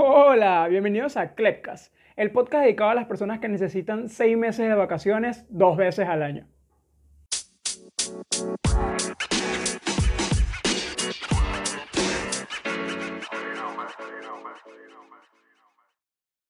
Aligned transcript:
Hola, 0.00 0.68
bienvenidos 0.68 1.16
a 1.16 1.34
Clepcast, 1.34 1.92
el 2.14 2.30
podcast 2.30 2.62
dedicado 2.62 2.90
a 2.90 2.94
las 2.94 3.06
personas 3.06 3.40
que 3.40 3.48
necesitan 3.48 4.08
seis 4.08 4.38
meses 4.38 4.68
de 4.68 4.74
vacaciones 4.76 5.44
dos 5.48 5.76
veces 5.76 6.06
al 6.06 6.22
año. 6.22 6.46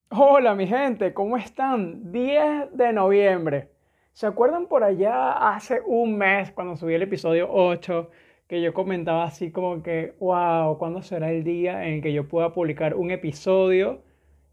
Hola 0.09 0.53
mi 0.53 0.67
gente, 0.67 1.11
¿cómo 1.15 1.35
están? 1.35 2.11
10 2.11 2.77
de 2.77 2.93
noviembre. 2.93 3.71
¿Se 4.13 4.27
acuerdan 4.27 4.67
por 4.67 4.83
allá 4.83 5.55
hace 5.55 5.81
un 5.87 6.19
mes 6.19 6.51
cuando 6.51 6.75
subí 6.75 6.93
el 6.93 7.01
episodio 7.01 7.47
8 7.51 8.11
que 8.49 8.61
yo 8.61 8.73
comentaba 8.73 9.25
así 9.25 9.51
como 9.51 9.83
que, 9.83 10.15
wow, 10.19 10.79
¿cuándo 10.79 11.03
será 11.03 11.31
el 11.31 11.43
día 11.43 11.87
en 11.87 12.01
que 12.01 12.11
yo 12.13 12.27
pueda 12.27 12.51
publicar 12.51 12.95
un 12.95 13.11
episodio 13.11 14.01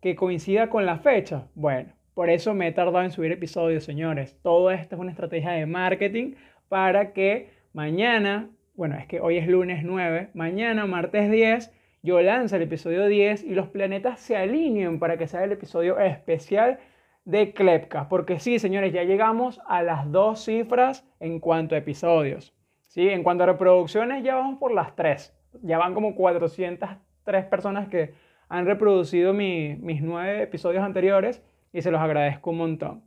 que 0.03 0.15
coincida 0.15 0.69
con 0.69 0.85
la 0.85 0.99
fecha? 0.99 1.49
Bueno, 1.55 1.95
por 2.13 2.29
eso 2.29 2.53
me 2.53 2.69
he 2.69 2.73
tardado 2.73 3.03
en 3.03 3.11
subir 3.11 3.33
episodios, 3.33 3.85
señores. 3.85 4.39
Todo 4.43 4.71
esto 4.71 4.97
es 4.97 5.01
una 5.01 5.13
estrategia 5.13 5.53
de 5.53 5.65
marketing 5.65 6.35
para 6.69 7.15
que 7.15 7.49
mañana, 7.73 8.51
bueno, 8.75 8.97
es 8.97 9.07
que 9.07 9.21
hoy 9.21 9.39
es 9.39 9.49
lunes 9.49 9.83
9, 9.83 10.29
mañana, 10.35 10.85
martes 10.85 11.31
10, 11.31 11.73
yo 12.03 12.21
lance 12.21 12.55
el 12.55 12.63
episodio 12.63 13.07
10 13.07 13.45
y 13.45 13.55
los 13.55 13.69
planetas 13.69 14.21
se 14.21 14.37
alineen 14.37 14.99
para 14.99 15.17
que 15.17 15.27
sea 15.27 15.43
el 15.43 15.53
episodio 15.53 15.99
especial 15.99 16.81
de 17.25 17.55
Klepka. 17.55 18.11
Porque 18.11 18.41
sí, 18.41 18.59
señores, 18.59 18.93
ya 18.93 19.05
llegamos 19.05 19.59
a 19.67 19.83
las 19.83 20.13
dos 20.13 20.45
cifras 20.45 21.09
en 21.19 21.41
cuanto 21.41 21.75
a 21.75 21.79
episodios. 21.79 22.56
¿Sí? 22.97 23.11
En 23.11 23.23
cuanto 23.23 23.45
a 23.45 23.47
reproducciones, 23.47 24.25
ya 24.25 24.35
vamos 24.35 24.59
por 24.59 24.73
las 24.73 24.97
tres. 24.97 25.37
Ya 25.63 25.77
van 25.79 25.93
como 25.95 26.15
403 26.17 27.45
personas 27.45 27.89
que 27.89 28.15
han 28.49 28.65
reproducido 28.65 29.35
mis 29.35 30.01
nueve 30.03 30.43
episodios 30.43 30.83
anteriores 30.83 31.43
y 31.73 31.83
se 31.83 31.91
los 31.91 32.01
agradezco 32.01 32.51
un 32.51 32.57
montón. 32.57 33.05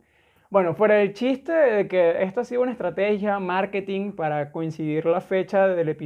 Bueno, 0.48 0.74
fuera 0.74 0.94
del 0.94 1.12
chiste 1.12 1.52
de 1.52 1.88
que 1.88 2.22
esto 2.22 2.40
ha 2.40 2.44
sido 2.44 2.62
una 2.62 2.70
estrategia 2.70 3.38
marketing 3.40 4.12
para 4.12 4.52
coincidir 4.52 5.06
la 5.06 5.20
fecha 5.20 5.66
del 5.66 5.96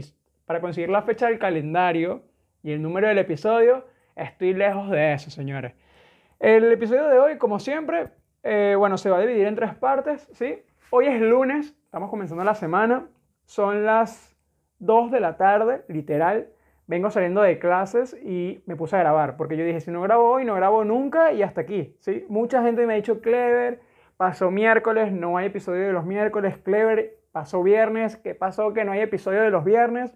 para 0.46 0.60
conseguir 0.60 0.88
la 0.88 1.02
fecha 1.02 1.28
del 1.28 1.38
calendario 1.38 2.22
y 2.62 2.72
el 2.72 2.80
número 2.80 3.08
del 3.08 3.18
episodio, 3.18 3.84
estoy 4.16 4.55
lejos 4.55 4.90
de 4.90 5.12
eso, 5.12 5.30
señores. 5.30 5.74
El 6.40 6.70
episodio 6.72 7.08
de 7.08 7.18
hoy, 7.18 7.38
como 7.38 7.58
siempre, 7.58 8.08
eh, 8.42 8.74
bueno, 8.78 8.96
se 8.96 9.10
va 9.10 9.18
a 9.18 9.20
dividir 9.20 9.46
en 9.46 9.56
tres 9.56 9.74
partes, 9.74 10.28
¿sí? 10.32 10.58
Hoy 10.90 11.06
es 11.06 11.20
lunes, 11.20 11.74
estamos 11.86 12.10
comenzando 12.10 12.44
la 12.44 12.55
semana, 12.55 13.08
son 13.44 13.84
las 13.84 14.36
2 14.78 15.10
de 15.10 15.20
la 15.20 15.36
tarde, 15.36 15.84
literal. 15.88 16.48
Vengo 16.86 17.10
saliendo 17.10 17.40
de 17.42 17.58
clases 17.58 18.16
y 18.22 18.62
me 18.66 18.76
puse 18.76 18.96
a 18.96 19.00
grabar, 19.00 19.36
porque 19.36 19.56
yo 19.56 19.64
dije, 19.64 19.80
si 19.80 19.90
no 19.90 20.02
grabo 20.02 20.30
hoy, 20.30 20.44
no 20.44 20.54
grabo 20.54 20.84
nunca 20.84 21.32
y 21.32 21.42
hasta 21.42 21.62
aquí, 21.62 21.96
¿sí? 22.00 22.26
Mucha 22.28 22.62
gente 22.62 22.86
me 22.86 22.92
ha 22.92 22.96
dicho, 22.96 23.20
Clever, 23.20 23.80
pasó 24.16 24.50
miércoles, 24.50 25.12
no 25.12 25.36
hay 25.38 25.46
episodio 25.46 25.86
de 25.86 25.92
los 25.92 26.04
miércoles, 26.04 26.58
Clever, 26.58 27.18
pasó 27.32 27.62
viernes, 27.62 28.16
¿qué 28.18 28.34
pasó 28.34 28.74
que 28.74 28.84
no 28.84 28.92
hay 28.92 29.00
episodio 29.00 29.40
de 29.42 29.50
los 29.50 29.64
viernes? 29.64 30.14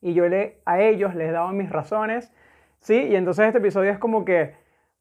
y 0.00 0.14
yo 0.14 0.28
le, 0.28 0.60
a 0.64 0.80
ellos 0.80 1.14
les 1.14 1.32
daba 1.32 1.50
mis 1.52 1.70
razones, 1.70 2.32
¿sí? 2.80 2.94
Y 2.94 3.16
entonces 3.16 3.46
este 3.46 3.58
episodio 3.58 3.90
es 3.90 3.98
como 3.98 4.24
que 4.24 4.54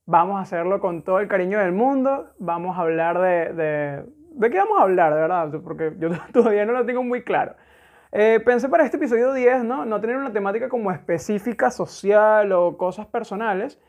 vamos 0.05 0.37
a 0.37 0.41
hacerlo 0.41 0.79
con 0.79 1.03
todo 1.03 1.19
el 1.19 1.27
cariño 1.27 1.59
del 1.59 1.71
mundo, 1.71 2.31
vamos 2.39 2.77
a 2.77 2.81
hablar 2.81 3.19
de... 3.19 3.53
¿De, 3.53 4.14
¿de 4.35 4.49
qué 4.49 4.57
vamos 4.57 4.77
a 4.79 4.83
hablar, 4.83 5.13
de 5.13 5.21
verdad? 5.21 5.61
Porque 5.63 5.93
yo 5.97 6.09
todavía 6.33 6.65
no 6.65 6.73
lo 6.73 6.85
tengo 6.85 7.03
muy 7.03 7.23
claro. 7.23 7.55
Eh, 8.11 8.39
pensé 8.45 8.69
para 8.69 8.85
este 8.85 8.97
episodio 8.97 9.33
10, 9.33 9.63
¿no? 9.63 9.85
No 9.85 9.99
tener 9.99 10.15
una 10.17 10.31
temática 10.31 10.69
como 10.69 10.91
específica, 10.91 11.69
social 11.71 12.51
o 12.51 12.77
cosas 12.77 13.07
personales, 13.07 13.79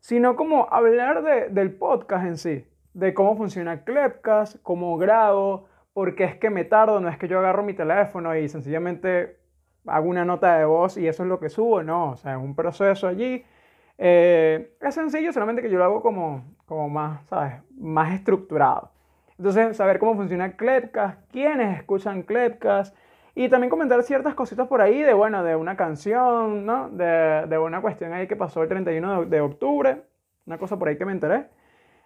sino 0.00 0.36
como 0.36 0.68
hablar 0.72 1.22
de, 1.22 1.48
del 1.50 1.74
podcast 1.74 2.26
en 2.26 2.38
sí, 2.38 2.66
de 2.94 3.12
cómo 3.12 3.36
funciona 3.36 3.84
Clepcast, 3.84 4.56
cómo 4.62 4.96
grabo, 4.96 5.68
por 5.92 6.14
qué 6.14 6.24
es 6.24 6.36
que 6.36 6.50
me 6.50 6.64
tardo, 6.64 7.00
no 7.00 7.08
es 7.08 7.18
que 7.18 7.28
yo 7.28 7.38
agarro 7.38 7.62
mi 7.62 7.74
teléfono 7.74 8.34
y 8.36 8.48
sencillamente 8.48 9.38
hago 9.86 10.08
una 10.08 10.24
nota 10.24 10.56
de 10.56 10.64
voz 10.64 10.96
y 10.96 11.06
eso 11.06 11.22
es 11.22 11.28
lo 11.28 11.38
que 11.38 11.50
subo, 11.50 11.82
no, 11.82 12.12
o 12.12 12.16
sea, 12.16 12.32
es 12.32 12.38
un 12.38 12.54
proceso 12.54 13.06
allí. 13.06 13.44
Eh, 13.98 14.76
es 14.80 14.94
sencillo, 14.94 15.32
solamente 15.32 15.62
que 15.62 15.70
yo 15.70 15.78
lo 15.78 15.84
hago 15.84 16.02
como, 16.02 16.44
como 16.66 16.88
más, 16.88 17.24
¿sabes? 17.26 17.60
Más 17.78 18.14
estructurado. 18.14 18.93
Entonces, 19.38 19.76
saber 19.76 19.98
cómo 19.98 20.14
funciona 20.14 20.56
Clepcast, 20.56 21.20
quiénes 21.30 21.78
escuchan 21.78 22.22
Clepcast 22.22 22.96
y 23.34 23.48
también 23.48 23.70
comentar 23.70 24.02
ciertas 24.02 24.34
cositas 24.34 24.68
por 24.68 24.80
ahí 24.80 25.02
de, 25.02 25.12
bueno, 25.12 25.42
de 25.42 25.56
una 25.56 25.76
canción, 25.76 26.64
¿no? 26.64 26.88
De, 26.90 27.46
de 27.48 27.58
una 27.58 27.80
cuestión 27.80 28.12
ahí 28.12 28.28
que 28.28 28.36
pasó 28.36 28.62
el 28.62 28.68
31 28.68 29.26
de, 29.26 29.40
octubre, 29.40 30.02
una 30.46 30.58
cosa 30.58 30.78
por 30.78 30.88
ahí 30.88 30.96
que 30.96 31.04
me 31.04 31.12
enteré. 31.12 31.46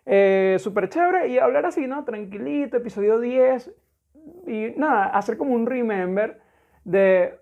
Eh, 0.06 0.56
Súper 0.58 0.88
chévere 0.88 1.28
y 1.28 1.38
hablar 1.38 1.66
así, 1.66 1.86
¿no? 1.86 2.04
Tranquilito, 2.04 2.78
episodio 2.78 3.20
10 3.20 3.70
y 4.46 4.72
nada, 4.76 5.06
hacer 5.06 5.36
como 5.36 5.54
un 5.54 5.66
remember 5.66 6.40
de 6.84 7.38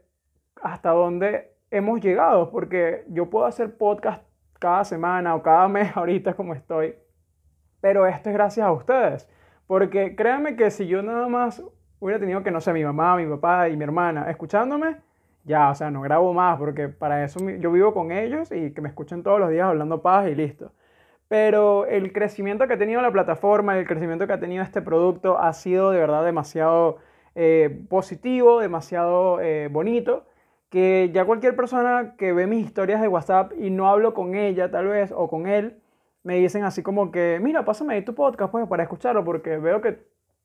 hasta 0.60 0.90
dónde 0.90 1.52
hemos 1.70 2.00
llegado, 2.00 2.50
porque 2.50 3.04
yo 3.08 3.30
puedo 3.30 3.46
hacer 3.46 3.76
podcast 3.76 4.24
cada 4.58 4.84
semana 4.84 5.34
o 5.34 5.42
cada 5.42 5.68
mes 5.68 5.96
ahorita 5.96 6.34
como 6.34 6.54
estoy, 6.54 6.94
pero 7.80 8.06
esto 8.06 8.30
es 8.30 8.34
gracias 8.34 8.66
a 8.66 8.72
ustedes, 8.72 9.28
porque 9.66 10.14
créanme 10.16 10.56
que 10.56 10.70
si 10.70 10.86
yo 10.86 11.02
nada 11.02 11.28
más 11.28 11.62
hubiera 12.00 12.20
tenido 12.20 12.42
que, 12.42 12.50
no 12.50 12.60
sé, 12.60 12.72
mi 12.72 12.84
mamá, 12.84 13.16
mi 13.16 13.26
papá 13.26 13.68
y 13.68 13.76
mi 13.76 13.84
hermana 13.84 14.30
escuchándome, 14.30 14.96
ya, 15.44 15.70
o 15.70 15.74
sea, 15.74 15.90
no 15.90 16.00
grabo 16.02 16.32
más, 16.34 16.58
porque 16.58 16.88
para 16.88 17.24
eso 17.24 17.38
yo 17.50 17.70
vivo 17.72 17.94
con 17.94 18.12
ellos 18.12 18.50
y 18.52 18.72
que 18.72 18.80
me 18.80 18.88
escuchen 18.88 19.22
todos 19.22 19.38
los 19.40 19.50
días 19.50 19.66
hablando 19.68 20.02
paz 20.02 20.28
y 20.28 20.34
listo. 20.34 20.72
Pero 21.28 21.86
el 21.86 22.12
crecimiento 22.12 22.66
que 22.66 22.74
ha 22.74 22.78
tenido 22.78 23.02
la 23.02 23.12
plataforma, 23.12 23.78
el 23.78 23.86
crecimiento 23.86 24.26
que 24.26 24.32
ha 24.32 24.40
tenido 24.40 24.62
este 24.62 24.82
producto 24.82 25.38
ha 25.38 25.52
sido 25.52 25.90
de 25.90 25.98
verdad 25.98 26.24
demasiado 26.24 26.98
eh, 27.34 27.84
positivo, 27.88 28.60
demasiado 28.60 29.40
eh, 29.40 29.68
bonito 29.70 30.24
que 30.70 31.10
ya 31.12 31.24
cualquier 31.24 31.54
persona 31.56 32.14
que 32.18 32.32
ve 32.32 32.46
mis 32.46 32.66
historias 32.66 33.00
de 33.00 33.08
WhatsApp 33.08 33.52
y 33.58 33.70
no 33.70 33.88
hablo 33.88 34.14
con 34.14 34.34
ella 34.34 34.70
tal 34.70 34.86
vez 34.88 35.12
o 35.14 35.28
con 35.28 35.46
él, 35.46 35.80
me 36.26 36.36
dicen 36.36 36.64
así 36.64 36.82
como 36.82 37.10
que, 37.10 37.38
mira, 37.40 37.64
pásame 37.64 37.94
ahí 37.94 38.02
tu 38.02 38.14
podcast 38.14 38.50
pues 38.50 38.66
para 38.68 38.82
escucharlo 38.82 39.24
porque 39.24 39.56
veo 39.58 39.80
que 39.80 39.98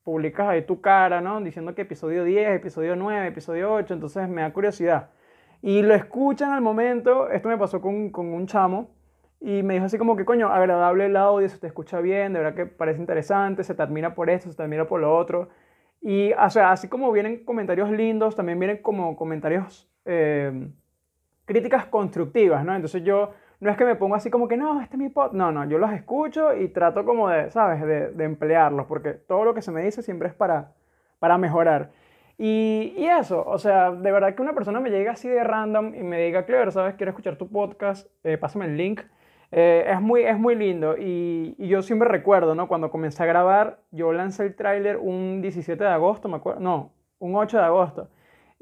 publicas 0.04 0.48
ahí 0.48 0.62
tu 0.62 0.80
cara, 0.80 1.20
¿no? 1.20 1.40
Diciendo 1.40 1.74
que 1.74 1.82
episodio 1.82 2.24
10, 2.24 2.56
episodio 2.56 2.96
9, 2.96 3.26
episodio 3.26 3.72
8, 3.74 3.94
entonces 3.94 4.28
me 4.28 4.42
da 4.42 4.52
curiosidad. 4.52 5.10
Y 5.60 5.82
lo 5.82 5.94
escuchan 5.94 6.52
al 6.52 6.60
momento, 6.60 7.30
esto 7.30 7.48
me 7.48 7.58
pasó 7.58 7.80
con, 7.80 8.10
con 8.10 8.32
un 8.32 8.46
chamo 8.46 8.90
y 9.40 9.62
me 9.62 9.74
dijo 9.74 9.86
así 9.86 9.98
como 9.98 10.16
que, 10.16 10.24
coño, 10.24 10.48
agradable 10.48 11.06
el 11.06 11.16
audio, 11.16 11.48
se 11.48 11.58
te 11.58 11.66
escucha 11.66 12.00
bien, 12.00 12.32
de 12.32 12.38
verdad 12.40 12.54
que 12.54 12.66
parece 12.66 13.00
interesante, 13.00 13.64
se 13.64 13.74
te 13.74 13.82
admira 13.82 14.14
por 14.14 14.30
esto, 14.30 14.50
se 14.50 14.56
te 14.56 14.62
admira 14.62 14.86
por 14.86 15.00
lo 15.00 15.16
otro. 15.16 15.50
Y, 16.00 16.32
así 16.32 16.88
como 16.88 17.12
vienen 17.12 17.44
comentarios 17.44 17.90
lindos, 17.90 18.34
también 18.34 18.58
vienen 18.58 18.78
como 18.78 19.14
comentarios 19.16 19.92
Em, 20.04 20.72
críticas 21.44 21.86
constructivas, 21.86 22.64
¿no? 22.64 22.74
Entonces 22.74 23.04
yo 23.04 23.32
no 23.62 23.70
es 23.70 23.76
que 23.76 23.84
me 23.84 23.94
pongo 23.94 24.16
así 24.16 24.28
como 24.28 24.48
que 24.48 24.56
no, 24.56 24.80
este 24.80 24.96
es 24.96 24.98
mi 25.00 25.08
pod. 25.08 25.34
No, 25.34 25.52
no, 25.52 25.64
yo 25.66 25.78
los 25.78 25.92
escucho 25.92 26.52
y 26.52 26.66
trato 26.66 27.04
como 27.04 27.28
de, 27.28 27.48
¿sabes? 27.52 27.80
De, 27.80 28.24
emplearlos, 28.24 28.86
porque 28.86 29.12
todo 29.12 29.44
lo 29.44 29.54
que 29.54 29.62
se 29.62 29.70
me 29.70 29.82
dice 29.84 30.02
siempre 30.02 30.26
es 30.26 30.34
para, 30.34 30.72
para 31.20 31.38
mejorar. 31.38 31.92
Y, 32.36 32.92
y, 32.96 33.06
eso, 33.06 33.44
o 33.46 33.58
sea, 33.58 33.92
de 33.92 34.10
verdad 34.10 34.34
que 34.34 34.42
una 34.42 34.52
persona 34.52 34.80
me 34.80 34.90
llega 34.90 35.12
así 35.12 35.28
de 35.28 35.44
random 35.44 35.94
y 35.94 36.02
me 36.02 36.20
diga, 36.20 36.44
Clever, 36.44 36.72
¿sabes? 36.72 36.96
Quiero 36.96 37.10
escuchar 37.10 37.36
tu 37.36 37.48
podcast, 37.48 38.08
eh, 38.24 38.36
pásame 38.36 38.64
el 38.64 38.76
link. 38.76 39.02
Eh, 39.52 39.84
es, 39.86 40.00
muy, 40.00 40.22
es 40.22 40.36
muy 40.36 40.56
lindo 40.56 40.96
y, 40.98 41.54
y, 41.56 41.68
yo 41.68 41.82
siempre 41.82 42.08
recuerdo, 42.08 42.56
¿no? 42.56 42.66
Cuando 42.66 42.90
comencé 42.90 43.22
a 43.22 43.26
grabar, 43.26 43.78
yo 43.92 44.12
lancé 44.12 44.42
el 44.44 44.56
tráiler 44.56 44.96
un 44.96 45.40
17 45.40 45.84
de 45.84 45.90
agosto, 45.90 46.28
me 46.28 46.38
acuerdo, 46.38 46.58
no, 46.58 46.90
un 47.20 47.36
8 47.36 47.58
de 47.58 47.64
agosto. 47.64 48.08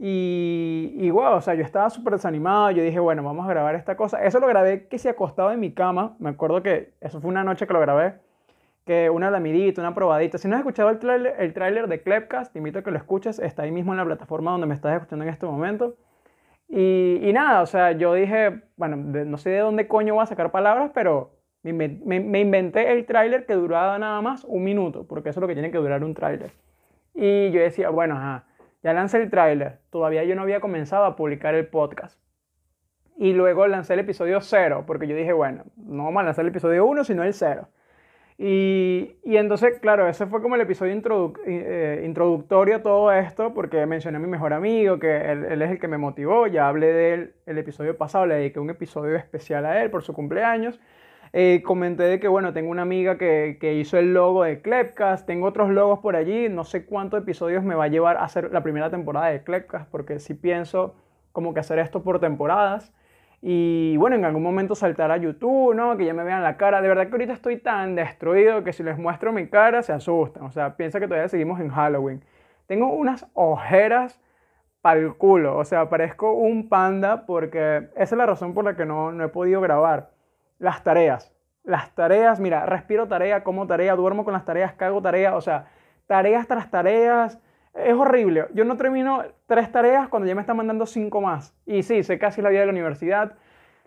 Y, 0.02 0.94
y 0.94 1.10
wow, 1.10 1.34
o 1.34 1.40
sea, 1.42 1.54
yo 1.54 1.62
estaba 1.62 1.90
súper 1.90 2.14
desanimado, 2.14 2.70
yo 2.70 2.82
dije, 2.82 2.98
bueno, 2.98 3.22
vamos 3.22 3.44
a 3.46 3.50
grabar 3.50 3.74
esta 3.74 3.98
cosa. 3.98 4.24
Eso 4.24 4.40
lo 4.40 4.46
grabé 4.46 4.88
que 4.88 4.98
se 4.98 5.10
acostado 5.10 5.52
en 5.52 5.60
mi 5.60 5.72
cama, 5.74 6.16
me 6.18 6.30
acuerdo 6.30 6.62
que 6.62 6.94
eso 7.02 7.20
fue 7.20 7.28
una 7.28 7.44
noche 7.44 7.66
que 7.66 7.74
lo 7.74 7.80
grabé, 7.80 8.14
que 8.86 9.10
una 9.10 9.30
lamidita, 9.30 9.82
una 9.82 9.94
probadita. 9.94 10.38
Si 10.38 10.48
no 10.48 10.54
has 10.56 10.60
escuchado 10.60 10.88
el 10.88 11.26
el 11.38 11.52
tráiler 11.52 11.86
de 11.86 12.00
Clepcast, 12.02 12.50
te 12.50 12.60
invito 12.60 12.78
a 12.78 12.82
que 12.82 12.90
lo 12.90 12.96
escuches, 12.96 13.38
está 13.40 13.64
ahí 13.64 13.72
mismo 13.72 13.92
en 13.92 13.98
la 13.98 14.06
plataforma 14.06 14.52
donde 14.52 14.66
me 14.66 14.74
estás 14.74 14.94
escuchando 14.94 15.22
en 15.22 15.30
este 15.30 15.44
momento. 15.44 15.96
Y, 16.66 17.20
y 17.22 17.32
nada, 17.34 17.60
o 17.60 17.66
sea, 17.66 17.92
yo 17.92 18.14
dije, 18.14 18.62
bueno, 18.76 18.96
no 18.96 19.36
sé 19.36 19.50
de 19.50 19.58
dónde 19.58 19.86
coño 19.86 20.14
voy 20.14 20.22
a 20.22 20.26
sacar 20.26 20.50
palabras, 20.50 20.92
pero 20.94 21.32
me 21.62 22.40
inventé 22.40 22.90
el 22.92 23.04
tráiler 23.04 23.44
que 23.44 23.52
duraba 23.52 23.98
nada 23.98 24.22
más 24.22 24.44
un 24.44 24.64
minuto, 24.64 25.06
porque 25.06 25.28
eso 25.28 25.40
es 25.40 25.42
lo 25.42 25.48
que 25.48 25.54
tiene 25.54 25.70
que 25.70 25.76
durar 25.76 26.02
un 26.04 26.14
tráiler. 26.14 26.52
Y 27.12 27.50
yo 27.50 27.60
decía, 27.60 27.90
bueno, 27.90 28.16
ajá 28.16 28.46
ya 28.82 28.92
lancé 28.92 29.22
el 29.22 29.30
tráiler, 29.30 29.78
todavía 29.90 30.24
yo 30.24 30.34
no 30.34 30.42
había 30.42 30.60
comenzado 30.60 31.04
a 31.04 31.16
publicar 31.16 31.54
el 31.54 31.66
podcast. 31.66 32.20
Y 33.16 33.34
luego 33.34 33.66
lancé 33.66 33.94
el 33.94 34.00
episodio 34.00 34.40
0, 34.40 34.84
porque 34.86 35.06
yo 35.06 35.14
dije, 35.14 35.34
bueno, 35.34 35.64
no 35.76 36.04
vamos 36.04 36.24
lanzar 36.24 36.44
el 36.44 36.50
episodio 36.50 36.86
1, 36.86 37.04
sino 37.04 37.22
el 37.22 37.34
0. 37.34 37.68
Y, 38.38 39.18
y, 39.22 39.36
entonces, 39.36 39.78
claro, 39.80 40.08
ese 40.08 40.26
fue 40.26 40.40
como 40.40 40.54
el 40.54 40.62
episodio 40.62 40.94
eh, 41.46 42.02
introductorio 42.06 42.76
a 42.76 42.82
todo 42.82 43.12
esto, 43.12 43.52
porque 43.52 43.84
mencioné 43.84 44.16
a 44.16 44.20
mi 44.20 44.28
mejor 44.28 44.54
amigo, 44.54 44.98
que 44.98 45.30
él, 45.30 45.44
él, 45.44 45.60
es 45.60 45.72
el 45.72 45.78
que 45.78 45.88
me 45.88 45.98
motivó, 45.98 46.46
ya 46.46 46.66
hablé 46.66 46.86
de 46.86 47.12
él 47.12 47.34
el 47.44 47.58
episodio 47.58 47.98
pasado, 47.98 48.24
le 48.24 48.36
dediqué 48.36 48.58
un 48.58 48.70
episodio 48.70 49.14
especial 49.16 49.66
a 49.66 49.82
él 49.82 49.90
por 49.90 50.02
su 50.02 50.14
cumpleaños. 50.14 50.80
Eh, 51.32 51.62
comenté 51.64 52.04
de 52.04 52.18
que, 52.18 52.28
bueno, 52.28 52.52
tengo 52.52 52.70
una 52.70 52.82
amiga 52.82 53.16
que, 53.16 53.58
que, 53.60 53.74
hizo 53.74 53.98
el 53.98 54.12
logo 54.12 54.42
de 54.42 54.60
Clepcast, 54.62 55.26
tengo 55.26 55.46
otros 55.46 55.70
logos 55.70 56.00
por 56.00 56.16
allí, 56.16 56.48
no 56.48 56.64
sé 56.64 56.84
cuántos 56.84 57.22
episodios 57.22 57.62
me 57.62 57.76
va 57.76 57.84
a 57.84 57.88
llevar 57.88 58.16
a 58.16 58.24
hacer 58.24 58.52
la 58.52 58.62
primera 58.62 58.90
temporada 58.90 59.28
de 59.28 59.44
Clepcast, 59.44 59.88
porque 59.90 60.18
sí 60.18 60.34
pienso 60.34 60.96
como 61.32 61.54
que 61.54 61.60
hacer 61.60 61.78
esto 61.78 62.02
por 62.02 62.20
temporadas. 62.20 62.92
Y 63.42 63.96
bueno, 63.96 64.16
en 64.16 64.24
algún 64.24 64.42
momento 64.42 64.74
saltar 64.74 65.10
a 65.10 65.16
YouTube, 65.16 65.74
¿no? 65.74 65.96
Que 65.96 66.04
ya 66.04 66.14
me 66.14 66.24
vean 66.24 66.42
la 66.42 66.56
cara. 66.56 66.82
De 66.82 66.88
verdad 66.88 67.06
que 67.06 67.12
ahorita 67.12 67.32
estoy 67.32 67.56
tan 67.58 67.94
destruido 67.94 68.64
que 68.64 68.72
si 68.72 68.82
les 68.82 68.98
muestro 68.98 69.32
mi 69.32 69.48
cara 69.48 69.82
se 69.82 69.92
asustan. 69.92 70.44
O 70.44 70.50
sea, 70.50 70.76
piensa 70.76 71.00
que 71.00 71.06
todavía 71.06 71.28
seguimos 71.28 71.60
en 71.60 71.70
Halloween. 71.70 72.22
Tengo 72.66 72.92
unas 72.92 73.26
ojeras 73.34 74.20
pa'l 74.82 75.16
culo. 75.16 75.56
O 75.56 75.64
sea, 75.64 75.88
parezco 75.88 76.32
un 76.32 76.68
panda 76.68 77.26
porque 77.26 77.88
esa 77.96 78.14
es 78.14 78.18
la 78.18 78.26
razón 78.26 78.54
por 78.54 78.64
la 78.64 78.76
que 78.76 78.84
no, 78.86 79.12
no 79.12 79.24
he 79.24 79.28
podido 79.28 79.60
grabar. 79.60 80.10
Las 80.60 80.84
tareas. 80.84 81.32
Las 81.64 81.94
tareas, 81.94 82.38
mira, 82.38 82.66
respiro 82.66 83.08
tarea, 83.08 83.42
como 83.42 83.66
tarea, 83.66 83.96
duermo 83.96 84.24
con 84.24 84.34
las 84.34 84.44
tareas, 84.44 84.74
cago 84.74 85.00
tarea. 85.00 85.34
O 85.34 85.40
sea, 85.40 85.66
tareas 86.06 86.46
tras 86.46 86.70
tareas 86.70 87.40
es 87.74 87.94
horrible. 87.94 88.46
Yo 88.52 88.64
no 88.66 88.76
termino 88.76 89.24
tres 89.46 89.72
tareas 89.72 90.08
cuando 90.08 90.28
ya 90.28 90.34
me 90.34 90.42
están 90.42 90.58
mandando 90.58 90.84
cinco 90.84 91.22
más. 91.22 91.56
Y 91.64 91.82
sí, 91.82 92.02
sé 92.02 92.18
casi 92.18 92.42
la 92.42 92.50
vida 92.50 92.60
de 92.60 92.66
la 92.66 92.72
universidad. 92.72 93.32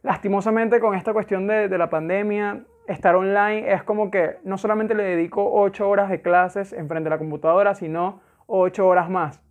Lastimosamente 0.01 0.79
con 0.79 0.95
esta 0.95 1.13
cuestión 1.13 1.45
de, 1.45 1.69
de 1.69 1.77
la 1.77 1.91
pandemia, 1.91 2.63
estar 2.87 3.15
online 3.15 3.71
es 3.71 3.83
como 3.83 4.09
que 4.09 4.39
no 4.43 4.57
solamente 4.57 4.95
le 4.95 5.03
dedico 5.03 5.47
ocho 5.53 5.87
horas 5.87 6.09
de 6.09 6.21
clases 6.23 6.73
enfrente 6.73 7.05
de 7.05 7.11
la 7.11 7.19
computadora, 7.19 7.75
sino 7.75 8.19
ocho 8.47 8.87
horas 8.87 9.11
más 9.11 9.43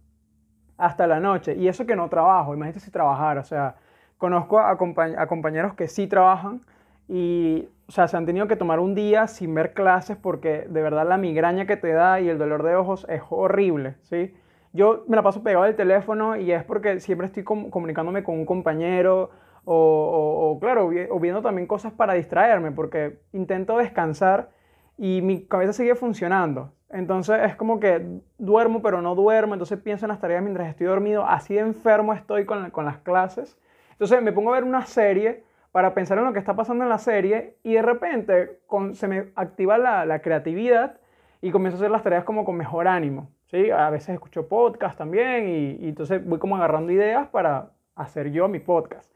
hasta 0.77 1.07
la 1.07 1.21
noche. 1.21 1.55
Y 1.55 1.69
eso 1.69 1.87
que 1.87 1.95
no 1.95 2.09
trabajo, 2.09 2.53
imagínate 2.53 2.81
si 2.81 2.91
trabajar. 2.91 3.39
O 3.39 3.45
sea, 3.45 3.77
conozco 4.19 4.59
a, 4.59 4.71
a 4.73 5.27
compañeros 5.29 5.75
que 5.75 5.87
sí 5.87 6.09
trabajan 6.09 6.63
y 7.09 7.69
o 7.93 7.95
sea, 7.95 8.09
se 8.09 8.17
han 8.17 8.25
tenido 8.25 8.49
que 8.49 8.57
tomar 8.57 8.81
un 8.81 8.95
día 8.95 9.27
sin 9.27 9.55
ver 9.55 9.75
clases 9.75 10.17
porque 10.17 10.67
de 10.67 10.81
verdad 10.81 11.07
la 11.07 11.19
migraña 11.19 11.67
que 11.67 11.77
te 11.77 11.93
da 11.93 12.21
y 12.21 12.29
el 12.31 12.39
dolor 12.39 12.63
de 12.63 12.75
ojos 12.75 13.05
es 13.11 13.21
horrible, 13.29 13.97
¿sí? 14.01 14.35
Yo 14.73 15.05
me 15.09 15.17
la 15.17 15.23
paso 15.23 15.43
pegado 15.43 15.65
al 15.65 15.77
teléfono 15.77 16.37
y 16.37 16.53
es 16.53 16.65
porque 16.65 17.01
siempre 17.01 17.27
estoy 17.27 17.45
comunicándome 17.45 18.25
con 18.25 18.39
un 18.39 18.47
compañero 18.47 19.29
o, 19.65 20.57
claro, 20.59 20.91
o 21.11 21.21
viendo 21.21 21.43
también 21.43 21.67
cosas 21.67 21.93
para 21.93 22.15
distraerme 22.15 22.73
porque 22.73 23.21
intento 23.35 23.77
descansar 23.77 24.49
y 24.97 25.21
mi 25.21 25.45
cabeza 25.45 25.75
sigue 25.75 25.95
funcionando. 25.95 26.73
Entonces 26.89 27.41
es 27.45 27.57
como 27.57 27.79
que 27.79 28.07
duermo 28.39 28.81
pero 28.81 29.03
no 29.03 29.15
duermo, 29.15 29.53
entonces 29.53 29.79
pienso 29.79 30.07
en 30.07 30.11
las 30.13 30.21
tareas 30.21 30.43
mientras 30.43 30.71
estoy 30.71 30.87
dormido, 30.87 31.27
así 31.27 31.53
de 31.53 31.61
enfermo 31.61 32.15
estoy 32.15 32.47
con, 32.47 32.71
con 32.71 32.87
las 32.87 32.97
clases. 33.01 33.59
Entonces 33.91 34.23
me 34.23 34.33
pongo 34.33 34.51
a 34.51 34.55
ver 34.55 34.65
una 34.65 34.87
serie 34.87 35.45
para 35.73 35.95
pensar 35.95 36.19
en 36.19 36.25
lo 36.25 36.33
que 36.33 36.39
está 36.39 36.55
pasando 36.55 36.85
en 36.85 36.91
la 36.91 36.99
serie 36.99 37.57
y 37.63 37.75
de 37.75 37.83
repente 37.83 38.61
se 38.93 39.09
me 39.09 39.33
activa 39.35 39.79
la, 39.79 40.19
creatividad 40.21 41.01
y 41.41 41.51
comienzo 41.51 41.77
a 41.77 41.81
hacer 41.81 41.91
las 41.91 42.03
tareas 42.03 42.25
como 42.25 42.45
con 42.45 42.57
mejor 42.57 42.87
ánimo. 42.87 43.31
¿sí? 43.51 43.71
A 43.71 43.91
veces 43.91 44.11
escucho 44.11 44.49
podcast 44.49 44.97
también 44.97 45.49
y, 45.49 45.89
entonces 45.89 46.25
voy 46.25 46.39
como 46.39 46.57
agarrando 46.57 46.93
ideas 46.93 47.27
para 47.29 47.71
hacer 47.97 48.31
yo 48.31 48.49
mi 48.49 48.61
podcast. 48.61 49.11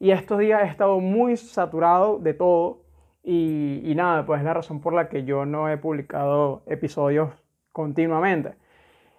Y 0.00 0.10
estos 0.10 0.38
días 0.38 0.62
he 0.62 0.66
estado 0.66 0.98
muy 1.00 1.36
saturado 1.36 2.18
de 2.18 2.34
todo 2.34 2.82
y, 3.22 3.82
y 3.84 3.94
nada, 3.94 4.24
pues 4.24 4.40
es 4.40 4.44
la 4.44 4.54
razón 4.54 4.80
por 4.80 4.94
la 4.94 5.08
que 5.08 5.24
yo 5.24 5.44
no 5.44 5.68
he 5.68 5.76
publicado 5.76 6.62
episodios 6.66 7.30
continuamente. 7.72 8.54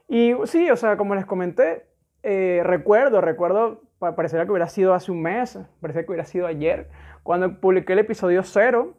Y 0.07 0.33
sí, 0.45 0.71
o 0.71 0.75
sea, 0.75 0.97
como 0.97 1.13
les 1.13 1.25
comenté, 1.25 1.85
eh, 2.23 2.61
recuerdo, 2.63 3.21
recuerdo 3.21 3.83
pareciera 3.99 4.45
que 4.45 4.51
hubiera 4.51 4.69
sido 4.69 4.93
hace 4.93 5.11
un 5.11 5.21
mes, 5.21 5.59
parecía 5.81 6.03
que 6.03 6.11
hubiera 6.11 6.25
sido 6.25 6.47
ayer, 6.47 6.89
cuando 7.23 7.59
publiqué 7.59 7.93
el 7.93 7.99
episodio 7.99 8.43
cero. 8.43 8.95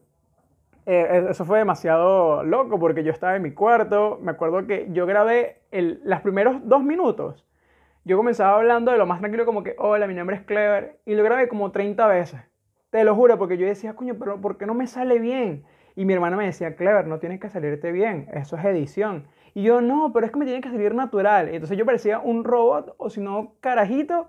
Eh, 0.87 1.27
eso 1.29 1.45
fue 1.45 1.59
demasiado 1.59 2.43
loco 2.43 2.79
porque 2.79 3.05
yo 3.05 3.13
estaba 3.13 3.37
en 3.37 3.43
mi 3.43 3.53
cuarto, 3.53 4.19
me 4.23 4.33
acuerdo 4.33 4.67
que 4.67 4.89
yo 4.91 5.07
grabé 5.07 5.63
el, 5.71 6.01
los 6.05 6.21
primeros 6.21 6.57
dos 6.65 6.83
minutos. 6.83 7.47
Yo 8.05 8.17
comenzaba 8.17 8.57
hablando 8.57 8.91
de 8.91 8.99
lo 8.99 9.07
más 9.07 9.21
tranquilo 9.21 9.45
como 9.45 9.63
que, 9.63 9.77
hola, 9.79 10.07
mi 10.07 10.15
nombre 10.15 10.37
es 10.37 10.43
Clever, 10.43 11.01
y 11.05 11.15
lo 11.15 11.23
grabé 11.23 11.49
como 11.49 11.71
30 11.71 12.07
veces. 12.07 12.41
Te 12.89 13.05
lo 13.05 13.15
juro, 13.15 13.39
porque 13.39 13.59
yo 13.59 13.67
decía, 13.67 13.95
coño, 13.95 14.17
pero 14.19 14.41
¿por 14.41 14.57
qué 14.57 14.67
no 14.67 14.75
me 14.75 14.87
sale 14.87 15.19
bien? 15.19 15.65
Y 15.97 16.07
mi 16.07 16.15
hermana 16.15 16.37
me 16.37 16.47
decía, 16.47 16.77
Clever, 16.77 17.07
no 17.07 17.19
tienes 17.19 17.41
que 17.41 17.51
salirte 17.51 17.93
bien, 17.93 18.29
eso 18.33 18.57
es 18.57 18.65
edición. 18.65 19.27
Y 19.55 19.63
yo, 19.63 19.83
no, 19.83 20.13
pero 20.13 20.27
es 20.27 20.33
que 20.33 20.39
me 20.39 20.47
tiene 20.47 20.63
que 20.63 20.71
salir 20.71 20.95
natural. 20.95 21.51
Y 21.51 21.57
entonces 21.57 21.77
yo 21.77 21.85
parecía 21.85 22.21
un 22.21 22.43
robot, 22.43 22.95
o 22.97 23.11
si 23.11 23.21
no, 23.21 23.55
carajito, 23.61 24.29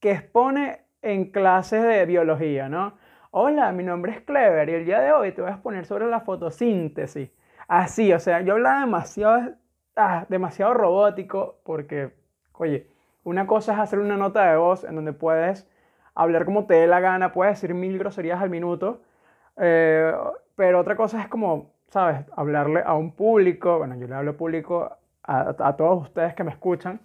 que 0.00 0.12
expone 0.12 0.80
en 1.02 1.30
clases 1.30 1.82
de 1.82 2.06
biología, 2.06 2.68
¿no? 2.68 2.94
Hola, 3.30 3.72
mi 3.72 3.84
nombre 3.84 4.12
es 4.12 4.20
Clever 4.22 4.68
y 4.68 4.74
el 4.74 4.84
día 4.84 5.00
de 5.00 5.12
hoy 5.12 5.32
te 5.32 5.42
voy 5.42 5.50
a 5.50 5.54
exponer 5.54 5.84
sobre 5.86 6.06
la 6.06 6.20
fotosíntesis. 6.20 7.30
Así, 7.68 8.12
o 8.12 8.18
sea, 8.20 8.40
yo 8.40 8.54
hablaba 8.54 8.80
demasiado, 8.80 9.54
ah, 9.96 10.26
demasiado 10.28 10.74
robótico 10.74 11.60
porque, 11.64 12.14
oye, 12.52 12.86
una 13.24 13.46
cosa 13.46 13.74
es 13.74 13.78
hacer 13.78 13.98
una 13.98 14.16
nota 14.16 14.50
de 14.50 14.56
voz 14.56 14.84
en 14.84 14.94
donde 14.94 15.12
puedes 15.12 15.68
hablar 16.14 16.44
como 16.44 16.66
te 16.66 16.74
dé 16.74 16.86
la 16.86 17.00
gana, 17.00 17.32
puedes 17.32 17.60
decir 17.60 17.74
mil 17.74 17.98
groserías 17.98 18.40
al 18.40 18.50
minuto, 18.50 19.02
eh, 19.56 20.12
pero 20.56 20.80
otra 20.80 20.96
cosa 20.96 21.20
es 21.20 21.28
como, 21.28 21.72
¿sabes? 21.88 22.24
Hablarle 22.36 22.82
a 22.84 22.94
un 22.94 23.12
público, 23.12 23.78
bueno, 23.78 23.96
yo 23.96 24.06
le 24.08 24.14
hablo 24.14 24.36
público 24.36 24.96
a, 25.22 25.54
a 25.58 25.76
todos 25.76 26.02
ustedes 26.02 26.34
que 26.34 26.44
me 26.44 26.50
escuchan, 26.50 27.00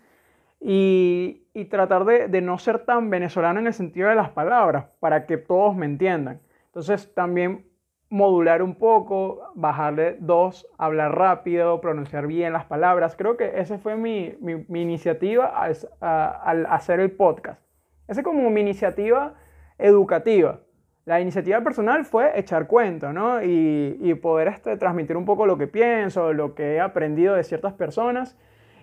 y, 0.63 1.45
y 1.53 1.65
tratar 1.65 2.05
de, 2.05 2.41
no 2.41 2.57
ser 2.57 2.79
tan 2.79 3.09
venezolano 3.09 3.59
en 3.59 3.67
el 3.67 3.73
sentido 3.73 4.07
de 4.07 4.15
las 4.15 4.29
palabras, 4.29 4.85
para 5.01 5.25
que 5.25 5.37
todos 5.37 5.75
me 5.75 5.85
entiendan. 5.85 6.39
Entonces 6.67 7.13
también 7.13 7.65
modular 8.09 8.61
un 8.61 8.75
poco, 8.75 9.51
bajarle 9.55 10.17
dos, 10.19 10.67
hablar 10.77 11.17
rápido, 11.17 11.81
pronunciar 11.81 12.27
bien 12.27 12.53
las 12.53 12.65
palabras. 12.65 13.15
Creo 13.17 13.35
que 13.35 13.59
esa 13.59 13.77
fue 13.77 13.97
mi, 13.97 14.35
iniciativa 14.69 15.53
al, 15.99 16.65
hacer 16.67 17.01
el 17.01 17.11
podcast. 17.11 17.61
Esa 18.07 18.23
como 18.23 18.49
mi 18.49 18.61
iniciativa 18.61 19.33
educativa. 19.77 20.61
La 21.05 21.19
iniciativa 21.19 21.59
personal 21.61 22.05
fue 22.05 22.39
echar 22.39 22.67
cuenta, 22.67 23.11
¿no? 23.11 23.43
Y, 23.43 23.97
y 23.99 24.13
poder 24.13 24.47
este, 24.47 24.77
transmitir 24.77 25.17
un 25.17 25.25
poco 25.25 25.45
lo 25.45 25.57
que 25.57 25.67
pienso, 25.67 26.31
lo 26.31 26.55
que 26.55 26.75
he 26.75 26.79
aprendido 26.79 27.35
de 27.35 27.43
ciertas 27.43 27.73
personas 27.73 28.37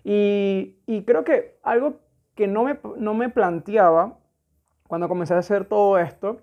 y, 0.05 1.05
creo 1.07 1.25
que 1.25 1.59
algo 1.63 2.01
que 2.35 2.47
no 2.47 2.65
me, 2.65 2.79
no 2.97 3.15
me 3.15 3.29
planteaba 3.29 4.19
cuando 4.87 5.09
comencé 5.09 5.35
a 5.35 5.39
hacer 5.39 5.67
todo 5.67 5.99
esto 5.99 6.41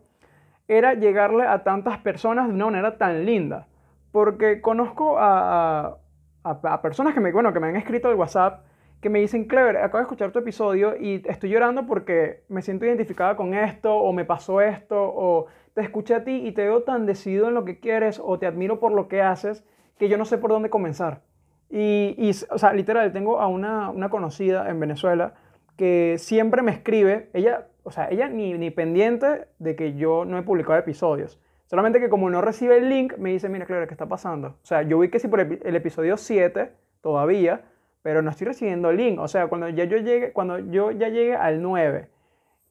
era 0.67 0.93
llegarle 0.93 1.45
a 1.45 1.63
tantas 1.63 1.97
personas 1.99 2.47
de 2.47 2.53
una 2.53 2.65
manera 2.65 2.97
tan 2.97 3.25
linda. 3.25 3.67
Porque 4.11 4.61
conozco 4.61 5.17
a, 5.17 5.97
a, 6.43 6.81
personas 6.81 7.13
que 7.13 7.19
me, 7.19 7.31
bueno, 7.31 7.53
que 7.53 7.59
me 7.59 7.67
han 7.67 7.75
escrito 7.75 8.09
al 8.09 8.15
WhatsApp 8.15 8.63
que 9.01 9.09
me 9.09 9.19
dicen, 9.19 9.45
Clever, 9.45 9.77
acabo 9.77 9.97
de 9.97 10.03
escuchar 10.03 10.31
tu 10.31 10.39
episodio 10.39 10.95
y 10.99 11.21
estoy 11.27 11.51
llorando 11.51 11.85
porque 11.85 12.43
me 12.49 12.63
siento 12.63 12.85
identificada 12.85 13.35
con 13.35 13.53
esto, 13.53 13.95
o 13.95 14.11
me 14.11 14.25
pasó 14.25 14.59
esto, 14.59 14.95
o 14.99 15.45
te 15.75 15.81
escuché 15.81 16.15
a 16.15 16.23
ti 16.23 16.47
y 16.47 16.51
te 16.51 16.63
veo 16.63 16.81
tan 16.81 17.05
decidido 17.05 17.47
en 17.47 17.53
lo 17.53 17.63
que 17.63 17.79
quieres, 17.79 18.19
o 18.23 18.39
te 18.39 18.47
admiro 18.47 18.79
por 18.79 18.91
lo 18.91 19.07
que 19.07 19.21
haces, 19.21 19.63
que 19.99 20.09
yo 20.09 20.17
no 20.17 20.25
sé 20.25 20.39
por 20.39 20.49
dónde 20.49 20.71
comenzar. 20.71 21.21
Y, 21.69 22.31
o 22.49 22.57
sea, 22.57 22.73
literal, 22.73 23.11
tengo 23.11 23.39
a 23.41 23.47
una, 23.47 23.89
una, 23.89 24.09
conocida 24.09 24.69
en 24.69 24.79
Venezuela 24.79 25.33
que 25.75 26.15
siempre 26.17 26.61
me 26.61 26.71
escribe, 26.71 27.29
ella, 27.33 27.67
o 27.83 27.91
sea, 27.91 28.09
ella 28.09 28.29
ni, 28.29 28.53
ni 28.53 28.71
pendiente 28.71 29.47
de 29.59 29.75
que 29.75 29.95
yo 29.95 30.25
no 30.25 30.37
he 30.37 30.43
publicado 30.43 30.79
episodios. 30.79 31.39
Solamente 31.65 31.99
que 31.99 32.09
como 32.09 32.29
no 32.29 32.41
recibe 32.41 32.77
el 32.77 32.89
link, 32.89 33.17
me 33.17 33.31
dice, 33.31 33.49
mira, 33.49 33.65
claro, 33.65 33.85
¿qué 33.87 33.93
está 33.93 34.07
pasando? 34.07 34.47
O 34.63 34.65
sea, 34.65 34.83
yo 34.83 34.97
vi 34.99 35.09
que 35.09 35.19
sí 35.19 35.27
por 35.27 35.41
el, 35.41 35.75
episodio 35.75 36.15
7 36.15 36.71
todavía, 37.01 37.65
pero 38.01 38.21
no 38.21 38.29
estoy 38.29 38.47
recibiendo 38.47 38.89
el 38.89 38.97
link. 38.97 39.19
O 39.19 39.27
sea, 39.27 39.47
cuando 39.47 39.67
ya 39.67 39.83
yo 39.83 39.97
llegue, 39.97 40.31
cuando 40.31 40.59
yo 40.59 40.91
ya 40.91 41.09
llegue 41.09 41.35
al 41.35 41.61
9 41.61 42.07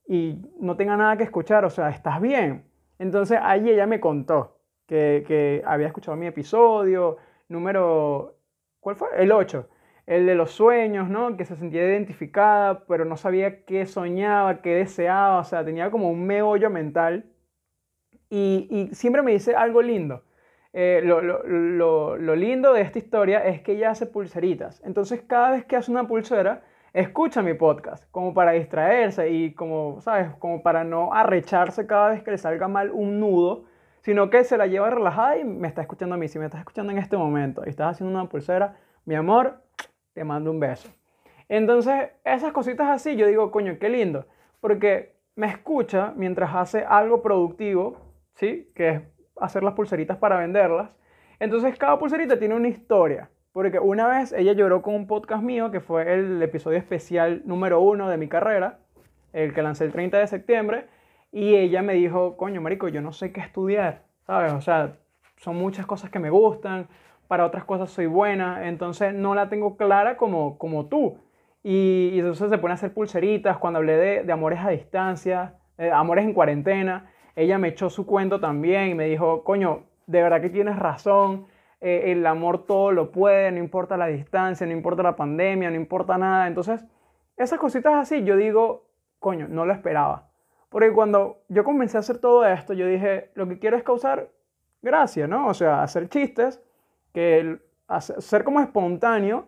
y 0.09 0.41
no 0.59 0.77
tenga 0.77 0.97
nada 0.97 1.19
que 1.19 1.25
escuchar, 1.25 1.67
o 1.67 1.71
sea, 1.71 1.91
¿estás 1.91 2.23
bien? 2.23 2.65
Entonces 2.99 3.39
ahí 3.43 3.69
ella 3.69 3.87
me 3.87 4.01
contó 4.01 4.57
que, 4.87 5.25
que 5.27 5.63
había 5.67 5.89
escuchado 5.89 6.17
mi 6.17 6.27
episodio, 6.27 7.19
número 7.49 8.36
¿Cuál 8.87 8.95
fue? 8.95 9.09
El 9.17 9.33
8. 9.33 9.69
El 10.07 10.27
de 10.27 10.37
los 10.37 10.53
sueños, 10.53 11.09
¿no? 11.09 11.37
Que 11.37 11.45
se 11.45 11.57
sentía 11.57 11.85
identificada, 11.85 12.85
pero 12.87 13.05
no 13.05 13.17
sabía 13.17 13.65
qué 13.65 13.85
soñaba, 13.85 14.63
qué 14.63 14.77
deseaba, 14.77 15.41
o 15.41 15.43
sea, 15.43 15.65
tenía 15.65 15.91
como 15.91 16.09
un 16.09 16.25
meollo 16.25 16.71
mental. 16.71 17.25
Y, 18.31 18.89
siempre 18.93 19.23
me 19.23 19.33
dice 19.33 19.57
algo 19.57 19.83
lindo. 19.83 20.23
Eh, 20.73 21.01
lo, 21.03 21.21
lo, 21.21 22.37
lindo 22.37 22.73
de 22.73 22.83
esta 22.83 23.01
historia 23.01 23.45
es 23.45 23.61
que 23.61 23.73
ella 23.73 23.91
hace 23.91 24.07
pulseritas. 24.07 24.81
Entonces, 24.85 25.21
cada 25.27 25.51
vez 25.51 25.65
que 25.65 25.75
hace 25.75 25.91
una 25.91 26.07
pulsera, 26.07 26.63
escucha 26.93 27.43
mi 27.43 27.55
podcast, 27.55 28.09
como 28.13 28.35
para 28.35 28.53
distraerse 28.53 29.31
y 29.31 29.53
como, 29.53 30.01
¿sabes? 30.01 30.33
Como 30.39 30.63
para 30.63 30.85
no 30.85 31.13
arrecharse 31.13 31.89
cada 31.89 32.11
vez 32.11 32.23
que 32.23 32.31
le 32.31 32.39
salga 32.39 32.69
mal 32.69 32.93
un 32.93 33.19
nudo 33.19 33.65
sino 34.07 34.31
que 34.31 34.45
se 34.45 34.57
la 34.57 34.69
lleva 34.69 34.89
relajada 34.89 35.37
y 35.37 35.43
me 35.43 35.67
está 35.67 35.81
escuchando 35.81 36.15
a 36.15 36.19
mí. 36.19 36.29
Si 36.29 36.39
me 36.39 36.45
estás 36.45 36.61
escuchando 36.61 36.93
en 36.93 36.99
este 36.99 37.17
momento 37.17 37.63
y 37.67 37.71
estás 37.71 37.91
haciendo 37.91 38.17
una 38.17 38.29
pulsera, 38.29 38.77
mi 39.05 39.17
amor, 39.17 39.65
te 40.13 40.23
mando 40.23 40.53
un 40.53 40.61
beso. 40.61 40.89
Entonces, 41.49 42.11
esas 42.23 42.53
cositas 42.53 42.89
así, 42.89 43.17
yo 43.17 43.27
digo, 43.27 43.51
coño, 43.51 43.81
qué 43.81 43.89
lindo, 43.89 44.25
porque 44.61 45.17
me 45.35 45.49
escucha 45.49 46.13
mientras 46.15 46.55
hace 46.55 46.85
algo 46.85 47.21
productivo, 47.21 47.97
¿sí? 48.35 48.71
Que 48.77 48.91
es 48.91 49.03
hacer 49.41 49.65
las 49.65 49.75
pulseritas 49.75 50.17
para 50.19 50.39
venderlas. 50.39 50.89
Entonces, 51.41 51.77
cada 51.77 51.99
pulserita 51.99 52.39
tiene 52.39 52.55
una 52.55 52.69
historia. 52.69 53.29
Porque 53.51 53.81
una 53.81 54.07
vez 54.07 54.33
ella 54.33 54.53
lloró 54.53 54.83
con 54.83 54.95
un 54.95 55.09
podcast 55.09 55.43
mío, 55.43 55.73
que 55.73 55.81
fue 55.81 56.15
el 56.15 56.41
episodio 56.41 56.79
especial 56.79 57.43
número 57.45 57.81
uno 57.81 58.09
de 58.09 58.19
mi 58.19 58.29
carrera, 58.29 58.79
el 59.33 59.53
que 59.53 59.63
lancé 59.63 59.85
el 59.85 59.91
30 59.91 60.17
de 60.17 60.27
septiembre, 60.29 60.87
y 61.33 61.55
ella 61.55 61.83
me 61.83 61.95
dijo, 61.95 62.37
coño, 62.37 62.61
marico, 62.61 62.89
yo 62.89 63.01
no 63.03 63.13
sé 63.13 63.33
qué 63.33 63.41
estudiar, 63.41 64.05
¿sabes? 64.27 64.53
O 64.53 64.61
sea, 64.61 64.97
son 65.37 65.57
muchas 65.57 65.87
cosas 65.87 66.11
que 66.11 66.19
me 66.19 66.31
gustan, 66.31 66.89
para 67.29 67.45
otras 67.45 67.65
cosas 67.65 67.91
soy 67.91 68.07
buena, 68.07 68.69
entonces 68.69 69.13
no 69.15 69.35
la 69.35 69.49
tengo 69.49 69.77
clara 69.77 70.17
como, 70.17 70.59
como 70.59 70.87
tú. 70.87 71.19
Y, 71.63 72.13
entonces 72.15 72.49
se 72.49 72.59
pone 72.59 72.73
a 72.73 72.75
hacer 72.75 72.95
pulseritas, 72.95 73.59
cuando 73.59 73.79
hablé 73.79 73.97
de, 73.97 74.23
de 74.23 74.33
amores 74.33 74.61
a 74.61 74.71
distancia, 74.71 75.55
eh, 75.79 75.91
amores 75.91 76.25
en 76.25 76.33
cuarentena, 76.33 77.11
ella 77.35 77.59
me 77.59 77.69
echó 77.69 77.91
su 77.91 78.07
cuento 78.07 78.41
también 78.41 78.89
y 78.91 78.95
me 78.95 79.07
dijo, 79.07 79.45
coño, 79.45 79.85
de 80.07 80.23
verdad 80.23 80.41
que 80.41 80.51
tienes 80.51 80.79
razón, 80.79 81.47
eh, 81.81 82.13
el 82.13 82.27
amor 82.27 82.67
todo 82.67 82.93
lo 82.93 83.13
puede, 83.13 83.51
no 83.53 83.59
importa 83.59 83.97
la 83.97 84.07
distancia, 84.07 84.67
no 84.67 84.73
importa 84.73 85.03
la 85.03 85.17
pandemia, 85.17 85.71
no 85.71 85.77
importa 85.77 86.17
nada. 86.17 86.47
Entonces, 86.47 86.85
esas 87.37 87.59
cositas 87.59 87.95
así, 87.95 88.25
yo 88.25 88.37
digo, 88.37 88.87
coño, 89.19 89.47
no 89.49 89.67
lo 89.67 89.73
esperaba. 89.73 90.31
Porque 90.69 90.93
cuando 90.93 91.43
yo 91.49 91.65
comencé 91.65 91.97
a 91.97 92.01
hacer 92.01 92.19
todo 92.19 92.45
esto, 92.45 92.73
yo 92.73 92.87
dije, 92.87 93.31
lo 93.35 93.49
que 93.49 93.59
quiero 93.59 93.77
es 93.77 93.83
causar 93.83 94.31
gracia, 94.83 95.27
¿no? 95.27 95.49
O 95.49 95.55
sea, 95.55 95.83
hacer 95.83 96.09
chistes, 96.09 96.61
que 97.13 97.59
ser 98.19 98.45
como 98.45 98.61
espontáneo 98.61 99.47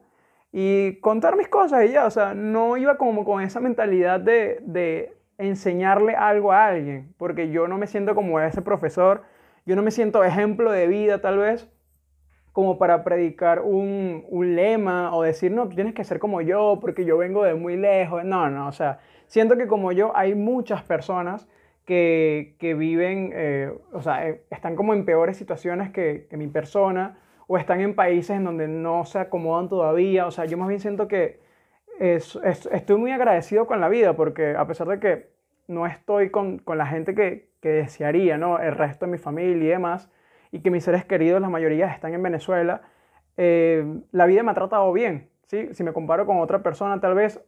y 0.52 1.00
contar 1.00 1.36
mis 1.36 1.48
cosas 1.48 1.84
y 1.84 1.92
ya, 1.92 2.06
o 2.06 2.10
sea, 2.10 2.34
no 2.34 2.76
iba 2.76 2.96
como 2.96 3.24
con 3.24 3.42
esa 3.42 3.60
mentalidad 3.60 4.20
de, 4.20 4.58
de 4.62 5.16
enseñarle 5.38 6.14
algo 6.14 6.52
a 6.52 6.66
alguien, 6.66 7.14
porque 7.18 7.50
yo 7.50 7.68
no 7.68 7.78
me 7.78 7.86
siento 7.86 8.14
como 8.14 8.40
ese 8.40 8.62
profesor, 8.62 9.24
yo 9.66 9.76
no 9.76 9.82
me 9.82 9.90
siento 9.90 10.24
ejemplo 10.24 10.72
de 10.72 10.86
vida 10.86 11.20
tal 11.20 11.38
vez, 11.38 11.68
como 12.58 12.76
para 12.76 13.04
predicar 13.04 13.60
un, 13.60 14.24
lema 14.56 15.14
o 15.14 15.22
decir, 15.22 15.52
no, 15.52 15.68
tienes 15.68 15.94
que 15.94 16.02
ser 16.02 16.18
como 16.18 16.40
yo 16.40 16.78
porque 16.80 17.04
yo 17.04 17.16
vengo 17.16 17.44
de 17.44 17.54
muy 17.54 17.76
lejos. 17.76 18.24
No, 18.24 18.50
no, 18.50 18.66
o 18.66 18.72
sea, 18.72 18.98
siento 19.28 19.56
que 19.56 19.68
como 19.68 19.92
yo 19.92 20.16
hay 20.16 20.34
muchas 20.34 20.82
personas 20.82 21.48
que, 21.84 22.56
que 22.58 22.74
viven, 22.74 23.30
eh, 23.32 23.72
o 23.92 24.02
sea, 24.02 24.28
eh, 24.28 24.42
están 24.50 24.74
como 24.74 24.92
en 24.92 25.04
peores 25.04 25.36
situaciones 25.36 25.90
que, 25.90 26.26
que, 26.28 26.36
mi 26.36 26.48
persona 26.48 27.18
o 27.46 27.56
están 27.56 27.80
en 27.80 27.94
países 27.94 28.36
en 28.36 28.44
donde 28.44 28.68
no 28.68 29.04
se 29.04 29.20
acomodan 29.20 29.68
todavía. 29.68 30.26
O 30.26 30.30
sea, 30.30 30.44
yo 30.44 30.58
más 30.58 30.68
bien 30.68 30.80
siento 30.80 31.08
que 31.08 31.40
es, 32.00 32.36
es, 32.44 32.66
estoy 32.66 32.98
muy 32.98 33.12
agradecido 33.12 33.66
con 33.66 33.80
la 33.80 33.88
vida 33.88 34.14
porque 34.14 34.54
a 34.56 34.66
pesar 34.66 34.88
de 34.88 35.00
que 35.00 35.30
no 35.68 35.86
estoy 35.86 36.30
con, 36.30 36.58
con 36.58 36.76
la 36.76 36.86
gente 36.86 37.14
que, 37.14 37.48
que 37.62 37.68
desearía, 37.68 38.36
¿no? 38.36 38.58
El 38.58 38.72
resto 38.72 39.06
de 39.06 39.12
mi 39.12 39.18
familia 39.18 39.64
y 39.64 39.68
demás 39.68 40.10
y 40.50 40.60
que 40.60 40.70
mis 40.70 40.84
seres 40.84 41.04
queridos, 41.04 41.40
la 41.40 41.48
mayoría 41.48 41.88
están 41.88 42.14
en 42.14 42.22
Venezuela, 42.22 42.82
eh, 43.36 43.84
la 44.12 44.26
vida 44.26 44.42
me 44.42 44.50
ha 44.50 44.54
tratado 44.54 44.92
bien. 44.92 45.28
¿sí? 45.46 45.68
Si 45.72 45.82
me 45.82 45.92
comparo 45.92 46.26
con 46.26 46.38
otra 46.38 46.62
persona, 46.62 47.00
tal 47.00 47.14
vez, 47.14 47.40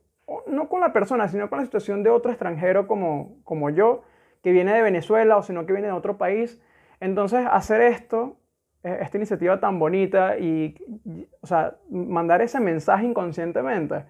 no 0.46 0.68
con 0.68 0.80
la 0.80 0.92
persona, 0.92 1.28
sino 1.28 1.48
con 1.48 1.58
la 1.58 1.64
situación 1.64 2.02
de 2.02 2.10
otro 2.10 2.30
extranjero 2.30 2.86
como, 2.86 3.36
como 3.44 3.70
yo, 3.70 4.02
que 4.42 4.52
viene 4.52 4.72
de 4.72 4.82
Venezuela 4.82 5.36
o 5.36 5.42
sino 5.42 5.66
que 5.66 5.72
viene 5.72 5.88
de 5.88 5.92
otro 5.92 6.18
país. 6.18 6.60
Entonces, 7.00 7.46
hacer 7.50 7.80
esto, 7.80 8.36
e, 8.82 8.98
esta 9.02 9.16
iniciativa 9.16 9.60
tan 9.60 9.78
bonita 9.78 10.38
y, 10.38 10.76
o 11.40 11.46
sea, 11.46 11.76
mandar 11.90 12.42
ese 12.42 12.60
mensaje 12.60 13.06
inconscientemente 13.06 14.04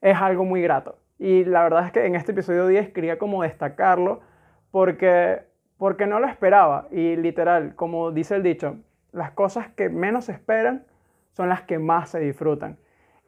es 0.00 0.16
algo 0.16 0.44
muy 0.44 0.62
grato. 0.62 0.98
Y 1.18 1.44
la 1.44 1.62
verdad 1.62 1.86
es 1.86 1.92
que 1.92 2.04
en 2.04 2.14
este 2.14 2.32
episodio 2.32 2.66
10 2.66 2.90
quería 2.90 3.18
como 3.18 3.42
destacarlo 3.42 4.20
porque 4.70 5.46
porque 5.78 6.06
no 6.06 6.20
lo 6.20 6.26
esperaba. 6.26 6.88
Y 6.90 7.16
literal, 7.16 7.74
como 7.74 8.12
dice 8.12 8.36
el 8.36 8.42
dicho, 8.42 8.76
las 9.12 9.30
cosas 9.32 9.68
que 9.68 9.88
menos 9.88 10.28
esperan 10.28 10.86
son 11.32 11.48
las 11.48 11.62
que 11.62 11.78
más 11.78 12.10
se 12.10 12.20
disfrutan. 12.20 12.78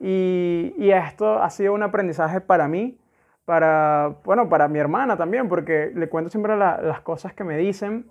Y, 0.00 0.90
esto 0.90 1.42
ha 1.42 1.50
sido 1.50 1.74
un 1.74 1.82
aprendizaje 1.82 2.40
para 2.40 2.68
mí, 2.68 2.98
para, 3.44 4.16
bueno, 4.24 4.48
para 4.48 4.68
mi 4.68 4.78
hermana 4.78 5.16
también, 5.16 5.48
porque 5.48 5.90
le 5.94 6.08
cuento 6.08 6.30
siempre 6.30 6.56
las 6.56 7.00
cosas 7.00 7.32
que 7.32 7.44
me 7.44 7.56
dicen. 7.56 8.06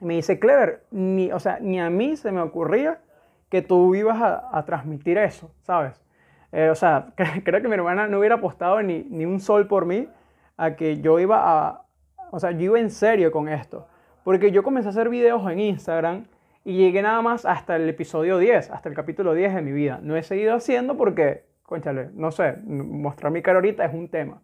me 0.00 0.14
dice, 0.14 0.38
Clever, 0.38 0.84
ni, 0.90 1.32
o 1.32 1.38
sea, 1.40 1.58
ni 1.60 1.80
a 1.80 1.90
mí 1.90 2.16
se 2.16 2.30
me 2.32 2.40
ocurría 2.40 3.00
que 3.48 3.62
tú 3.62 3.94
ibas 3.94 4.20
a, 4.20 4.48
a 4.52 4.64
transmitir 4.64 5.18
eso, 5.18 5.50
¿sabes? 5.62 6.06
Eh, 6.52 6.70
o 6.70 6.74
sea, 6.74 7.12
creo 7.44 7.62
que 7.62 7.68
mi 7.68 7.74
hermana 7.74 8.06
no 8.06 8.18
hubiera 8.18 8.36
apostado 8.36 8.82
ni, 8.82 9.04
ni 9.04 9.24
un 9.24 9.40
sol 9.40 9.66
por 9.66 9.86
mí 9.86 10.08
a 10.56 10.74
que 10.76 11.00
yo 11.00 11.18
iba 11.18 11.42
a, 11.42 11.82
o 12.30 12.40
sea, 12.40 12.52
yo 12.52 12.64
iba 12.64 12.80
en 12.80 12.90
serio 12.90 13.30
con 13.30 13.48
esto. 13.48 13.86
Porque 14.24 14.50
yo 14.50 14.62
comencé 14.62 14.88
a 14.88 14.90
hacer 14.90 15.08
videos 15.08 15.48
en 15.50 15.60
Instagram 15.60 16.24
y 16.66 16.72
llegué 16.72 17.00
nada 17.00 17.22
más 17.22 17.46
hasta 17.46 17.76
el 17.76 17.88
episodio 17.88 18.38
10, 18.38 18.72
hasta 18.72 18.88
el 18.88 18.94
capítulo 18.96 19.34
10 19.34 19.54
de 19.54 19.62
mi 19.62 19.70
vida. 19.70 20.00
No 20.02 20.16
he 20.16 20.24
seguido 20.24 20.52
haciendo 20.52 20.96
porque, 20.96 21.44
conchale, 21.62 22.10
no 22.14 22.32
sé, 22.32 22.56
mostrar 22.66 23.30
mi 23.30 23.40
cara 23.40 23.58
ahorita 23.58 23.84
es 23.84 23.94
un 23.94 24.08
tema. 24.08 24.42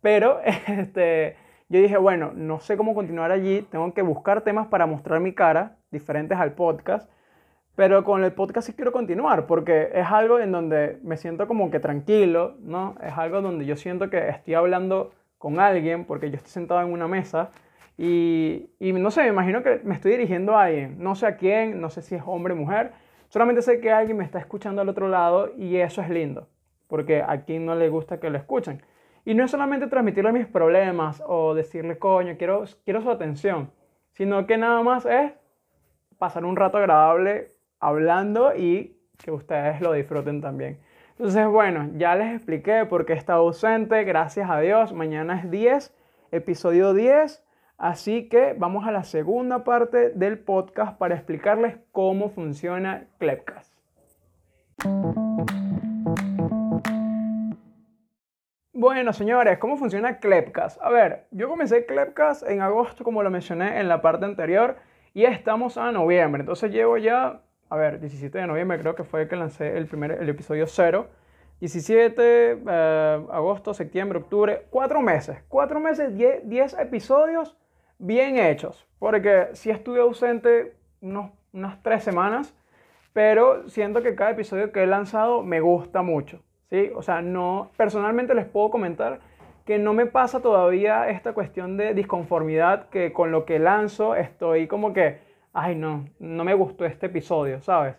Pero 0.00 0.38
este, 0.68 1.36
yo 1.68 1.80
dije, 1.80 1.96
bueno, 1.96 2.30
no 2.36 2.60
sé 2.60 2.76
cómo 2.76 2.94
continuar 2.94 3.32
allí, 3.32 3.62
tengo 3.68 3.92
que 3.94 4.02
buscar 4.02 4.42
temas 4.42 4.68
para 4.68 4.86
mostrar 4.86 5.18
mi 5.18 5.34
cara, 5.34 5.74
diferentes 5.90 6.38
al 6.38 6.52
podcast. 6.52 7.10
Pero 7.74 8.04
con 8.04 8.22
el 8.22 8.32
podcast 8.32 8.68
sí 8.68 8.72
quiero 8.72 8.92
continuar 8.92 9.48
porque 9.48 9.90
es 9.92 10.06
algo 10.06 10.38
en 10.38 10.52
donde 10.52 11.00
me 11.02 11.16
siento 11.16 11.48
como 11.48 11.72
que 11.72 11.80
tranquilo, 11.80 12.54
¿no? 12.60 12.94
Es 13.02 13.18
algo 13.18 13.42
donde 13.42 13.66
yo 13.66 13.74
siento 13.74 14.08
que 14.08 14.28
estoy 14.28 14.54
hablando 14.54 15.10
con 15.36 15.58
alguien, 15.58 16.04
porque 16.04 16.30
yo 16.30 16.36
estoy 16.36 16.52
sentado 16.52 16.80
en 16.82 16.92
una 16.92 17.08
mesa 17.08 17.50
y, 17.98 18.70
y, 18.78 18.92
no 18.92 19.10
sé, 19.10 19.22
me 19.22 19.28
imagino 19.28 19.62
que 19.62 19.80
me 19.84 19.94
estoy 19.94 20.12
dirigiendo 20.12 20.56
a 20.56 20.64
alguien, 20.64 20.96
no 20.98 21.14
sé 21.14 21.26
a 21.26 21.36
quién, 21.36 21.80
no 21.80 21.88
sé 21.88 22.02
si 22.02 22.14
es 22.14 22.22
hombre 22.26 22.52
o 22.52 22.56
mujer, 22.56 22.92
solamente 23.28 23.62
sé 23.62 23.80
que 23.80 23.90
alguien 23.90 24.18
me 24.18 24.24
está 24.24 24.38
escuchando 24.38 24.82
al 24.82 24.88
otro 24.88 25.08
lado 25.08 25.52
y 25.56 25.76
eso 25.76 26.02
es 26.02 26.10
lindo, 26.10 26.48
porque 26.88 27.22
a 27.22 27.42
quien 27.44 27.64
no 27.64 27.74
le 27.74 27.88
gusta 27.88 28.20
que 28.20 28.28
lo 28.28 28.36
escuchen. 28.36 28.82
Y 29.24 29.34
no 29.34 29.44
es 29.44 29.50
solamente 29.50 29.86
transmitirle 29.88 30.32
mis 30.32 30.46
problemas 30.46 31.22
o 31.26 31.54
decirle, 31.54 31.98
coño, 31.98 32.36
quiero, 32.38 32.64
quiero 32.84 33.02
su 33.02 33.10
atención, 33.10 33.72
sino 34.12 34.46
que 34.46 34.56
nada 34.56 34.82
más 34.82 35.04
es 35.06 35.32
pasar 36.18 36.44
un 36.44 36.56
rato 36.56 36.78
agradable 36.78 37.48
hablando 37.80 38.54
y 38.54 38.96
que 39.22 39.30
ustedes 39.30 39.80
lo 39.80 39.92
disfruten 39.92 40.40
también. 40.40 40.78
Entonces, 41.18 41.46
bueno, 41.46 41.90
ya 41.96 42.14
les 42.14 42.34
expliqué 42.34 42.84
por 42.84 43.06
qué 43.06 43.14
estaba 43.14 43.40
ausente, 43.40 44.04
gracias 44.04 44.50
a 44.50 44.60
Dios. 44.60 44.92
Mañana 44.92 45.40
es 45.40 45.50
10, 45.50 45.94
episodio 46.30 46.92
10. 46.92 47.45
Así 47.78 48.28
que 48.28 48.54
vamos 48.56 48.86
a 48.86 48.90
la 48.90 49.04
segunda 49.04 49.64
parte 49.64 50.10
del 50.10 50.38
podcast 50.38 50.96
para 50.98 51.14
explicarles 51.14 51.76
cómo 51.92 52.30
funciona 52.30 53.06
Clepcast. 53.18 53.74
Bueno, 58.72 59.12
señores, 59.12 59.58
¿cómo 59.58 59.76
funciona 59.76 60.18
Clepcast? 60.18 60.80
A 60.80 60.90
ver, 60.90 61.26
yo 61.30 61.48
comencé 61.48 61.86
Clepcast 61.86 62.48
en 62.48 62.60
agosto, 62.60 63.04
como 63.04 63.22
lo 63.22 63.30
mencioné 63.30 63.80
en 63.80 63.88
la 63.88 64.00
parte 64.00 64.24
anterior, 64.24 64.76
y 65.14 65.24
estamos 65.24 65.76
a 65.76 65.92
noviembre. 65.92 66.40
Entonces 66.40 66.70
llevo 66.70 66.96
ya 66.98 67.42
a 67.68 67.76
ver, 67.76 67.98
17 68.00 68.38
de 68.38 68.46
noviembre 68.46 68.78
creo 68.78 68.94
que 68.94 69.04
fue 69.04 69.26
que 69.28 69.36
lancé 69.36 69.76
el, 69.76 69.86
primer, 69.86 70.12
el 70.12 70.28
episodio 70.28 70.66
0. 70.66 71.08
17, 71.58 72.60
eh, 72.68 73.26
agosto, 73.30 73.72
septiembre, 73.72 74.18
octubre, 74.18 74.66
cuatro 74.70 75.00
meses. 75.00 75.38
Cuatro 75.48 75.80
meses, 75.80 76.14
10 76.14 76.78
episodios 76.78 77.56
bien 77.98 78.38
hechos. 78.38 78.86
Porque 78.98 79.48
sí 79.52 79.70
estuve 79.70 80.00
ausente 80.00 80.74
unos, 81.00 81.30
unas 81.52 81.82
tres 81.82 82.02
semanas, 82.02 82.54
pero 83.12 83.68
siento 83.68 84.02
que 84.02 84.14
cada 84.14 84.30
episodio 84.30 84.72
que 84.72 84.82
he 84.82 84.86
lanzado 84.86 85.42
me 85.42 85.60
gusta 85.60 86.02
mucho. 86.02 86.42
¿sí? 86.70 86.90
O 86.94 87.02
sea, 87.02 87.22
no, 87.22 87.70
personalmente 87.76 88.34
les 88.34 88.46
puedo 88.46 88.70
comentar 88.70 89.20
que 89.64 89.78
no 89.78 89.92
me 89.92 90.06
pasa 90.06 90.40
todavía 90.40 91.10
esta 91.10 91.32
cuestión 91.32 91.76
de 91.76 91.92
disconformidad 91.92 92.88
que 92.88 93.12
con 93.12 93.32
lo 93.32 93.44
que 93.44 93.58
lanzo 93.58 94.14
estoy 94.14 94.68
como 94.68 94.92
que 94.92 95.18
ay 95.56 95.74
no, 95.74 96.04
no 96.18 96.44
me 96.44 96.54
gustó 96.54 96.84
este 96.84 97.06
episodio, 97.06 97.60
¿sabes? 97.62 97.96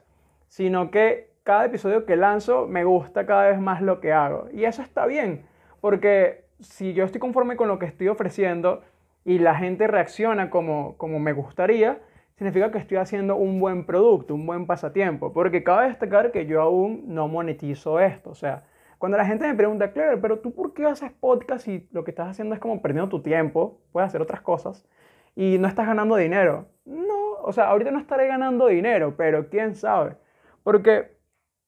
Sino 0.48 0.92
que 0.92 1.32
cada 1.44 1.66
episodio 1.66 2.06
que 2.06 2.16
lanzo 2.16 2.68
me 2.68 2.84
gusta 2.84 3.26
cada 3.26 3.48
vez 3.48 3.60
más 3.60 3.82
lo 3.82 4.00
que 4.00 4.14
hago. 4.14 4.48
Y 4.54 4.66
eso 4.66 4.82
está 4.84 5.08
bien, 5.08 5.46
porque 5.82 6.46
si 6.60 6.94
yo 6.94 7.04
estoy 7.04 7.20
conforme 7.20 7.56
con 7.56 7.68
lo 7.68 7.80
que 7.80 7.88
estoy 7.88 8.10
ofreciendo 8.10 8.84
y 9.28 9.40
la 9.40 9.56
gente 9.56 9.88
reacciona 9.88 10.50
como, 10.50 10.96
como 10.96 11.20
me 11.20 11.34
gustaría, 11.34 12.00
significa 12.38 12.72
que 12.72 12.78
estoy 12.78 12.96
haciendo 12.96 13.36
un 13.36 13.60
buen 13.60 13.86
producto, 13.86 14.34
un 14.34 14.46
buen 14.46 14.66
pasatiempo. 14.66 15.34
Porque 15.34 15.64
cabe 15.64 15.90
destacar 15.90 16.32
que 16.32 16.46
yo 16.46 16.62
aún 16.62 17.04
no 17.08 17.28
monetizo 17.28 18.00
esto. 18.00 18.30
O 18.30 18.36
sea, 18.36 18.64
cuando 18.98 19.18
la 19.18 19.26
gente 19.26 19.46
me 19.46 19.54
pregunta, 19.54 19.92
Claire, 19.92 20.16
pero 20.16 20.40
tú 20.40 20.54
por 20.54 20.74
qué 20.74 20.86
haces 20.86 21.12
podcast 21.12 21.68
y 21.68 21.90
lo 21.92 22.06
que 22.06 22.12
estás 22.12 22.30
haciendo 22.30 22.56
es 22.56 22.62
como 22.62 22.82
perdiendo 22.82 23.10
tu 23.10 23.22
tiempo, 23.22 23.82
puedes 23.92 24.08
hacer 24.08 24.22
otras 24.22 24.40
cosas 24.40 24.88
y 25.36 25.58
no 25.58 25.68
estás 25.68 25.88
ganando 25.88 26.16
dinero? 26.16 26.70
No, 26.86 27.34
o 27.44 27.52
sea, 27.52 27.66
ahorita 27.68 27.92
no 27.92 28.00
estaré 28.00 28.28
ganando 28.28 28.68
dinero, 28.68 29.16
pero 29.18 29.50
quién 29.50 29.76
sabe. 29.76 30.16
Porque 30.64 31.18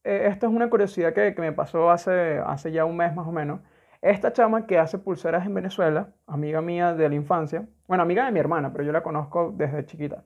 eh, 0.06 0.28
esta 0.32 0.48
es 0.48 0.54
una 0.54 0.70
curiosidad 0.70 1.14
que, 1.14 1.36
que, 1.36 1.42
me 1.42 1.52
pasó 1.52 1.92
hace, 1.92 2.40
hace 2.40 2.72
ya 2.72 2.86
un 2.86 2.96
mes 2.96 3.14
más 3.14 3.28
o 3.28 3.34
menos. 3.34 3.60
Esta 4.02 4.32
chama 4.32 4.66
que 4.66 4.78
hace 4.78 4.98
pulseras 4.98 5.46
en 5.46 5.54
Venezuela, 5.54 6.14
amiga 6.26 6.62
mía 6.62 6.94
de 6.94 7.10
la 7.10 7.16
infancia, 7.16 7.68
bueno, 7.88 8.04
amiga 8.04 8.26
de 8.26 8.32
mi 8.32 8.40
hermana, 8.40 8.72
pero 8.72 8.86
yo 8.86 8.92
la 8.92 9.04
conozco 9.04 9.54
desde 9.56 9.86
chiquita, 9.86 10.24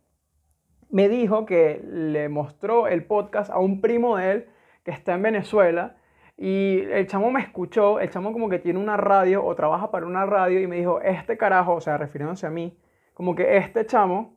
me 0.90 1.10
dijo 1.10 1.48
que 1.48 1.84
le 1.84 2.30
mostró 2.30 2.88
el 2.88 3.04
podcast 3.04 3.50
a 3.50 3.58
un 3.58 3.82
primo 3.82 4.18
de 4.18 4.32
él 4.32 4.50
que 4.84 4.92
está 4.92 5.16
en 5.16 5.24
Venezuela 5.24 5.96
y 6.38 6.82
el 6.92 7.08
chamo 7.08 7.32
me 7.32 7.42
escuchó, 7.42 8.00
el 8.00 8.12
chamo 8.12 8.32
como 8.32 8.48
que 8.48 8.60
tiene 8.60 8.80
una 8.80 8.96
radio 8.96 9.44
o 9.44 9.56
trabaja 9.56 9.90
para 9.90 10.06
una 10.06 10.26
radio 10.28 10.60
y 10.60 10.68
me 10.68 10.76
dijo, 10.76 11.02
este 11.02 11.36
carajo, 11.36 11.74
o 11.74 11.82
sea, 11.82 11.98
refiriéndose 11.98 12.46
a 12.46 12.52
mí, 12.52 12.78
como 13.16 13.34
que 13.34 13.58
este 13.58 13.88
chamo, 13.88 14.36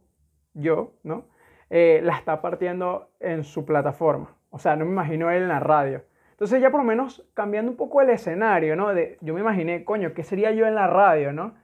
yo, 0.54 0.94
¿no? 1.02 1.26
Eh, 1.68 2.00
la 2.02 2.16
está 2.16 2.40
partiendo 2.40 3.10
en 3.20 3.44
su 3.44 3.66
plataforma. 3.66 4.34
O 4.50 4.58
sea, 4.58 4.76
no 4.76 4.84
me 4.84 4.92
imagino 4.92 5.30
él 5.30 5.42
en 5.42 5.48
la 5.48 5.60
radio. 5.60 6.04
Entonces 6.36 6.60
ya 6.60 6.70
por 6.70 6.80
lo 6.80 6.86
menos 6.86 7.26
cambiando 7.32 7.70
un 7.70 7.78
poco 7.78 8.02
el 8.02 8.10
escenario, 8.10 8.76
¿no? 8.76 8.92
De, 8.92 9.16
yo 9.22 9.32
me 9.32 9.40
imaginé, 9.40 9.84
coño, 9.84 10.12
¿qué 10.12 10.22
sería 10.22 10.50
yo 10.50 10.66
en 10.66 10.74
la 10.74 10.86
radio, 10.86 11.32
¿no? 11.32 11.54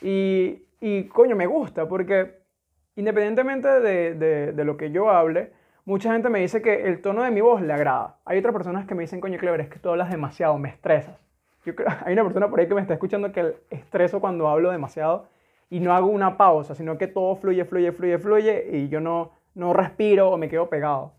Y, 0.00 0.64
y 0.80 1.04
coño, 1.08 1.36
me 1.36 1.46
gusta 1.46 1.86
porque 1.86 2.40
independientemente 2.96 3.68
de, 3.68 4.14
de, 4.14 4.52
de, 4.52 4.64
lo 4.64 4.78
que 4.78 4.90
yo 4.90 5.10
hable, 5.10 5.52
mucha 5.84 6.14
gente 6.14 6.30
me 6.30 6.40
dice 6.40 6.62
que 6.62 6.88
el 6.88 7.02
tono 7.02 7.22
de 7.24 7.30
mi 7.30 7.42
voz 7.42 7.60
le 7.60 7.74
agrada. 7.74 8.16
Hay 8.24 8.38
otras 8.38 8.54
personas 8.54 8.86
que 8.86 8.94
me 8.94 9.02
dicen, 9.02 9.20
coño, 9.20 9.38
Clever, 9.38 9.60
es 9.60 9.68
que 9.68 9.78
tú 9.78 9.90
hablas 9.90 10.10
demasiado, 10.10 10.56
me 10.56 10.70
estresas. 10.70 11.18
Yo 11.66 11.74
creo, 11.74 11.88
hay 12.06 12.14
una 12.14 12.24
persona 12.24 12.48
por 12.48 12.58
ahí 12.58 12.66
que 12.66 12.74
me 12.74 12.80
está 12.80 12.94
escuchando 12.94 13.32
que 13.32 13.54
estreso 13.68 14.18
cuando 14.18 14.48
hablo 14.48 14.70
demasiado 14.70 15.28
y 15.68 15.80
no 15.80 15.92
hago 15.92 16.06
una 16.06 16.38
pausa, 16.38 16.74
sino 16.74 16.96
que 16.96 17.06
todo 17.06 17.36
fluye, 17.36 17.66
fluye, 17.66 17.92
fluye, 17.92 18.18
fluye 18.18 18.66
y 18.72 18.88
yo 18.88 19.00
no, 19.00 19.32
no 19.54 19.74
respiro 19.74 20.30
o 20.30 20.38
me 20.38 20.48
quedo 20.48 20.70
pegado. 20.70 21.12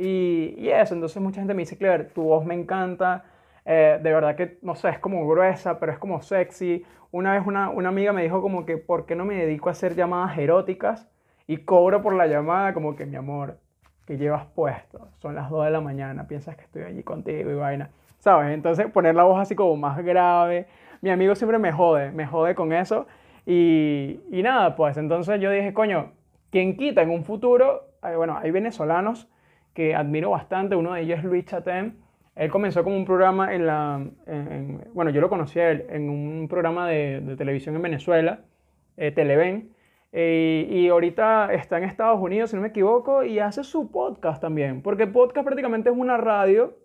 Y, 0.00 0.54
y, 0.56 0.70
eso, 0.70 0.94
entonces 0.94 1.20
mucha 1.20 1.40
gente 1.40 1.54
me 1.54 1.62
dice, 1.62 1.76
Clever, 1.76 2.10
tu 2.10 2.22
voz 2.22 2.46
me 2.46 2.54
encanta, 2.54 3.24
eh, 3.64 3.98
de 4.00 4.12
verdad 4.12 4.36
que, 4.36 4.58
no 4.62 4.76
sé, 4.76 4.90
es 4.90 5.00
como 5.00 5.26
gruesa, 5.28 5.80
pero 5.80 5.90
es 5.90 5.98
como 5.98 6.22
sexy. 6.22 6.84
Una 7.10 7.32
vez 7.32 7.44
una, 7.44 7.68
una, 7.70 7.88
amiga 7.88 8.12
me 8.12 8.22
dijo 8.22 8.40
como 8.40 8.64
que, 8.64 8.76
¿por 8.76 9.06
qué 9.06 9.16
no 9.16 9.24
me 9.24 9.34
dedico 9.34 9.68
a 9.68 9.72
hacer 9.72 9.96
llamadas 9.96 10.38
eróticas? 10.38 11.08
Y 11.48 11.58
cobro 11.64 12.00
por 12.00 12.14
la 12.14 12.28
llamada 12.28 12.74
como 12.74 12.94
que, 12.94 13.06
mi 13.06 13.16
amor, 13.16 13.58
que 14.06 14.16
llevas 14.16 14.46
puesto? 14.54 15.08
Son 15.20 15.34
las 15.34 15.50
2 15.50 15.64
de 15.64 15.70
la 15.72 15.80
mañana, 15.80 16.28
piensas 16.28 16.54
que 16.54 16.62
estoy 16.62 16.82
allí 16.84 17.02
contigo 17.02 17.50
y 17.50 17.54
vaina. 17.54 17.90
¿Sabes? 18.20 18.54
Entonces 18.54 18.86
poner 18.86 19.16
la 19.16 19.24
voz 19.24 19.40
así 19.40 19.56
como 19.56 19.76
más 19.76 19.98
grave. 20.04 20.68
Mi 21.00 21.10
amigo 21.10 21.34
siempre 21.34 21.58
me 21.58 21.72
jode, 21.72 22.12
me 22.12 22.24
jode 22.24 22.54
con 22.54 22.72
eso. 22.72 23.08
Y, 23.44 24.20
y 24.30 24.42
nada, 24.42 24.76
pues 24.76 24.96
entonces 24.96 25.40
yo 25.40 25.50
dije, 25.50 25.74
coño, 25.74 26.12
¿quién 26.50 26.76
quita 26.76 27.02
en 27.02 27.10
un 27.10 27.24
futuro? 27.24 27.88
Bueno, 28.00 28.38
hay 28.40 28.52
venezolanos 28.52 29.28
que 29.78 29.94
admiro 29.94 30.30
bastante. 30.30 30.74
Uno 30.74 30.94
de 30.94 31.02
ellos 31.02 31.20
es 31.20 31.24
Luis 31.24 31.44
Chatén. 31.44 32.02
Él 32.34 32.50
comenzó 32.50 32.82
como 32.82 32.96
un 32.96 33.04
programa 33.04 33.54
en 33.54 33.64
la... 33.64 34.04
En, 34.26 34.82
bueno, 34.92 35.12
yo 35.12 35.20
lo 35.20 35.28
conocí 35.28 35.60
a 35.60 35.70
él 35.70 35.86
en 35.88 36.10
un 36.10 36.48
programa 36.48 36.88
de, 36.88 37.20
de 37.20 37.36
televisión 37.36 37.76
en 37.76 37.82
Venezuela, 37.82 38.40
eh, 38.96 39.12
Televen. 39.12 39.72
Eh, 40.10 40.66
y 40.68 40.88
ahorita 40.88 41.54
está 41.54 41.78
en 41.78 41.84
Estados 41.84 42.20
Unidos, 42.20 42.50
si 42.50 42.56
no 42.56 42.62
me 42.62 42.68
equivoco, 42.70 43.22
y 43.22 43.38
hace 43.38 43.62
su 43.62 43.92
podcast 43.92 44.42
también. 44.42 44.82
Porque 44.82 45.06
podcast 45.06 45.44
prácticamente 45.44 45.90
es 45.90 45.96
una 45.96 46.16
radio. 46.16 46.76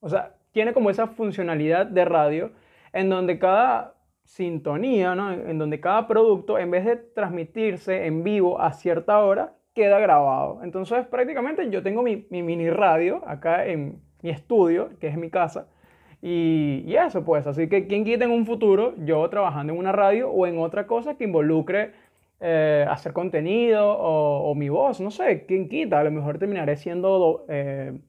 O 0.00 0.10
sea, 0.10 0.34
tiene 0.52 0.74
como 0.74 0.90
esa 0.90 1.06
funcionalidad 1.06 1.86
de 1.86 2.04
radio 2.04 2.50
en 2.92 3.08
donde 3.08 3.38
cada 3.38 3.94
sintonía, 4.24 5.14
¿no? 5.14 5.32
en 5.32 5.58
donde 5.58 5.80
cada 5.80 6.06
producto, 6.06 6.58
en 6.58 6.70
vez 6.70 6.84
de 6.84 6.96
transmitirse 6.96 8.04
en 8.04 8.22
vivo 8.22 8.60
a 8.60 8.74
cierta 8.74 9.18
hora, 9.20 9.54
queda 9.78 10.00
grabado. 10.00 10.60
Entonces, 10.64 11.06
prácticamente 11.06 11.70
yo 11.70 11.82
tengo 11.82 12.02
mi, 12.02 12.26
mi 12.30 12.42
mini 12.42 12.68
radio 12.68 13.22
acá 13.26 13.64
en 13.66 14.00
mi 14.22 14.30
estudio, 14.30 14.90
que 15.00 15.06
es 15.06 15.16
mi 15.16 15.30
casa, 15.30 15.68
y, 16.20 16.82
y, 16.84 16.96
eso 16.96 17.24
pues, 17.24 17.46
así 17.46 17.68
que 17.68 17.86
quien 17.86 18.04
quita 18.04 18.24
en 18.24 18.32
un 18.32 18.44
futuro, 18.44 18.94
yo 19.04 19.28
trabajando 19.30 19.72
en 19.72 19.78
una 19.78 19.92
radio 19.92 20.30
o 20.30 20.46
en 20.48 20.58
otra 20.58 20.88
cosa 20.88 21.16
que 21.16 21.24
involucre 21.24 21.92
eh, 22.40 22.84
hacer 22.88 23.12
contenido 23.12 23.88
o, 23.88 24.50
o, 24.50 24.54
mi 24.56 24.68
voz, 24.68 25.00
no 25.00 25.12
sé, 25.12 25.46
quien 25.46 25.68
quita, 25.68 26.00
a 26.00 26.04
lo 26.04 26.10
mejor 26.10 26.38
terminaré 26.38 26.76
siendo, 26.76 27.44
eh, 27.48 28.00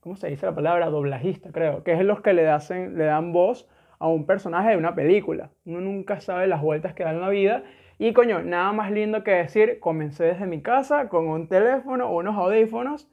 ¿cómo 0.00 0.16
se 0.16 0.28
dice 0.28 0.46
la 0.46 0.54
palabra? 0.54 0.88
Doblajista, 0.88 1.50
creo, 1.52 1.82
que 1.84 1.92
es 1.92 2.00
los 2.00 2.22
que 2.22 2.32
le, 2.32 2.48
hacen, 2.48 2.96
le 2.96 3.04
dan 3.04 3.32
voz 3.32 3.68
a 3.98 4.08
un 4.08 4.24
personaje 4.24 4.70
de 4.70 4.76
una 4.78 4.94
película. 4.94 5.50
Uno 5.66 5.80
nunca 5.82 6.20
sabe 6.20 6.46
las 6.46 6.62
vueltas 6.62 6.94
que 6.94 7.04
da 7.04 7.10
en 7.10 7.20
la 7.20 7.28
vida 7.28 7.64
y 7.98 8.12
coño, 8.12 8.42
nada 8.42 8.72
más 8.72 8.90
lindo 8.92 9.24
que 9.24 9.32
decir, 9.32 9.80
comencé 9.80 10.24
desde 10.24 10.46
mi 10.46 10.62
casa 10.62 11.08
con 11.08 11.28
un 11.28 11.48
teléfono 11.48 12.12
unos 12.12 12.36
audífonos 12.36 13.08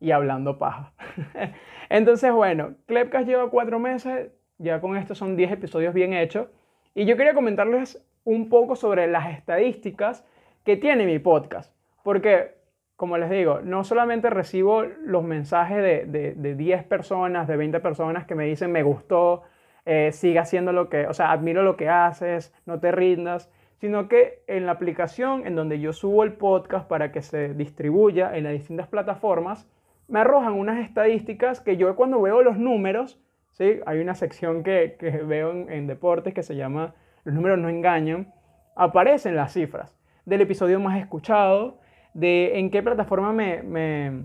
y 0.00 0.12
hablando 0.12 0.58
paja. 0.58 0.92
Entonces, 1.88 2.32
bueno, 2.32 2.74
Clepcast 2.86 3.26
lleva 3.26 3.50
cuatro 3.50 3.78
meses, 3.78 4.30
ya 4.58 4.80
con 4.80 4.96
esto 4.96 5.14
son 5.14 5.36
10 5.36 5.52
episodios 5.52 5.92
bien 5.92 6.12
hechos. 6.12 6.48
Y 6.94 7.04
yo 7.04 7.16
quería 7.16 7.34
comentarles 7.34 8.04
un 8.24 8.48
poco 8.48 8.76
sobre 8.76 9.06
las 9.08 9.30
estadísticas 9.30 10.24
que 10.64 10.76
tiene 10.76 11.06
mi 11.06 11.18
podcast. 11.18 11.74
Porque, 12.04 12.54
como 12.94 13.18
les 13.18 13.30
digo, 13.30 13.60
no 13.62 13.82
solamente 13.82 14.30
recibo 14.30 14.84
los 14.84 15.24
mensajes 15.24 15.78
de, 15.78 16.04
de, 16.06 16.34
de 16.34 16.54
10 16.54 16.84
personas, 16.84 17.48
de 17.48 17.56
20 17.56 17.80
personas 17.80 18.26
que 18.26 18.34
me 18.34 18.44
dicen 18.44 18.70
me 18.70 18.82
gustó, 18.82 19.42
eh, 19.90 20.12
siga 20.12 20.42
haciendo 20.42 20.72
lo 20.72 20.90
que, 20.90 21.06
o 21.06 21.14
sea, 21.14 21.32
admiro 21.32 21.62
lo 21.62 21.76
que 21.76 21.88
haces, 21.88 22.52
no 22.66 22.78
te 22.78 22.92
rindas, 22.92 23.50
sino 23.80 24.08
que 24.08 24.42
en 24.46 24.66
la 24.66 24.72
aplicación 24.72 25.46
en 25.46 25.54
donde 25.54 25.80
yo 25.80 25.92
subo 25.92 26.24
el 26.24 26.32
podcast 26.32 26.88
para 26.88 27.12
que 27.12 27.22
se 27.22 27.54
distribuya 27.54 28.36
en 28.36 28.44
las 28.44 28.52
distintas 28.52 28.88
plataformas, 28.88 29.68
me 30.08 30.20
arrojan 30.20 30.54
unas 30.54 30.78
estadísticas 30.84 31.60
que 31.60 31.76
yo 31.76 31.94
cuando 31.94 32.20
veo 32.20 32.42
los 32.42 32.58
números, 32.58 33.20
¿sí? 33.52 33.80
hay 33.86 34.00
una 34.00 34.14
sección 34.14 34.62
que, 34.62 34.96
que 34.98 35.10
veo 35.10 35.52
en, 35.52 35.86
deportes 35.86 36.34
que 36.34 36.42
se 36.42 36.56
llama 36.56 36.94
Los 37.24 37.34
números 37.34 37.58
no 37.58 37.68
engañan, 37.68 38.32
aparecen 38.74 39.36
las 39.36 39.52
cifras 39.52 39.94
del 40.24 40.40
episodio 40.40 40.80
más 40.80 40.98
escuchado, 40.98 41.78
de 42.14 42.58
en 42.58 42.70
qué 42.70 42.82
plataforma 42.82 43.32
me, 43.32 43.62
me, 43.62 44.24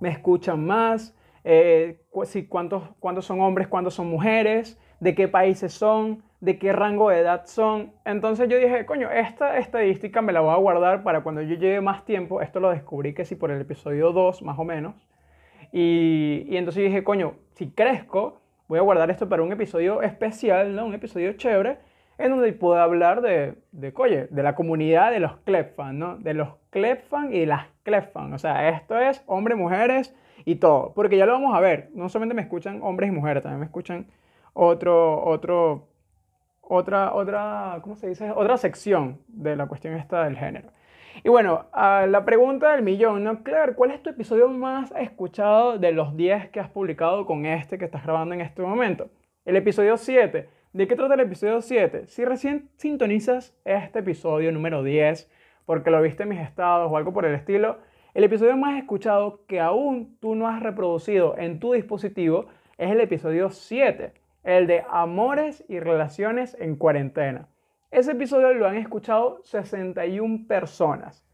me 0.00 0.08
escuchan 0.10 0.64
más, 0.64 1.16
eh, 1.44 2.00
si, 2.24 2.46
cuántos, 2.46 2.82
cuántos 3.00 3.24
son 3.24 3.40
hombres, 3.40 3.68
cuántos 3.68 3.94
son 3.94 4.08
mujeres, 4.08 4.78
de 5.00 5.14
qué 5.14 5.28
países 5.28 5.72
son, 5.72 6.22
de 6.42 6.58
qué 6.58 6.72
rango 6.72 7.10
de 7.10 7.20
edad 7.20 7.46
son. 7.46 7.92
Entonces 8.04 8.48
yo 8.48 8.58
dije, 8.58 8.84
coño, 8.84 9.08
esta 9.12 9.58
estadística 9.58 10.22
me 10.22 10.32
la 10.32 10.40
voy 10.40 10.50
a 10.50 10.56
guardar 10.56 11.04
para 11.04 11.22
cuando 11.22 11.40
yo 11.40 11.54
lleve 11.54 11.80
más 11.80 12.04
tiempo. 12.04 12.40
Esto 12.40 12.58
lo 12.58 12.70
descubrí 12.70 13.14
que 13.14 13.24
si 13.24 13.36
por 13.36 13.52
el 13.52 13.60
episodio 13.60 14.10
2 14.10 14.42
más 14.42 14.58
o 14.58 14.64
menos. 14.64 14.96
Y, 15.70 16.44
y 16.48 16.56
entonces 16.56 16.82
dije, 16.82 17.04
coño, 17.04 17.34
si 17.52 17.70
crezco, 17.70 18.40
voy 18.66 18.80
a 18.80 18.82
guardar 18.82 19.08
esto 19.12 19.28
para 19.28 19.44
un 19.44 19.52
episodio 19.52 20.02
especial, 20.02 20.74
¿no? 20.74 20.84
Un 20.84 20.94
episodio 20.94 21.32
chévere, 21.34 21.78
en 22.18 22.30
donde 22.32 22.52
pueda 22.52 22.82
hablar 22.82 23.22
de, 23.22 23.54
de, 23.70 23.92
oye, 23.96 24.26
de 24.28 24.42
la 24.42 24.56
comunidad 24.56 25.12
de 25.12 25.20
los 25.20 25.36
Clepfan, 25.44 25.96
¿no? 25.96 26.16
De 26.16 26.34
los 26.34 26.48
Clepfan 26.70 27.32
y 27.32 27.38
de 27.38 27.46
las 27.46 27.66
Clepfan. 27.84 28.32
O 28.32 28.38
sea, 28.38 28.68
esto 28.68 28.98
es 28.98 29.22
hombres, 29.26 29.56
mujeres 29.56 30.12
y 30.44 30.56
todo. 30.56 30.92
Porque 30.92 31.16
ya 31.16 31.24
lo 31.24 31.34
vamos 31.34 31.54
a 31.54 31.60
ver. 31.60 31.90
No 31.94 32.08
solamente 32.08 32.34
me 32.34 32.42
escuchan 32.42 32.80
hombres 32.82 33.10
y 33.10 33.12
mujeres, 33.12 33.44
también 33.44 33.60
me 33.60 33.66
escuchan 33.66 34.08
otro, 34.54 35.24
otro, 35.24 35.91
otra, 36.62 37.12
otra, 37.14 37.80
¿cómo 37.82 37.96
se 37.96 38.08
dice? 38.08 38.30
Otra 38.30 38.56
sección 38.56 39.18
de 39.28 39.56
la 39.56 39.66
cuestión 39.66 39.94
esta 39.94 40.24
del 40.24 40.36
género. 40.36 40.70
Y 41.24 41.28
bueno, 41.28 41.66
la 41.74 42.24
pregunta 42.24 42.72
del 42.72 42.82
millón, 42.82 43.24
¿no? 43.24 43.42
Claire, 43.42 43.74
¿cuál 43.74 43.90
es 43.90 44.02
tu 44.02 44.10
episodio 44.10 44.48
más 44.48 44.92
escuchado 44.98 45.78
de 45.78 45.92
los 45.92 46.16
10 46.16 46.48
que 46.50 46.60
has 46.60 46.70
publicado 46.70 47.26
con 47.26 47.44
este 47.44 47.76
que 47.76 47.84
estás 47.84 48.02
grabando 48.04 48.34
en 48.34 48.40
este 48.40 48.62
momento? 48.62 49.10
El 49.44 49.56
episodio 49.56 49.96
7. 49.96 50.48
¿De 50.72 50.88
qué 50.88 50.96
trata 50.96 51.14
el 51.14 51.20
episodio 51.20 51.60
7? 51.60 52.06
Si 52.06 52.24
recién 52.24 52.70
sintonizas 52.76 53.54
este 53.64 53.98
episodio 53.98 54.50
número 54.52 54.82
10, 54.82 55.30
porque 55.66 55.90
lo 55.90 56.00
viste 56.00 56.22
en 56.22 56.30
mis 56.30 56.40
estados 56.40 56.90
o 56.90 56.96
algo 56.96 57.12
por 57.12 57.26
el 57.26 57.34
estilo, 57.34 57.78
el 58.14 58.24
episodio 58.24 58.56
más 58.56 58.78
escuchado 58.78 59.44
que 59.46 59.60
aún 59.60 60.16
tú 60.20 60.34
no 60.34 60.48
has 60.48 60.62
reproducido 60.62 61.36
en 61.36 61.60
tu 61.60 61.74
dispositivo 61.74 62.46
es 62.78 62.90
el 62.90 63.00
episodio 63.00 63.50
7 63.50 64.21
el 64.42 64.66
de 64.66 64.84
Amores 64.90 65.64
y 65.68 65.80
Relaciones 65.80 66.56
en 66.58 66.76
Cuarentena. 66.76 67.48
Ese 67.90 68.12
episodio 68.12 68.52
lo 68.54 68.66
han 68.66 68.76
escuchado 68.76 69.40
61 69.44 70.46
personas. 70.48 71.24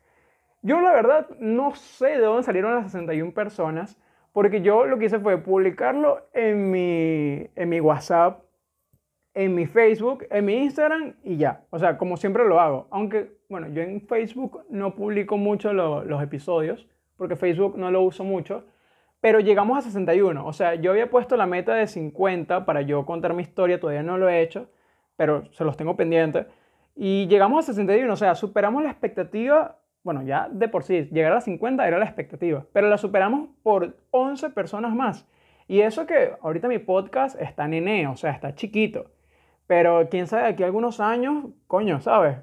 Yo 0.63 0.81
la 0.81 0.93
verdad 0.93 1.29
no 1.39 1.75
sé 1.75 2.09
de 2.09 2.19
dónde 2.19 2.43
salieron 2.43 2.75
las 2.75 2.91
61 2.91 3.33
personas, 3.33 3.97
porque 4.33 4.61
yo 4.61 4.85
lo 4.85 4.99
que 4.99 5.07
hice 5.07 5.21
fue 5.21 5.39
publicarlo 5.39 6.29
en 6.33 6.71
mi, 6.71 7.49
en 7.55 7.69
mi 7.69 7.81
WhatsApp, 7.81 8.43
en 9.35 9.55
mi 9.55 9.67
Facebook, 9.67 10.27
en 10.31 10.45
mi 10.45 10.55
Instagram 10.57 11.15
y 11.23 11.37
ya. 11.37 11.65
O 11.71 11.79
sea, 11.79 11.97
como 11.97 12.17
siempre 12.17 12.45
lo 12.47 12.61
hago. 12.61 12.89
Aunque, 12.91 13.37
bueno, 13.49 13.69
yo 13.69 13.83
en 13.83 14.01
Facebook 14.01 14.65
no 14.69 14.97
publico 14.97 15.37
mucho 15.37 15.73
lo, 15.73 16.05
los 16.05 16.21
episodios, 16.23 16.89
porque 17.17 17.37
Facebook 17.37 17.79
no 17.79 17.91
lo 17.91 18.03
uso 18.03 18.25
mucho. 18.25 18.65
Pero 19.21 19.41
llegamos 19.41 19.79
a 19.79 19.83
61. 19.83 20.47
O 20.47 20.53
sea, 20.53 20.75
yo 20.77 20.93
había 20.93 21.11
puesto 21.11 21.37
la 21.37 21.47
meta 21.47 21.75
de 21.75 21.87
50 21.87 22.65
para 22.65 22.83
yo 22.83 23.05
contar 23.07 23.35
mi 23.35 23.43
historia, 23.43 23.81
todavía 23.81 24.03
no 24.03 24.19
lo 24.19 24.29
he 24.29 24.43
hecho, 24.43 24.71
pero 25.17 25.51
se 25.53 25.65
los 25.65 25.77
tengo 25.77 25.97
pendientes. 25.97 26.47
Y 26.95 27.27
llegamos 27.29 27.65
a 27.65 27.73
61, 27.73 28.13
o 28.13 28.17
sea, 28.17 28.35
superamos 28.35 28.83
la 28.83 28.91
expectativa 28.91 29.79
bueno, 30.09 30.23
ya 30.23 30.49
de 30.51 30.69
por 30.69 30.85
sí, 30.85 31.09
llegar 31.13 31.33
a 31.33 31.35
las 31.37 31.45
50 31.45 31.87
era 31.87 31.99
la 31.99 32.07
expectativa, 32.07 32.65
pero 32.73 32.89
la 32.89 32.97
superamos 32.97 33.51
por 33.63 33.97
11 34.11 34.51
personas 34.51 34.95
más. 34.95 35.27
Y 35.67 35.81
eso 35.81 36.07
que 36.07 36.33
ahorita 36.41 36.67
mi 36.67 36.79
podcast 36.79 37.39
está 37.39 37.69
nene, 37.69 38.07
o 38.07 38.17
sea, 38.17 38.31
está 38.31 38.55
chiquito. 38.55 39.11
Pero 39.67 40.09
quién 40.11 40.27
sabe, 40.27 40.47
aquí 40.47 40.63
algunos 40.63 41.01
años, 41.01 41.49
coño, 41.67 42.01
¿sabes? 42.01 42.39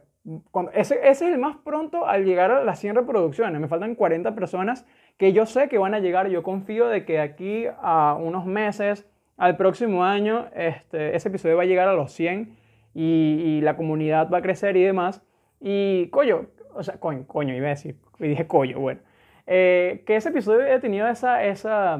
Ese 0.73 0.99
es 1.09 1.21
el 1.23 1.39
más 1.39 1.57
pronto 1.57 2.05
al 2.05 2.23
llegar 2.23 2.51
a 2.51 2.63
las 2.63 2.77
100 2.77 2.97
reproducciones. 2.97 3.59
Me 3.59 3.67
faltan 3.67 3.95
40 3.95 4.35
personas 4.35 4.85
que 5.17 5.34
yo 5.34 5.45
sé 5.45 5.69
que 5.69 5.78
van 5.78 5.93
a 5.93 5.99
llegar. 5.99 6.30
Yo 6.30 6.43
confío 6.43 6.88
de 6.88 7.06
que 7.06 7.19
aquí 7.19 7.65
a 7.82 8.17
unos 8.19 8.45
meses, 8.45 9.08
al 9.38 9.58
próximo 9.58 10.04
año, 10.04 10.47
este, 10.56 11.15
ese 11.15 11.30
episodio 11.30 11.58
va 11.58 11.63
a 11.63 11.67
llegar 11.67 11.88
a 11.88 11.93
los 11.93 12.12
100 12.12 12.56
y, 12.93 13.60
la 13.62 13.75
comunidad 13.75 14.30
va 14.32 14.39
a 14.39 14.41
crecer 14.41 14.78
y 14.78 14.84
demás. 14.84 15.21
Y, 15.60 16.08
coño, 16.10 16.47
o 16.73 16.84
sea, 16.84 16.99
coño, 16.99 17.25
coño, 17.28 17.54
iba 17.56 17.67
a 17.67 17.69
decir, 17.69 17.97
y 18.19 18.28
dije 18.28 18.47
coño, 18.47 18.80
bueno. 18.80 19.01
Eh, 19.47 20.04
que 20.06 20.15
ese 20.15 20.30
episodio 20.30 20.65
haya 20.65 20.80
tenido 20.80 21.08
esa, 21.08 21.43
esa, 21.43 21.99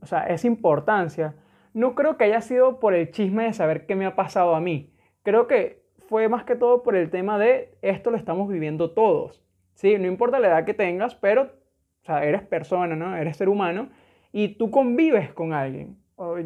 o 0.00 0.06
sea, 0.06 0.26
esa 0.26 0.46
importancia, 0.46 1.34
no 1.72 1.94
creo 1.94 2.16
que 2.16 2.24
haya 2.24 2.40
sido 2.40 2.80
por 2.80 2.94
el 2.94 3.10
chisme 3.10 3.44
de 3.44 3.52
saber 3.52 3.86
qué 3.86 3.94
me 3.94 4.06
ha 4.06 4.16
pasado 4.16 4.54
a 4.54 4.60
mí. 4.60 4.92
Creo 5.22 5.46
que 5.46 5.82
fue 6.08 6.28
más 6.28 6.44
que 6.44 6.56
todo 6.56 6.82
por 6.82 6.96
el 6.96 7.10
tema 7.10 7.38
de 7.38 7.78
esto 7.82 8.10
lo 8.10 8.16
estamos 8.16 8.48
viviendo 8.48 8.90
todos. 8.90 9.42
Sí, 9.74 9.96
no 9.96 10.06
importa 10.06 10.40
la 10.40 10.48
edad 10.48 10.64
que 10.64 10.74
tengas, 10.74 11.14
pero 11.14 11.52
o 12.02 12.04
sea, 12.04 12.24
eres 12.24 12.42
persona, 12.42 12.96
¿no? 12.96 13.16
Eres 13.16 13.36
ser 13.36 13.48
humano 13.48 13.88
y 14.32 14.56
tú 14.56 14.70
convives 14.70 15.32
con 15.32 15.52
alguien, 15.52 15.96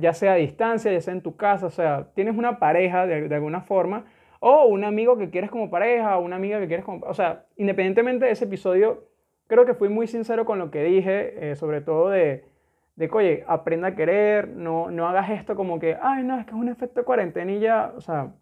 ya 0.00 0.12
sea 0.14 0.32
a 0.32 0.36
distancia, 0.36 0.92
ya 0.92 1.00
sea 1.00 1.12
en 1.12 1.22
tu 1.22 1.36
casa, 1.36 1.66
o 1.66 1.70
sea, 1.70 2.08
tienes 2.14 2.36
una 2.36 2.58
pareja 2.58 3.06
de, 3.06 3.34
alguna 3.34 3.60
forma 3.60 4.04
o 4.40 4.66
un 4.66 4.84
amigo 4.84 5.16
que 5.16 5.30
quieres 5.30 5.50
como 5.50 5.70
pareja, 5.70 6.18
o 6.18 6.22
una 6.22 6.36
amiga 6.36 6.60
que 6.60 6.66
quieres 6.66 6.84
como... 6.84 7.06
O 7.06 7.14
sea, 7.14 7.46
independientemente 7.56 8.26
de 8.26 8.32
ese 8.32 8.44
episodio, 8.44 9.08
creo 9.46 9.64
que 9.64 9.72
fui 9.72 9.88
muy 9.88 10.06
sincero 10.06 10.44
con 10.44 10.58
lo 10.58 10.70
que 10.70 10.84
dije, 10.84 11.50
eh, 11.50 11.56
sobre 11.56 11.80
todo 11.80 12.10
de, 12.10 12.44
de 12.96 13.08
que, 13.08 13.16
oye, 13.16 13.44
aprenda 13.46 13.88
a 13.88 13.94
querer, 13.94 14.48
no, 14.48 14.90
no 14.90 15.08
hagas 15.08 15.30
esto 15.30 15.56
como 15.56 15.78
que, 15.78 15.96
ay, 16.00 16.24
no, 16.24 16.38
es 16.38 16.44
que 16.44 16.50
es 16.50 16.58
un 16.58 16.68
efecto 16.68 17.04
cuarentena 17.04 17.52
ya, 17.54 17.92
o 17.96 18.00
sea, 18.02 18.34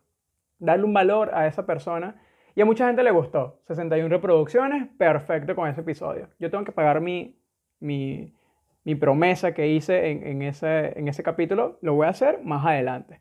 darle 0.59 0.85
un 0.85 0.95
valor 0.95 1.31
a 1.35 1.47
esa 1.47 1.67
persona. 1.67 2.21
Y 2.55 2.61
a 2.61 2.65
mucha 2.65 2.87
gente 2.87 3.03
le 3.03 3.11
gustó. 3.11 3.61
61 3.67 4.09
reproducciones, 4.09 4.89
perfecto 4.99 5.55
con 5.55 5.69
ese 5.69 5.81
episodio. 5.81 6.29
Yo 6.39 6.51
tengo 6.51 6.65
que 6.65 6.73
pagar 6.73 7.01
mi, 7.01 7.37
mi, 7.81 8.33
mi 8.85 8.95
promesa 8.95 9.55
que 9.55 9.69
hice 9.69 10.11
en, 10.11 10.27
en, 10.27 10.43
ese, 10.43 10.99
en 10.99 11.09
ese 11.09 11.23
capítulo, 11.23 11.79
lo 11.83 11.95
voy 11.95 12.07
a 12.07 12.11
hacer 12.11 12.41
más 12.43 12.65
adelante. 12.65 13.21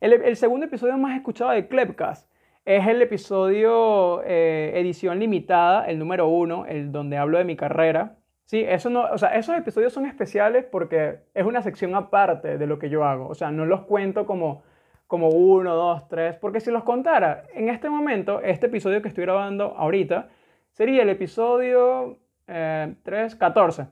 El, 0.00 0.36
segundo 0.36 0.66
episodio 0.66 0.98
más 0.98 1.14
escuchado 1.16 1.52
de 1.52 1.68
Clepcast 1.68 2.28
es 2.64 2.86
el 2.88 3.00
episodio 3.02 4.20
eh, 4.24 4.72
edición 4.74 5.20
limitada, 5.20 5.86
el 5.86 5.98
número 5.98 6.26
uno, 6.26 6.66
el 6.66 6.90
donde 6.90 7.18
hablo 7.18 7.38
de 7.38 7.44
mi 7.44 7.54
carrera. 7.54 8.16
Sí, 8.44 8.64
eso 8.66 8.90
no, 8.90 9.04
o 9.04 9.18
sea, 9.18 9.36
esos 9.36 9.56
episodios 9.56 9.92
son 9.92 10.06
especiales 10.06 10.64
porque 10.64 11.20
es 11.34 11.46
una 11.46 11.62
sección 11.62 11.94
aparte 11.94 12.58
de 12.58 12.66
lo 12.66 12.80
que 12.80 12.90
yo 12.90 13.04
hago. 13.04 13.28
O 13.28 13.34
sea, 13.36 13.52
no 13.52 13.64
los 13.64 13.82
cuento 13.82 14.26
como, 14.26 14.64
como 15.12 15.28
uno, 15.28 15.74
dos, 15.74 16.08
tres, 16.08 16.36
porque 16.36 16.58
si 16.58 16.70
los 16.70 16.84
contara 16.84 17.44
en 17.52 17.68
este 17.68 17.90
momento, 17.90 18.40
este 18.40 18.68
episodio 18.68 19.02
que 19.02 19.08
estoy 19.08 19.24
grabando 19.24 19.74
ahorita, 19.76 20.30
sería 20.70 21.02
el 21.02 21.10
episodio 21.10 22.16
eh, 22.46 22.94
3, 23.02 23.36
14. 23.36 23.88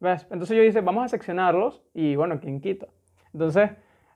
¿Ves? 0.00 0.26
Entonces 0.32 0.56
yo 0.56 0.64
dice, 0.64 0.80
vamos 0.80 1.04
a 1.04 1.08
seccionarlos 1.08 1.84
y 1.94 2.16
bueno, 2.16 2.40
¿quién 2.40 2.60
quita? 2.60 2.88
Entonces, 3.32 3.70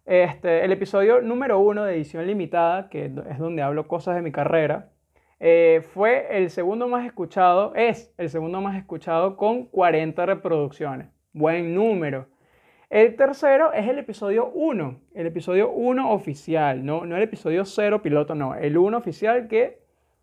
este, 0.04 0.64
el 0.64 0.72
episodio 0.72 1.22
número 1.22 1.60
uno 1.60 1.84
de 1.84 1.94
edición 1.94 2.26
limitada, 2.26 2.88
que 2.88 3.04
es 3.04 3.38
donde 3.38 3.62
hablo 3.62 3.86
cosas 3.86 4.16
de 4.16 4.22
mi 4.22 4.32
carrera, 4.32 4.90
eh, 5.38 5.82
fue 5.94 6.38
el 6.38 6.50
segundo 6.50 6.88
más 6.88 7.06
escuchado, 7.06 7.72
es 7.76 8.12
el 8.18 8.30
segundo 8.30 8.60
más 8.60 8.76
escuchado 8.76 9.36
con 9.36 9.66
40 9.66 10.26
reproducciones. 10.26 11.06
Buen 11.32 11.72
número. 11.72 12.26
El 12.90 13.16
tercero 13.16 13.72
es 13.74 13.86
el 13.86 13.98
episodio 13.98 14.50
1, 14.54 15.00
el 15.12 15.26
episodio 15.26 15.70
1 15.70 16.10
oficial, 16.10 16.86
no, 16.86 17.04
no 17.04 17.16
el 17.16 17.22
episodio 17.22 17.66
0 17.66 18.00
piloto, 18.00 18.34
no, 18.34 18.54
el 18.54 18.78
1 18.78 18.96
oficial 18.96 19.46
que 19.46 19.82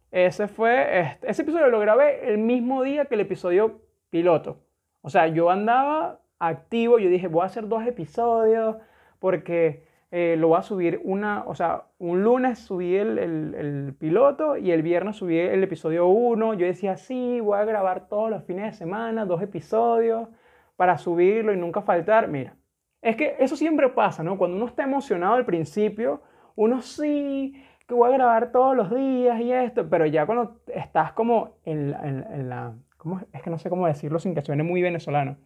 ese 0.10 0.47
fue, 0.47 0.99
este, 0.99 1.30
ese 1.30 1.43
episodio 1.43 1.67
lo 1.67 1.80
grabé 1.80 2.28
el 2.28 2.39
mismo 2.39 2.82
día 2.82 3.06
que 3.06 3.13
el 3.13 3.21
episodio 3.21 3.82
piloto. 4.10 4.62
O 5.01 5.12
sea, 5.12 5.28
yo 5.28 5.51
andaba 5.51 6.21
activo, 6.39 6.97
yo 6.97 7.08
dije, 7.10 7.28
voy 7.28 7.43
a 7.43 7.45
hacer 7.45 7.67
dos 7.67 7.86
episodios, 7.86 8.78
porque 9.19 9.84
eh, 10.10 10.36
lo 10.39 10.47
voy 10.47 10.58
a 10.58 10.63
subir 10.63 11.01
una, 11.04 11.43
o 11.45 11.54
sea, 11.54 11.84
un 11.99 12.23
lunes 12.23 12.58
subí 12.58 12.95
el, 12.95 13.19
el, 13.19 13.93
piloto 13.99 14.58
y 14.58 14.71
el 14.71 14.82
viernes 14.82 15.17
subí 15.17 15.38
el 15.38 15.63
episodio 15.63 16.08
1. 16.08 16.56
Yo 16.56 16.65
decía, 16.65 16.97
sí, 16.97 17.39
voy 17.41 17.60
a 17.60 17.65
grabar 17.65 18.08
todos 18.08 18.32
los 18.32 18.43
fines 18.43 18.71
de 18.71 18.73
semana, 18.73 19.25
dos 19.25 19.43
episodios 19.43 20.30
para 20.75 20.97
subirlo 20.97 21.53
y 21.53 21.57
nunca 21.57 21.81
faltar. 21.81 22.27
Mira, 22.27 22.55
es 23.01 23.15
que 23.15 23.35
eso 23.39 23.55
siempre 23.55 23.89
pasa, 23.89 24.23
¿no? 24.23 24.38
Cuando 24.38 24.57
uno 24.57 24.67
está 24.67 24.83
emocionado 24.83 25.35
al 25.35 25.45
principio, 25.45 26.21
uno 26.55 26.81
sí, 26.81 27.63
que 27.88 27.93
voy 27.93 28.09
a 28.09 28.13
grabar 28.13 28.51
todos 28.51 28.75
los 28.75 28.93
días 28.93 29.39
y 29.41 29.51
esto, 29.51 29.89
pero 29.89 30.05
ya 30.05 30.25
cuando 30.25 30.61
estás 30.67 31.13
como 31.13 31.57
en, 31.65 31.93
en, 31.93 32.25
en 32.31 32.49
la, 32.49 32.73
¿cómo? 32.97 33.21
es 33.31 33.41
que 33.41 33.49
no 33.49 33.57
sé 33.57 33.69
cómo 33.69 33.88
decirlo 33.88 34.19
sin 34.19 34.33
que 34.33 34.41
suene 34.41 34.63
muy 34.63 34.81
venezolano 34.81 35.38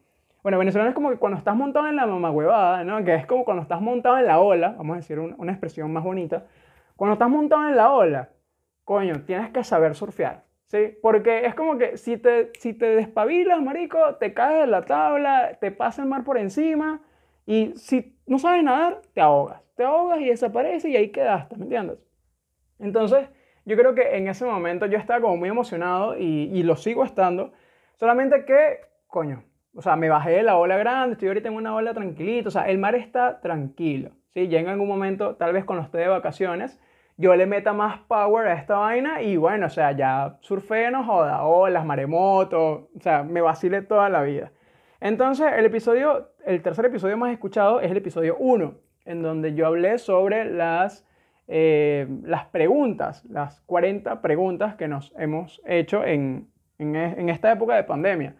bueno, 0.41 0.57
venezolano 0.57 0.89
es 0.89 0.95
como 0.95 1.09
que 1.09 1.17
cuando 1.17 1.37
estás 1.37 1.55
montado 1.55 1.87
en 1.87 1.97
la 1.97 2.07
mamagüevada, 2.07 2.83
¿no? 2.85 3.03
Que 3.03 3.15
es 3.15 3.25
como 3.25 3.43
cuando 3.43 3.63
estás 3.63 3.81
montado 3.81 4.17
en 4.17 4.25
la 4.25 4.39
ola, 4.39 4.73
vamos 4.77 4.93
a 4.93 4.97
decir 4.97 5.19
una 5.19 5.51
expresión 5.51 5.91
más 5.91 6.03
bonita. 6.03 6.45
Cuando 6.95 7.13
estás 7.13 7.29
montado 7.29 7.67
en 7.67 7.75
la 7.75 7.91
ola, 7.91 8.29
coño, 8.85 9.23
tienes 9.25 9.51
que 9.51 9.63
saber 9.63 9.95
surfear, 9.95 10.45
¿sí? 10.69 10.97
Porque 11.01 11.45
es 11.45 11.55
como 11.55 11.77
que 11.77 11.97
si 11.97 12.17
te, 12.17 12.51
si 12.57 12.73
te 12.73 12.95
despabilas, 12.95 13.61
marico, 13.61 14.15
te 14.15 14.33
caes 14.33 14.61
de 14.61 14.67
la 14.67 14.83
tabla, 14.85 15.57
te 15.59 15.71
pasa 15.71 16.03
el 16.03 16.07
mar 16.07 16.23
por 16.23 16.37
encima 16.37 17.01
y 17.45 17.73
si 17.75 18.17
no 18.25 18.39
sabes 18.39 18.63
nadar, 18.63 19.01
te 19.13 19.21
ahogas. 19.21 19.61
Te 19.75 19.83
ahogas 19.83 20.21
y 20.21 20.25
desaparece 20.25 20.89
y 20.89 20.95
ahí 20.95 21.09
quedaste, 21.09 21.57
¿me 21.57 21.63
entiendes? 21.63 21.97
Entonces, 22.79 23.29
yo 23.65 23.75
creo 23.75 23.95
que 23.95 24.17
en 24.17 24.27
ese 24.27 24.45
momento 24.45 24.85
yo 24.85 24.97
estaba 24.97 25.21
como 25.21 25.37
muy 25.37 25.49
emocionado 25.49 26.17
y, 26.17 26.49
y 26.53 26.63
lo 26.63 26.75
sigo 26.75 27.03
estando, 27.03 27.51
solamente 27.95 28.45
que, 28.45 28.79
coño, 29.07 29.43
o 29.73 29.81
sea, 29.81 29.95
me 29.95 30.09
bajé 30.09 30.31
de 30.31 30.43
la 30.43 30.57
ola 30.57 30.77
grande, 30.77 31.13
estoy 31.13 31.29
ahorita 31.29 31.49
en 31.49 31.55
una 31.55 31.75
ola 31.75 31.93
tranquilita, 31.93 32.49
o 32.49 32.51
sea, 32.51 32.69
el 32.69 32.77
mar 32.77 32.95
está 32.95 33.39
tranquilo, 33.41 34.11
¿sí? 34.33 34.47
Ya 34.47 34.59
en 34.59 34.67
algún 34.67 34.87
momento, 34.87 35.35
tal 35.35 35.53
vez 35.53 35.65
cuando 35.65 35.85
esté 35.85 35.99
de 35.99 36.07
vacaciones, 36.07 36.79
yo 37.19 37.35
le 37.35 37.45
meta 37.45 37.73
más 37.73 37.99
power 38.07 38.47
a 38.47 38.53
esta 38.53 38.77
vaina 38.77 39.21
y 39.21 39.35
bueno, 39.35 39.65
o 39.65 39.69
sea, 39.69 39.91
ya 39.91 40.37
surfé, 40.39 40.89
no 40.89 41.03
joda, 41.03 41.43
olas, 41.43 41.85
maremoto, 41.85 42.89
o 42.95 43.01
sea, 43.01 43.23
me 43.23 43.41
vacile 43.41 43.81
toda 43.81 44.07
la 44.07 44.23
vida. 44.23 44.53
Entonces, 45.01 45.51
el 45.57 45.65
episodio, 45.65 46.29
el 46.45 46.61
tercer 46.61 46.85
episodio 46.85 47.17
más 47.17 47.33
escuchado 47.33 47.81
es 47.81 47.91
el 47.91 47.97
episodio 47.97 48.37
1, 48.39 48.73
en 49.03 49.21
donde 49.21 49.53
yo 49.53 49.67
hablé 49.67 49.97
sobre 49.97 50.45
las, 50.45 51.05
eh, 51.49 52.07
las 52.23 52.45
preguntas, 52.45 53.25
las 53.25 53.59
40 53.65 54.21
preguntas 54.21 54.75
que 54.75 54.87
nos 54.87 55.13
hemos 55.17 55.61
hecho 55.65 56.05
en, 56.05 56.47
en, 56.77 56.95
en 56.95 57.27
esta 57.27 57.51
época 57.51 57.75
de 57.75 57.83
pandemia 57.83 58.33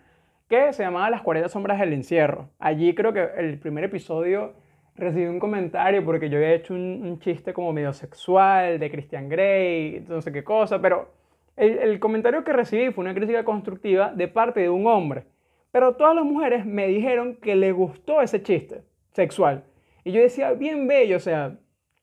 que 0.47 0.71
se 0.71 0.83
llamaba 0.83 1.09
Las 1.09 1.21
40 1.21 1.49
sombras 1.49 1.79
del 1.79 1.91
encierro. 1.91 2.49
Allí 2.59 2.95
creo 2.95 3.11
que 3.11 3.27
el 3.37 3.59
primer 3.59 3.83
episodio 3.83 4.53
recibí 4.99 5.25
un 5.25 5.39
comentario 5.39 6.03
porque 6.03 6.29
yo 6.29 6.37
había 6.37 6.53
hecho 6.53 6.73
un, 6.73 7.19
chiste 7.19 7.53
como 7.53 7.73
medio 7.73 7.93
sexual 7.93 8.79
de 8.79 8.91
Christian 8.91 9.29
Grey, 9.29 10.05
no 10.07 10.21
sé 10.21 10.31
qué 10.31 10.43
cosa, 10.43 10.81
pero 10.81 11.09
el, 11.55 11.77
el, 11.79 11.99
comentario 11.99 12.43
que 12.43 12.53
recibí 12.53 12.91
fue 12.91 13.03
una 13.03 13.13
crítica 13.13 13.43
constructiva 13.43 14.11
de 14.13 14.27
parte 14.27 14.61
de 14.61 14.69
un 14.69 14.87
hombre. 14.87 15.23
Pero 15.71 15.95
todas 15.95 16.15
las 16.15 16.25
mujeres 16.25 16.65
me 16.65 16.87
dijeron 16.87 17.35
que 17.35 17.55
le 17.55 17.71
gustó 17.71 18.21
ese 18.21 18.41
chiste 18.41 18.83
sexual. 19.11 19.63
Y 20.03 20.11
yo 20.11 20.21
decía, 20.21 20.53
bien 20.53 20.87
bello, 20.87 21.17
o 21.17 21.19
sea, 21.19 21.57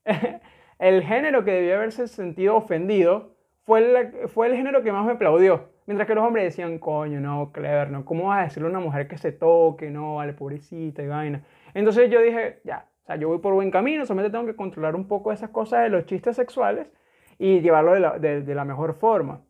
el 0.78 1.02
género 1.02 1.44
que 1.44 1.52
debía 1.52 1.76
haberse 1.76 2.06
sentido 2.08 2.56
ofendido 2.56 3.36
fue, 3.64 4.28
fue 4.28 4.46
el 4.48 4.56
género 4.56 4.82
que 4.82 4.92
más 4.92 5.04
me 5.04 5.12
aplaudió. 5.12 5.68
Mientras 5.86 6.06
que 6.08 6.14
los 6.14 6.24
hombres 6.24 6.44
decían, 6.44 6.78
coño, 6.78 7.20
no, 7.20 7.52
clever, 7.52 7.90
no, 7.90 8.04
¿cómo 8.04 8.28
vas 8.28 8.40
a 8.40 8.44
decirle 8.44 8.68
a 8.68 8.70
una 8.70 8.80
mujer 8.80 9.06
que 9.06 9.18
se 9.18 9.32
toque? 9.32 9.90
No, 9.90 10.16
vale, 10.16 10.32
pobrecita 10.32 11.02
y 11.02 11.06
vaina. 11.06 11.42
Entonces 11.76 12.08
yo 12.08 12.22
dije, 12.22 12.60
ya, 12.64 12.88
o 13.02 13.06
sea, 13.06 13.16
yo 13.16 13.28
voy 13.28 13.36
por 13.36 13.52
buen 13.52 13.70
camino, 13.70 14.06
solamente 14.06 14.32
tengo 14.32 14.46
que 14.46 14.56
controlar 14.56 14.96
un 14.96 15.06
poco 15.06 15.30
esas 15.30 15.50
cosas 15.50 15.82
de 15.82 15.90
los 15.90 16.06
chistes 16.06 16.34
sexuales 16.34 16.90
y 17.38 17.60
llevarlo 17.60 17.92
de 18.18 18.54
la, 18.54 18.64
mejor 18.64 18.94
forma. 18.94 19.42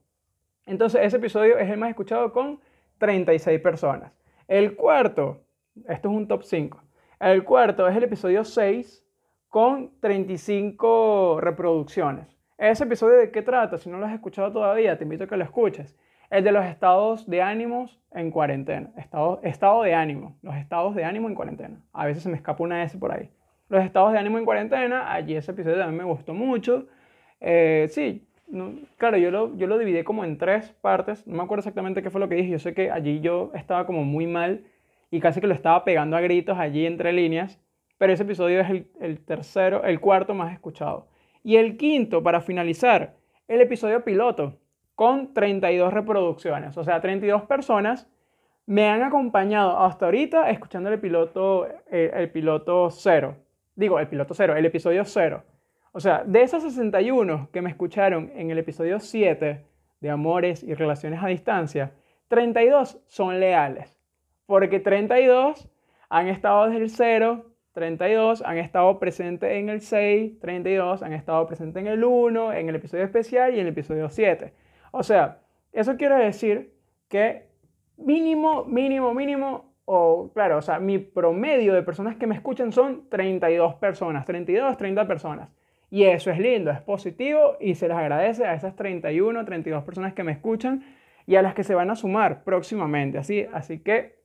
Entonces 0.66 1.02
ese 1.04 1.18
episodio 1.18 1.56
es 1.56 1.70
el 1.70 1.78
más 1.78 1.90
escuchado 1.90 2.32
con 2.32 2.58
36 2.98 3.60
personas. 3.60 4.10
El 4.48 4.74
cuarto, 4.74 5.44
esto 5.88 6.08
es 6.08 6.14
un 6.16 6.26
top 6.26 6.42
5. 6.42 6.82
El 7.20 7.44
cuarto 7.44 7.86
es 7.86 7.96
el 7.96 8.02
episodio 8.02 8.42
6 8.42 9.06
con 9.48 9.92
35 10.00 11.38
reproducciones. 11.40 12.26
¿Ese 12.58 12.82
episodio 12.82 13.18
de 13.18 13.30
qué 13.30 13.42
trata? 13.42 13.78
Si 13.78 13.88
no 13.88 13.98
lo 13.98 14.06
has 14.06 14.14
escuchado 14.14 14.50
todavía, 14.50 14.98
te 14.98 15.04
invito 15.04 15.22
a 15.22 15.26
que 15.28 15.36
lo 15.36 15.44
escuches. 15.44 15.96
El 16.30 16.44
de 16.44 16.52
los 16.52 16.64
estados 16.64 17.26
de 17.28 17.42
ánimos 17.42 18.00
en 18.12 18.30
cuarentena. 18.30 18.90
Estado, 18.96 19.40
estado 19.42 19.82
de 19.82 19.94
ánimo. 19.94 20.36
Los 20.42 20.56
estados 20.56 20.94
de 20.94 21.04
ánimo 21.04 21.28
en 21.28 21.34
cuarentena. 21.34 21.80
A 21.92 22.06
veces 22.06 22.22
se 22.22 22.28
me 22.28 22.36
escapa 22.36 22.64
una 22.64 22.82
S 22.82 22.98
por 22.98 23.12
ahí. 23.12 23.30
Los 23.68 23.84
estados 23.84 24.12
de 24.12 24.18
ánimo 24.18 24.38
en 24.38 24.44
cuarentena. 24.44 25.12
Allí 25.12 25.36
ese 25.36 25.52
episodio 25.52 25.78
también 25.78 25.98
me 25.98 26.04
gustó 26.04 26.34
mucho. 26.34 26.86
Eh, 27.40 27.86
sí, 27.90 28.26
claro, 28.96 29.16
yo 29.18 29.30
lo, 29.30 29.56
yo 29.56 29.66
lo 29.66 29.78
dividí 29.78 30.02
como 30.04 30.24
en 30.24 30.38
tres 30.38 30.72
partes, 30.80 31.26
no 31.26 31.36
me 31.36 31.42
acuerdo 31.42 31.60
exactamente 31.60 32.02
qué 32.02 32.10
fue 32.10 32.20
lo 32.20 32.28
que 32.28 32.36
dije, 32.36 32.50
yo 32.50 32.58
sé 32.58 32.74
que 32.74 32.90
allí 32.90 33.20
yo 33.20 33.50
estaba 33.54 33.86
como 33.86 34.04
muy 34.04 34.26
mal 34.26 34.64
y 35.10 35.20
casi 35.20 35.40
que 35.40 35.46
lo 35.46 35.54
estaba 35.54 35.84
pegando 35.84 36.16
a 36.16 36.20
gritos 36.20 36.58
allí 36.58 36.86
entre 36.86 37.12
líneas, 37.12 37.60
pero 37.98 38.12
ese 38.12 38.22
episodio 38.22 38.60
es 38.60 38.70
el, 38.70 38.90
el 39.00 39.24
tercero, 39.24 39.84
el 39.84 40.00
cuarto 40.00 40.34
más 40.34 40.52
escuchado. 40.52 41.08
Y 41.42 41.56
el 41.56 41.76
quinto, 41.76 42.22
para 42.22 42.40
finalizar, 42.40 43.16
el 43.48 43.60
episodio 43.60 44.04
piloto, 44.04 44.58
con 44.96 45.32
32 45.32 45.92
reproducciones, 45.92 46.76
o 46.76 46.82
sea, 46.82 47.00
32 47.00 47.42
personas 47.42 48.08
me 48.66 48.88
han 48.88 49.02
acompañado 49.04 49.78
hasta 49.78 50.06
ahorita 50.06 50.50
escuchando 50.50 50.90
el 50.90 50.98
piloto, 50.98 51.68
eh, 51.88 52.10
el 52.12 52.30
piloto 52.30 52.90
cero. 52.90 53.36
Digo, 53.76 54.00
el 54.00 54.08
piloto 54.08 54.34
cero, 54.34 54.56
el 54.56 54.66
episodio 54.66 55.04
cero. 55.04 55.44
O 55.92 56.00
sea, 56.00 56.24
de 56.24 56.42
esos 56.42 56.62
61 56.62 57.48
que 57.52 57.62
me 57.62 57.70
escucharon 57.70 58.32
en 58.34 58.50
el 58.50 58.58
episodio 58.58 58.98
7 58.98 59.64
de 60.00 60.10
Amores 60.10 60.62
y 60.62 60.74
Relaciones 60.74 61.22
a 61.22 61.28
Distancia, 61.28 61.92
32 62.28 62.98
son 63.06 63.38
leales. 63.38 63.96
Porque 64.46 64.80
32 64.80 65.68
han 66.08 66.28
estado 66.28 66.66
desde 66.66 66.82
el 66.82 66.90
0, 66.90 67.46
32 67.72 68.42
han 68.42 68.58
estado 68.58 68.98
presentes 68.98 69.52
en 69.52 69.68
el 69.68 69.80
6, 69.80 70.40
32 70.40 71.02
han 71.02 71.12
estado 71.12 71.46
presentes 71.46 71.80
en 71.80 71.86
el 71.86 72.04
1, 72.04 72.52
en 72.52 72.68
el 72.68 72.76
episodio 72.76 73.04
especial 73.04 73.54
y 73.54 73.60
en 73.60 73.66
el 73.66 73.72
episodio 73.72 74.08
7. 74.08 74.52
O 74.98 75.02
sea, 75.02 75.42
eso 75.72 75.98
quiere 75.98 76.16
decir 76.16 76.72
que 77.08 77.48
mínimo, 77.98 78.64
mínimo, 78.64 79.12
mínimo, 79.12 79.74
o 79.84 80.30
claro, 80.32 80.56
o 80.56 80.62
sea, 80.62 80.78
mi 80.78 80.98
promedio 80.98 81.74
de 81.74 81.82
personas 81.82 82.16
que 82.16 82.26
me 82.26 82.34
escuchan 82.34 82.72
son 82.72 83.06
32 83.10 83.74
personas, 83.74 84.24
32, 84.24 84.78
30 84.78 85.06
personas. 85.06 85.50
Y 85.90 86.04
eso 86.04 86.30
es 86.30 86.38
lindo, 86.38 86.70
es 86.70 86.80
positivo 86.80 87.58
y 87.60 87.74
se 87.74 87.88
les 87.88 87.96
agradece 87.96 88.46
a 88.46 88.54
esas 88.54 88.74
31, 88.74 89.44
32 89.44 89.84
personas 89.84 90.14
que 90.14 90.24
me 90.24 90.32
escuchan 90.32 90.82
y 91.26 91.36
a 91.36 91.42
las 91.42 91.52
que 91.52 91.62
se 91.62 91.74
van 91.74 91.90
a 91.90 91.96
sumar 91.96 92.42
próximamente. 92.42 93.18
Así, 93.18 93.46
así 93.52 93.80
que 93.80 94.16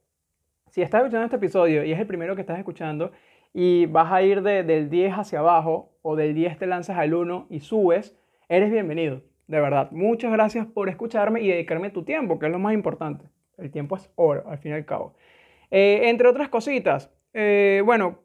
si 0.69 0.81
estás 0.81 1.01
escuchando 1.01 1.25
este 1.25 1.35
episodio 1.35 1.83
y 1.83 1.91
es 1.91 1.99
el 1.99 2.07
primero 2.07 2.33
que 2.35 2.41
estás 2.41 2.57
escuchando 2.57 3.11
y 3.53 3.87
vas 3.87 4.09
a 4.09 4.21
ir 4.21 4.41
del 4.41 4.89
10 4.89 5.15
hacia 5.15 5.39
abajo 5.39 5.91
o 6.01 6.15
del 6.15 6.33
10 6.33 6.57
te 6.57 6.65
lanzas 6.65 6.97
al 6.97 7.13
1 7.13 7.47
y 7.49 7.59
subes, 7.59 8.17
eres 8.47 8.71
bienvenido. 8.71 9.30
De 9.51 9.59
verdad, 9.59 9.91
muchas 9.91 10.31
gracias 10.31 10.65
por 10.65 10.87
escucharme 10.87 11.41
y 11.41 11.49
dedicarme 11.49 11.89
tu 11.89 12.05
tiempo, 12.05 12.39
que 12.39 12.45
es 12.45 12.51
lo 12.53 12.57
más 12.57 12.73
importante. 12.73 13.25
El 13.57 13.69
tiempo 13.69 13.97
es 13.97 14.09
oro, 14.15 14.47
al 14.47 14.57
fin 14.59 14.71
y 14.71 14.75
al 14.75 14.85
cabo. 14.85 15.13
Eh, 15.69 16.03
entre 16.05 16.29
otras 16.29 16.47
cositas, 16.47 17.13
eh, 17.33 17.81
bueno, 17.83 18.19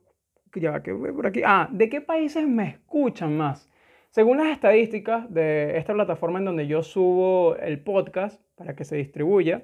ya 0.54 0.84
que 0.84 0.94
por 0.94 1.26
aquí. 1.26 1.42
Ah, 1.44 1.68
¿de 1.72 1.88
qué 1.88 2.00
países 2.00 2.46
me 2.46 2.68
escuchan 2.68 3.36
más? 3.36 3.68
Según 4.10 4.36
las 4.36 4.46
estadísticas 4.46 5.28
de 5.28 5.76
esta 5.76 5.94
plataforma 5.94 6.38
en 6.38 6.44
donde 6.44 6.68
yo 6.68 6.84
subo 6.84 7.56
el 7.56 7.80
podcast 7.80 8.40
para 8.54 8.76
que 8.76 8.84
se 8.84 8.94
distribuya, 8.94 9.62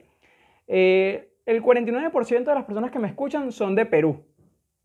eh, 0.66 1.29
el 1.46 1.62
49% 1.62 2.51
de 2.51 2.55
las 2.57 2.64
personas 2.64 2.90
que 2.90 2.98
me 2.98 3.07
escuchan 3.07 3.53
son 3.53 3.77
de 3.77 3.87
Perú. 3.87 4.25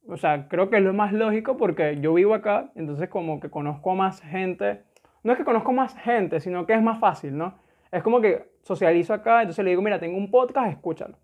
O 0.07 0.15
sea, 0.15 0.47
creo 0.47 0.69
que 0.69 0.77
es 0.77 0.83
lo 0.83 0.93
más 0.93 1.11
lógico 1.11 1.57
porque 1.57 1.97
yo 2.01 2.13
vivo 2.13 2.35
acá, 2.35 2.71
entonces 2.75 3.09
como 3.09 3.39
que 3.39 3.49
conozco 3.49 3.93
a 3.93 3.95
más 3.95 4.21
gente. 4.21 4.85
No 5.27 5.33
es 5.33 5.39
que 5.39 5.43
conozco 5.43 5.73
más 5.73 5.93
gente, 5.97 6.39
sino 6.39 6.65
que 6.65 6.71
es 6.71 6.81
más 6.81 6.99
fácil, 6.99 7.37
¿no? 7.37 7.59
Es 7.91 8.01
como 8.01 8.21
que 8.21 8.49
socializo 8.61 9.13
acá, 9.13 9.41
entonces 9.41 9.61
le 9.65 9.71
digo, 9.71 9.81
mira, 9.81 9.99
tengo 9.99 10.17
un 10.17 10.31
podcast, 10.31 10.71
escúchalo. 10.71 11.17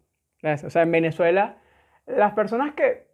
O 0.43 0.69
sea, 0.69 0.81
en 0.81 0.91
Venezuela, 0.91 1.55
las 2.05 2.33
personas 2.33 2.73
que, 2.73 3.07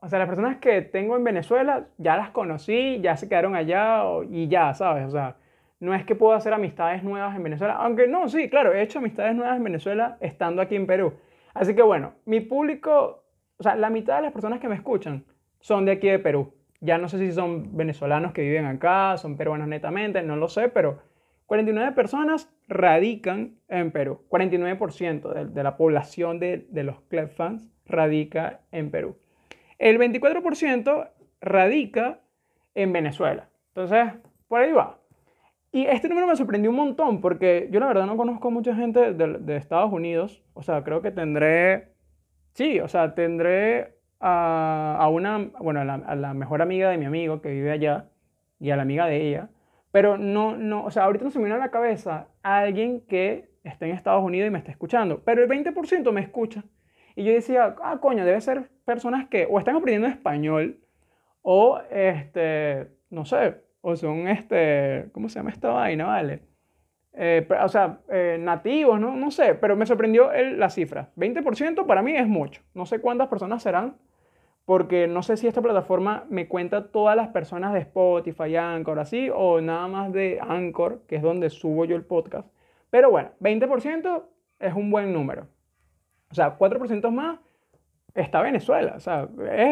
o 0.00 0.08
sea, 0.08 0.18
las 0.18 0.26
personas 0.26 0.56
que 0.56 0.82
tengo 0.82 1.16
en 1.16 1.22
Venezuela, 1.22 1.86
ya 1.98 2.16
las 2.16 2.30
conocí, 2.30 2.98
ya 3.00 3.16
se 3.16 3.28
quedaron 3.28 3.54
allá 3.54 4.02
y 4.28 4.48
ya, 4.48 4.74
¿sabes? 4.74 5.06
O 5.06 5.10
sea, 5.12 5.36
no 5.78 5.94
es 5.94 6.04
que 6.04 6.16
puedo 6.16 6.32
hacer 6.32 6.52
amistades 6.52 7.04
nuevas 7.04 7.36
en 7.36 7.44
Venezuela, 7.44 7.74
aunque 7.74 8.08
no, 8.08 8.28
sí, 8.28 8.50
claro, 8.50 8.72
he 8.74 8.82
hecho 8.82 8.98
amistades 8.98 9.36
nuevas 9.36 9.56
en 9.56 9.62
Venezuela 9.62 10.16
estando 10.18 10.60
aquí 10.60 10.74
en 10.74 10.88
Perú. 10.88 11.14
Así 11.54 11.76
que 11.76 11.82
bueno, 11.82 12.14
mi 12.24 12.40
público, 12.40 13.22
o 13.58 13.62
sea, 13.62 13.76
la 13.76 13.90
mitad 13.90 14.16
de 14.16 14.22
las 14.22 14.32
personas 14.32 14.58
que 14.58 14.66
me 14.66 14.74
escuchan 14.74 15.24
son 15.60 15.84
de 15.84 15.92
aquí 15.92 16.08
de 16.08 16.18
Perú. 16.18 16.52
Ya 16.80 16.98
no 16.98 17.08
sé 17.08 17.18
si 17.18 17.32
son 17.32 17.76
venezolanos 17.76 18.32
que 18.32 18.42
viven 18.42 18.66
acá, 18.66 19.16
son 19.16 19.36
peruanos 19.36 19.68
netamente, 19.68 20.22
no 20.22 20.36
lo 20.36 20.48
sé, 20.48 20.68
pero 20.68 21.00
49 21.46 21.92
personas 21.92 22.50
radican 22.68 23.56
en 23.68 23.90
Perú. 23.92 24.20
49% 24.28 25.32
de, 25.32 25.46
de, 25.46 25.62
la 25.62 25.76
población 25.76 26.38
de, 26.38 26.66
de 26.68 26.82
los 26.82 27.00
club 27.02 27.28
fans 27.28 27.70
radica 27.86 28.60
en 28.72 28.90
Perú. 28.90 29.16
El 29.78 29.98
24% 29.98 31.10
radica 31.40 32.20
en 32.74 32.92
Venezuela. 32.92 33.48
Entonces, 33.68 34.12
por 34.48 34.60
ahí 34.60 34.72
va. 34.72 34.98
Y 35.72 35.86
este 35.86 36.08
número 36.08 36.26
me 36.26 36.36
sorprendió 36.36 36.70
un 36.70 36.76
montón 36.76 37.20
porque 37.20 37.68
yo 37.70 37.80
la 37.80 37.86
verdad 37.86 38.06
no 38.06 38.16
conozco 38.16 38.50
mucha 38.50 38.74
gente 38.74 39.12
de, 39.12 39.38
de 39.38 39.56
Estados 39.56 39.92
Unidos. 39.92 40.42
O 40.54 40.62
sea, 40.62 40.82
creo 40.82 41.02
que 41.02 41.10
tendré, 41.10 41.92
sí, 42.54 42.80
o 42.80 42.88
sea, 42.88 43.14
tendré 43.14 43.95
a, 44.20 44.96
a 44.98 45.08
una, 45.08 45.50
bueno, 45.58 45.80
a 45.80 46.14
la, 46.14 46.34
mejor 46.34 46.62
amiga 46.62 46.90
de 46.90 46.98
mi 46.98 47.06
amigo 47.06 47.40
que 47.40 47.50
vive 47.50 47.70
allá 47.70 48.08
y 48.58 48.70
a 48.70 48.76
la 48.76 48.82
amiga 48.82 49.06
de 49.06 49.28
ella 49.28 49.50
pero 49.96 50.18
no, 50.18 50.58
no, 50.58 50.84
o 50.84 50.90
sea, 50.90 51.04
ahorita 51.04 51.24
no 51.24 51.30
se 51.30 51.38
me 51.38 51.46
viene 51.46 51.56
a 51.56 51.64
la 51.64 51.70
cabeza 51.70 52.28
alguien 52.42 53.00
que 53.00 53.48
esté 53.64 53.86
en 53.86 53.92
Estados 53.92 54.22
Unidos 54.22 54.48
y 54.48 54.50
me 54.50 54.58
esté 54.58 54.70
escuchando, 54.70 55.22
pero 55.24 55.42
el 55.42 55.48
20% 55.48 56.12
me 56.12 56.20
escucha. 56.20 56.64
Y 57.14 57.24
yo 57.24 57.32
decía, 57.32 57.74
ah, 57.82 57.98
coño, 57.98 58.26
debe 58.26 58.38
ser 58.42 58.68
personas 58.84 59.26
que 59.30 59.48
o 59.50 59.58
están 59.58 59.74
aprendiendo 59.74 60.06
español 60.06 60.80
o, 61.40 61.80
este, 61.90 62.88
no 63.08 63.24
sé, 63.24 63.56
o 63.80 63.96
son, 63.96 64.28
este, 64.28 65.08
¿cómo 65.12 65.30
se 65.30 65.38
llama 65.38 65.48
esta 65.48 65.70
vaina, 65.70 66.04
vale? 66.04 66.42
Eh, 67.14 67.48
o 67.64 67.68
sea, 67.70 68.00
eh, 68.10 68.36
nativos, 68.38 69.00
¿no? 69.00 69.16
No 69.16 69.30
sé, 69.30 69.54
pero 69.54 69.76
me 69.76 69.86
sorprendió 69.86 70.30
el, 70.30 70.58
la 70.60 70.68
cifra. 70.68 71.10
20% 71.16 71.86
para 71.86 72.02
mí 72.02 72.14
es 72.14 72.28
mucho. 72.28 72.60
No 72.74 72.84
sé 72.84 73.00
cuántas 73.00 73.28
personas 73.28 73.62
serán, 73.62 73.96
porque 74.66 75.06
no 75.06 75.22
sé 75.22 75.36
si 75.36 75.46
esta 75.46 75.62
plataforma 75.62 76.26
me 76.28 76.48
cuenta 76.48 76.88
todas 76.88 77.16
las 77.16 77.28
personas 77.28 77.72
de 77.72 77.78
Spotify, 77.78 78.56
Anchor, 78.56 78.98
así, 78.98 79.30
o 79.32 79.60
nada 79.60 79.86
más 79.86 80.12
de 80.12 80.40
Anchor, 80.42 81.02
que 81.06 81.16
es 81.16 81.22
donde 81.22 81.50
subo 81.50 81.84
yo 81.84 81.94
el 81.94 82.04
podcast. 82.04 82.48
Pero 82.90 83.10
bueno, 83.10 83.30
20% 83.40 84.24
es 84.58 84.74
un 84.74 84.90
buen 84.90 85.12
número. 85.12 85.46
O 86.32 86.34
sea, 86.34 86.58
4% 86.58 87.10
más 87.10 87.38
está 88.12 88.42
Venezuela. 88.42 88.94
O 88.96 89.00
sea, 89.00 89.28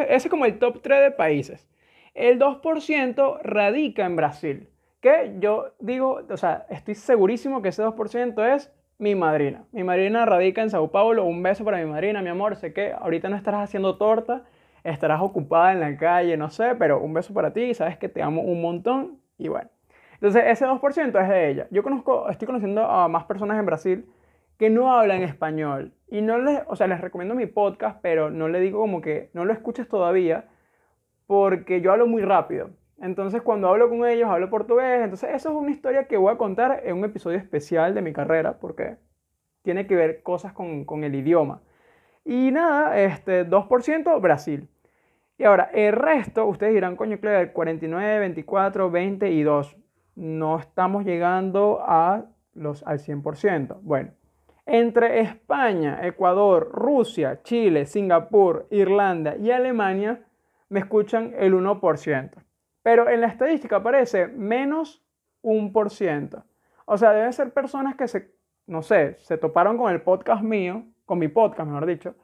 ese 0.08 0.14
es 0.14 0.28
como 0.28 0.44
el 0.44 0.60
top 0.60 0.80
3 0.80 1.02
de 1.02 1.10
países. 1.10 1.68
El 2.14 2.38
2% 2.38 3.40
radica 3.42 4.06
en 4.06 4.14
Brasil. 4.14 4.68
Que 5.00 5.34
yo 5.40 5.74
digo, 5.80 6.20
o 6.30 6.36
sea, 6.36 6.66
estoy 6.70 6.94
segurísimo 6.94 7.62
que 7.62 7.70
ese 7.70 7.82
2% 7.82 8.54
es 8.54 8.72
mi 8.98 9.16
madrina. 9.16 9.64
Mi 9.72 9.82
madrina 9.82 10.24
radica 10.24 10.62
en 10.62 10.70
Sao 10.70 10.92
Paulo. 10.92 11.24
Un 11.24 11.42
beso 11.42 11.64
para 11.64 11.78
mi 11.78 11.86
madrina, 11.86 12.22
mi 12.22 12.28
amor. 12.28 12.54
Sé 12.54 12.72
que 12.72 12.92
ahorita 12.92 13.28
no 13.28 13.36
estarás 13.36 13.64
haciendo 13.64 13.96
torta 13.96 14.44
estarás 14.84 15.20
ocupada 15.22 15.72
en 15.72 15.80
la 15.80 15.96
calle, 15.96 16.36
no 16.36 16.50
sé, 16.50 16.74
pero 16.78 17.00
un 17.00 17.14
beso 17.14 17.32
para 17.34 17.52
ti, 17.52 17.74
sabes 17.74 17.96
que 17.98 18.08
te 18.08 18.22
amo 18.22 18.42
un 18.42 18.60
montón 18.60 19.18
y 19.38 19.48
bueno. 19.48 19.70
Entonces 20.14 20.44
ese 20.46 20.66
2% 20.66 21.22
es 21.22 21.28
de 21.28 21.50
ella. 21.50 21.66
Yo 21.70 21.82
conozco, 21.82 22.28
estoy 22.28 22.46
conociendo 22.46 22.84
a 22.84 23.08
más 23.08 23.24
personas 23.24 23.58
en 23.58 23.66
Brasil 23.66 24.06
que 24.58 24.70
no 24.70 24.92
hablan 24.92 25.22
español 25.22 25.92
y 26.08 26.20
no 26.22 26.38
les, 26.38 26.62
o 26.66 26.76
sea, 26.76 26.86
les 26.86 27.00
recomiendo 27.00 27.34
mi 27.34 27.46
podcast, 27.46 27.98
pero 28.02 28.30
no 28.30 28.48
le 28.48 28.60
digo 28.60 28.78
como 28.78 29.00
que 29.00 29.30
no 29.32 29.44
lo 29.44 29.52
escuches 29.52 29.88
todavía 29.88 30.44
porque 31.26 31.80
yo 31.80 31.90
hablo 31.90 32.06
muy 32.06 32.22
rápido. 32.22 32.70
Entonces 33.00 33.42
cuando 33.42 33.68
hablo 33.68 33.88
con 33.88 34.06
ellos 34.06 34.28
hablo 34.28 34.50
portugués, 34.50 35.02
entonces 35.02 35.30
eso 35.34 35.48
es 35.48 35.54
una 35.54 35.70
historia 35.70 36.04
que 36.04 36.16
voy 36.16 36.32
a 36.32 36.38
contar 36.38 36.82
en 36.84 36.96
un 36.96 37.04
episodio 37.04 37.38
especial 37.38 37.94
de 37.94 38.02
mi 38.02 38.12
carrera 38.12 38.58
porque 38.60 38.96
tiene 39.62 39.86
que 39.86 39.96
ver 39.96 40.22
cosas 40.22 40.52
con, 40.52 40.84
con 40.84 41.04
el 41.04 41.14
idioma. 41.14 41.60
Y 42.24 42.50
nada, 42.52 42.98
este 42.98 43.46
2% 43.46 44.20
Brasil. 44.20 44.68
Y 45.36 45.44
ahora, 45.44 45.70
el 45.72 45.92
resto, 45.92 46.46
ustedes 46.46 46.74
dirán, 46.74 46.96
coño, 46.96 47.18
claro, 47.18 47.52
49, 47.52 48.18
24, 48.20 48.90
20 48.90 49.30
y 49.30 49.42
2. 49.42 49.76
No 50.16 50.58
estamos 50.58 51.04
llegando 51.04 51.80
a 51.82 52.26
los, 52.54 52.86
al 52.86 52.98
100%. 53.00 53.78
Bueno, 53.82 54.12
entre 54.66 55.20
España, 55.20 56.06
Ecuador, 56.06 56.70
Rusia, 56.72 57.42
Chile, 57.42 57.84
Singapur, 57.84 58.66
Irlanda 58.70 59.36
y 59.36 59.50
Alemania, 59.50 60.22
me 60.68 60.80
escuchan 60.80 61.34
el 61.36 61.54
1%. 61.54 62.30
Pero 62.82 63.08
en 63.08 63.20
la 63.20 63.26
estadística 63.26 63.76
aparece 63.76 64.28
menos 64.28 65.04
1%. 65.42 66.44
O 66.86 66.96
sea, 66.96 67.12
deben 67.12 67.32
ser 67.32 67.52
personas 67.52 67.96
que 67.96 68.08
se, 68.08 68.34
no 68.66 68.82
sé, 68.82 69.16
se 69.18 69.36
toparon 69.36 69.76
con 69.76 69.92
el 69.92 70.02
podcast 70.02 70.42
mío, 70.42 70.84
con 71.04 71.18
mi 71.18 71.28
podcast, 71.28 71.68
mejor 71.68 71.86
dicho, 71.86 72.14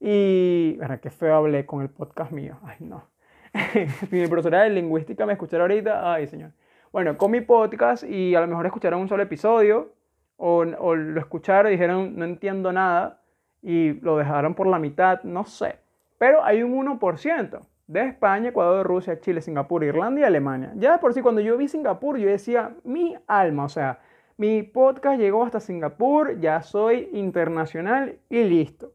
y, 0.00 0.76
bueno, 0.76 1.00
qué 1.00 1.10
feo 1.10 1.36
hablé 1.36 1.66
con 1.66 1.82
el 1.82 1.88
podcast 1.88 2.32
mío. 2.32 2.58
Ay, 2.62 2.76
no. 2.80 3.04
mi 4.10 4.26
profesora 4.26 4.62
de 4.62 4.70
lingüística 4.70 5.24
me 5.26 5.32
escuchará 5.32 5.64
ahorita. 5.64 6.12
Ay, 6.12 6.26
señor. 6.26 6.52
Bueno, 6.92 7.16
con 7.16 7.30
mi 7.30 7.40
podcast 7.40 8.04
y 8.04 8.34
a 8.34 8.40
lo 8.40 8.46
mejor 8.46 8.66
escucharon 8.66 9.00
un 9.00 9.08
solo 9.08 9.22
episodio 9.22 9.92
o, 10.36 10.64
o 10.78 10.94
lo 10.94 11.20
escucharon 11.20 11.70
y 11.70 11.74
dijeron 11.74 12.16
no 12.16 12.24
entiendo 12.24 12.72
nada 12.72 13.20
y 13.62 13.94
lo 14.00 14.16
dejaron 14.16 14.54
por 14.54 14.66
la 14.66 14.78
mitad, 14.78 15.22
no 15.24 15.44
sé. 15.44 15.76
Pero 16.18 16.44
hay 16.44 16.62
un 16.62 16.72
1%. 16.72 17.60
de 17.88 18.00
España, 18.08 18.48
Ecuador, 18.48 18.86
Rusia, 18.86 19.20
Chile, 19.20 19.40
Singapur, 19.40 19.84
Irlanda 19.84 20.20
y 20.20 20.24
Alemania. 20.24 20.72
Ya 20.76 20.98
por 20.98 21.14
sí, 21.14 21.22
cuando 21.22 21.40
yo 21.40 21.56
vi 21.56 21.68
Singapur, 21.68 22.18
yo 22.18 22.28
decía, 22.28 22.74
mi 22.84 23.16
alma, 23.28 23.64
o 23.64 23.68
sea, 23.68 24.00
mi 24.36 24.62
podcast 24.62 25.20
llegó 25.20 25.44
hasta 25.44 25.60
Singapur, 25.60 26.40
ya 26.40 26.62
soy 26.62 27.08
internacional 27.12 28.18
y 28.28 28.42
listo. 28.44 28.92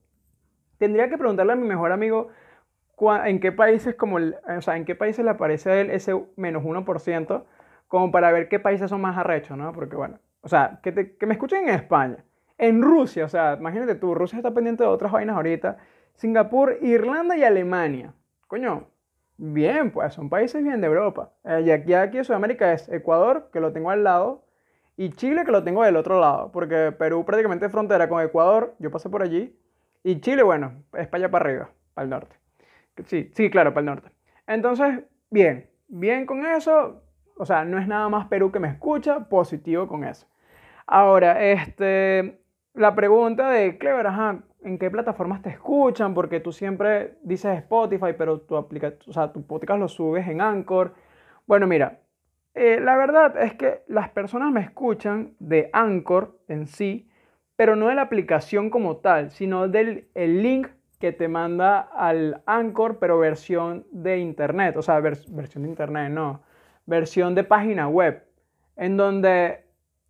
Tendría 0.82 1.10
que 1.10 1.18
preguntarle 1.20 1.54
a 1.54 1.56
mi 1.56 1.68
mejor 1.68 1.92
amigo 1.92 2.30
en 3.24 3.40
qué 3.40 3.52
países 3.52 3.94
como, 3.94 4.16
o 4.18 4.62
sea, 4.62 4.78
en 4.78 4.84
qué 4.84 4.96
países 4.96 5.24
le 5.24 5.30
aparece 5.30 5.70
a 5.70 5.80
él 5.80 5.92
ese 5.92 6.20
menos 6.38 6.64
1%, 6.64 7.44
como 7.88 8.12
para 8.12 8.32
ver 8.32 8.50
qué 8.50 8.60
países 8.60 8.90
son 8.90 9.00
más 9.00 9.16
arrechos, 9.16 9.56
¿no? 9.56 9.74
Porque 9.74 9.96
bueno, 9.96 10.18
o 10.42 10.50
sea, 10.50 10.80
que, 10.82 11.16
que 11.16 11.26
me 11.28 11.34
escuchen 11.34 11.70
en 11.70 11.76
España, 11.76 12.26
en 12.58 12.82
Rusia, 12.82 13.26
o 13.26 13.30
sea, 13.30 13.58
imagínate 13.60 13.94
tú, 13.94 14.16
Rusia 14.16 14.38
está 14.38 14.56
pendiente 14.56 14.82
de 14.82 14.90
otras 14.90 15.12
vainas 15.12 15.36
ahorita, 15.36 15.78
Singapur, 16.16 16.76
Irlanda 16.82 17.38
y 17.38 17.44
Alemania. 17.44 18.16
Coño, 18.48 18.88
bien, 19.38 19.92
pues 19.92 20.16
son 20.16 20.32
países 20.32 20.64
bien 20.64 20.82
de 20.82 20.88
Europa. 20.88 21.30
Eh, 21.44 21.62
y 21.64 21.70
aquí, 21.70 21.94
aquí 21.94 22.18
en 22.18 22.26
Sudamérica 22.26 22.74
es 22.74 22.90
Ecuador, 22.90 23.52
que 23.54 23.60
lo 23.60 23.72
tengo 23.72 23.92
al 23.92 24.04
lado, 24.04 24.46
y 24.98 25.12
Chile, 25.12 25.46
que 25.46 25.52
lo 25.52 25.64
tengo 25.64 25.84
del 25.84 25.96
otro 25.96 26.20
lado, 26.20 26.52
porque 26.52 26.92
Perú 26.92 27.24
prácticamente 27.24 27.68
es 27.68 27.72
frontera 27.72 28.10
con 28.10 28.20
Ecuador, 28.24 28.74
yo 28.80 28.90
pasé 28.90 29.08
por 29.12 29.22
allí, 29.22 29.56
y 30.04 30.20
Chile, 30.20 30.44
bueno, 30.44 30.84
es 30.94 31.08
para 31.08 31.24
allá 31.24 31.32
para 31.32 31.46
arriba, 31.46 31.70
para 31.94 32.04
el 32.04 32.10
norte. 32.10 32.36
Sí, 33.06 33.32
sí, 33.34 33.50
claro, 33.50 33.74
para 33.74 33.82
el 33.82 33.86
norte. 33.86 34.12
Entonces, 34.48 35.04
bien, 35.30 35.70
bien 35.88 36.26
con 36.26 36.46
eso, 36.46 37.04
o 37.38 37.46
sea, 37.46 37.66
no 37.66 37.78
es 37.78 37.88
nada 37.88 38.10
más 38.10 38.28
Perú 38.28 38.52
que 38.52 38.60
me 38.60 38.68
escucha, 38.68 39.30
positivo 39.30 39.88
con 39.88 40.04
eso. 40.04 40.28
Ahora, 40.88 41.44
este, 41.44 42.42
la 42.74 42.96
pregunta 42.96 43.50
de 43.50 43.78
Clever, 43.78 44.08
ajá, 44.08 44.44
¿en 44.64 44.78
qué 44.78 44.90
plataformas 44.90 45.42
te 45.42 45.50
escuchan? 45.50 46.14
Porque 46.14 46.40
tú 46.40 46.52
siempre 46.52 47.18
dices 47.24 47.58
Spotify, 47.58 48.14
pero 48.18 48.42
tu, 48.42 48.56
aplica 48.56 48.94
o 49.08 49.14
sea, 49.14 49.32
tu 49.32 49.46
podcast 49.46 49.80
lo 49.80 49.88
subes 49.88 50.28
en 50.28 50.42
Anchor. 50.42 50.94
Bueno, 51.48 51.68
mira, 51.68 52.00
eh, 52.54 52.80
la 52.82 52.98
verdad 52.98 53.42
es 53.42 53.54
que 53.56 53.84
las 53.88 54.10
personas 54.10 54.52
me 54.52 54.62
escuchan 54.62 55.36
de 55.40 55.70
Anchor 55.74 56.38
en 56.48 56.68
sí, 56.68 57.10
pero 57.62 57.76
no 57.76 57.90
de 57.90 57.94
la 57.94 58.02
aplicación 58.02 58.72
como 58.72 58.98
tal, 58.98 59.30
sino 59.30 59.68
del 59.68 60.08
el 60.16 60.42
link 60.42 60.70
que 61.00 61.12
te 61.12 61.28
manda 61.28 61.80
al 61.80 62.42
Anchor, 62.48 62.98
pero 62.98 63.20
versión 63.20 63.86
de 63.92 64.18
internet, 64.18 64.76
o 64.78 64.82
sea, 64.82 65.00
versión 65.00 65.62
de 65.62 65.70
internet, 65.70 66.10
no, 66.10 66.42
versión 66.88 67.36
de 67.36 67.44
página 67.44 67.88
web, 67.88 68.24
en 68.78 68.98
donde 68.98 69.64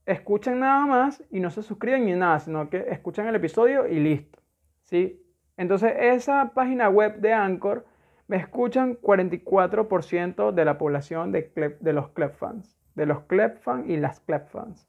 escuchan 0.05 0.61
nada 0.61 0.85
más 0.85 1.25
y 1.29 1.41
no 1.41 1.49
se 1.49 1.61
suscriben 1.61 2.05
ni 2.05 2.13
nada, 2.13 2.39
sino 2.39 2.69
que 2.69 2.85
escuchan 2.87 3.27
el 3.27 3.35
episodio 3.35 3.85
y 3.85 3.99
listo. 3.99 4.39
¿sí? 4.83 5.21
Entonces, 5.57 5.91
esa 5.99 6.53
página 6.53 6.87
web 6.87 7.17
de 7.17 7.33
Anchor 7.33 7.85
me 8.29 8.37
escuchan 8.37 8.95
44% 8.95 10.53
de 10.53 10.63
la 10.63 10.77
población 10.77 11.33
de, 11.33 11.75
de 11.81 11.91
los 11.91 12.11
Clep 12.11 12.33
fans, 12.33 12.77
de 12.95 13.05
los 13.05 13.23
Clep 13.23 13.57
fans 13.57 13.89
y 13.89 13.97
las 13.97 14.21
Clep 14.21 14.47
fans. 14.47 14.87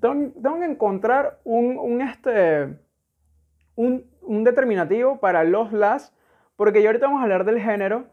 Tengo, 0.00 0.58
que 0.58 0.64
encontrar 0.66 1.40
un, 1.44 1.78
un 1.78 2.02
este, 2.02 2.76
un, 3.76 4.04
un, 4.20 4.44
determinativo 4.44 5.20
para 5.20 5.42
los 5.42 5.72
las, 5.72 6.14
porque 6.56 6.82
yo 6.82 6.88
ahorita 6.90 7.06
vamos 7.06 7.20
a 7.20 7.22
hablar 7.22 7.46
del 7.46 7.60
género 7.60 8.04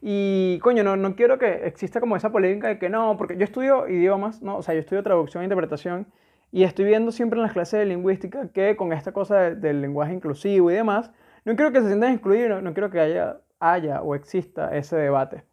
y 0.00 0.60
coño, 0.60 0.84
no, 0.84 0.96
no 0.96 1.16
quiero 1.16 1.38
que 1.38 1.66
exista 1.66 1.98
como 1.98 2.16
esa 2.16 2.30
polémica 2.30 2.68
de 2.68 2.78
que 2.78 2.88
no, 2.88 3.16
porque 3.16 3.36
yo 3.36 3.42
estudio 3.42 3.88
idiomas, 3.88 4.40
¿no? 4.40 4.56
O 4.56 4.62
sea, 4.62 4.74
yo 4.74 4.80
estudio 4.80 5.02
traducción 5.02 5.42
e 5.42 5.46
interpretación 5.46 6.06
y 6.52 6.62
estoy 6.62 6.84
viendo 6.84 7.10
siempre 7.10 7.38
en 7.38 7.42
las 7.42 7.52
clases 7.52 7.80
de 7.80 7.86
lingüística 7.86 8.48
que 8.52 8.76
con 8.76 8.92
esta 8.92 9.12
cosa 9.12 9.50
del 9.50 9.82
lenguaje 9.82 10.14
inclusivo 10.14 10.70
y 10.70 10.74
demás, 10.74 11.10
no 11.44 11.56
quiero 11.56 11.72
que 11.72 11.80
se 11.80 11.88
sientan 11.88 12.12
excluidos, 12.12 12.62
no, 12.62 12.72
quiero 12.72 12.90
que 12.90 13.00
haya, 13.00 13.40
haya 13.58 14.00
o 14.02 14.14
exista 14.14 14.76
ese 14.76 14.96
debate. 14.96 15.44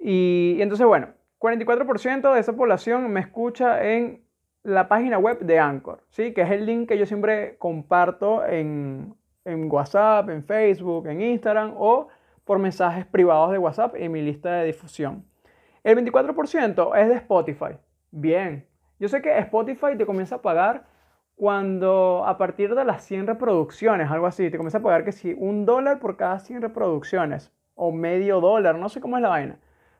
Y, 0.00 0.56
y 0.58 0.62
entonces, 0.62 0.86
bueno, 0.86 1.08
44% 1.38 2.34
de 2.34 2.40
esa 2.40 2.54
población 2.54 3.10
me 3.12 3.20
escucha 3.20 3.84
en 3.84 4.27
la 4.68 4.86
página 4.86 5.18
web 5.18 5.40
de 5.40 5.58
Anchor, 5.58 6.04
¿sí? 6.10 6.32
que 6.32 6.42
es 6.42 6.50
el 6.50 6.66
link 6.66 6.88
que 6.88 6.98
yo 6.98 7.06
siempre 7.06 7.56
comparto 7.58 8.44
en, 8.44 9.14
en 9.44 9.72
WhatsApp, 9.72 10.28
en 10.28 10.44
Facebook, 10.44 11.06
en 11.06 11.22
Instagram 11.22 11.74
o 11.76 12.08
por 12.44 12.58
mensajes 12.58 13.06
privados 13.06 13.50
de 13.50 13.58
WhatsApp 13.58 13.94
en 13.96 14.12
mi 14.12 14.20
lista 14.22 14.52
de 14.52 14.66
difusión. 14.66 15.24
El 15.82 15.96
24% 15.98 16.98
es 16.98 17.08
de 17.08 17.14
Spotify. 17.14 17.78
Bien. 18.10 18.66
Yo 18.98 19.08
sé 19.08 19.22
que 19.22 19.38
Spotify 19.38 19.96
te 19.96 20.04
comienza 20.04 20.36
a 20.36 20.42
pagar 20.42 20.86
cuando 21.34 22.24
a 22.26 22.36
partir 22.36 22.74
de 22.74 22.84
las 22.84 23.04
100 23.04 23.26
reproducciones, 23.26 24.10
algo 24.10 24.26
así, 24.26 24.50
te 24.50 24.58
comienza 24.58 24.78
a 24.78 24.82
pagar 24.82 25.04
que 25.04 25.12
si 25.12 25.34
un 25.34 25.64
dólar 25.64 25.98
por 25.98 26.16
cada 26.16 26.40
100 26.40 26.62
reproducciones 26.62 27.52
o 27.74 27.92
medio 27.92 28.40
dólar, 28.40 28.76
no 28.76 28.88
sé 28.88 29.00
cómo 29.00 29.16
es 29.16 29.22
la 29.22 29.28
vaina. 29.30 29.58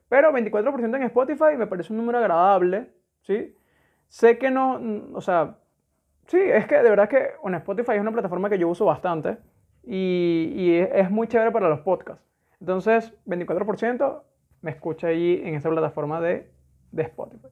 Pero 0.09 0.31
24% 0.31 0.95
en 0.95 1.03
Spotify 1.03 1.55
me 1.57 1.65
parece 1.65 1.93
un 1.93 1.97
número 1.97 2.19
agradable, 2.19 2.91
¿sí? 3.21 3.55
Sé 4.09 4.37
que 4.37 4.51
no, 4.51 4.81
o 5.13 5.21
sea, 5.21 5.57
sí, 6.27 6.39
es 6.39 6.65
que 6.67 6.75
de 6.75 6.89
verdad 6.89 7.07
que 7.07 7.31
bueno, 7.41 7.57
Spotify 7.57 7.93
es 7.93 8.01
una 8.01 8.11
plataforma 8.11 8.49
que 8.49 8.57
yo 8.57 8.67
uso 8.67 8.85
bastante 8.85 9.37
y, 9.83 10.51
y 10.55 10.75
es 10.77 11.09
muy 11.09 11.27
chévere 11.27 11.51
para 11.51 11.69
los 11.69 11.79
podcasts. 11.81 12.23
Entonces, 12.59 13.13
24% 13.25 14.21
me 14.61 14.71
escucha 14.71 15.07
ahí 15.07 15.41
en 15.43 15.55
esa 15.55 15.69
plataforma 15.69 16.19
de, 16.19 16.51
de 16.91 17.03
Spotify. 17.03 17.47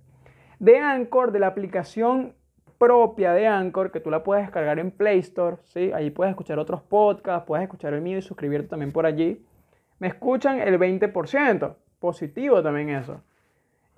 De 0.59 0.79
Anchor, 0.79 1.31
de 1.31 1.39
la 1.39 1.47
aplicación 1.47 2.35
propia 2.77 3.33
de 3.33 3.47
Anchor, 3.47 3.91
que 3.91 3.99
tú 3.99 4.09
la 4.09 4.23
puedes 4.23 4.45
descargar 4.45 4.79
en 4.79 4.91
Play 4.91 5.19
Store, 5.19 5.57
¿sí? 5.65 5.91
Allí 5.93 6.09
puedes 6.09 6.31
escuchar 6.31 6.59
otros 6.59 6.81
podcasts, 6.81 7.45
puedes 7.47 7.63
escuchar 7.63 7.93
el 7.93 8.01
mío 8.01 8.17
y 8.17 8.21
suscribirte 8.21 8.67
también 8.67 8.91
por 8.91 9.05
allí. 9.05 9.45
Me 9.99 10.07
escuchan 10.07 10.59
el 10.59 10.77
20%, 10.77 11.75
positivo 11.99 12.61
también 12.61 12.89
eso. 12.89 13.21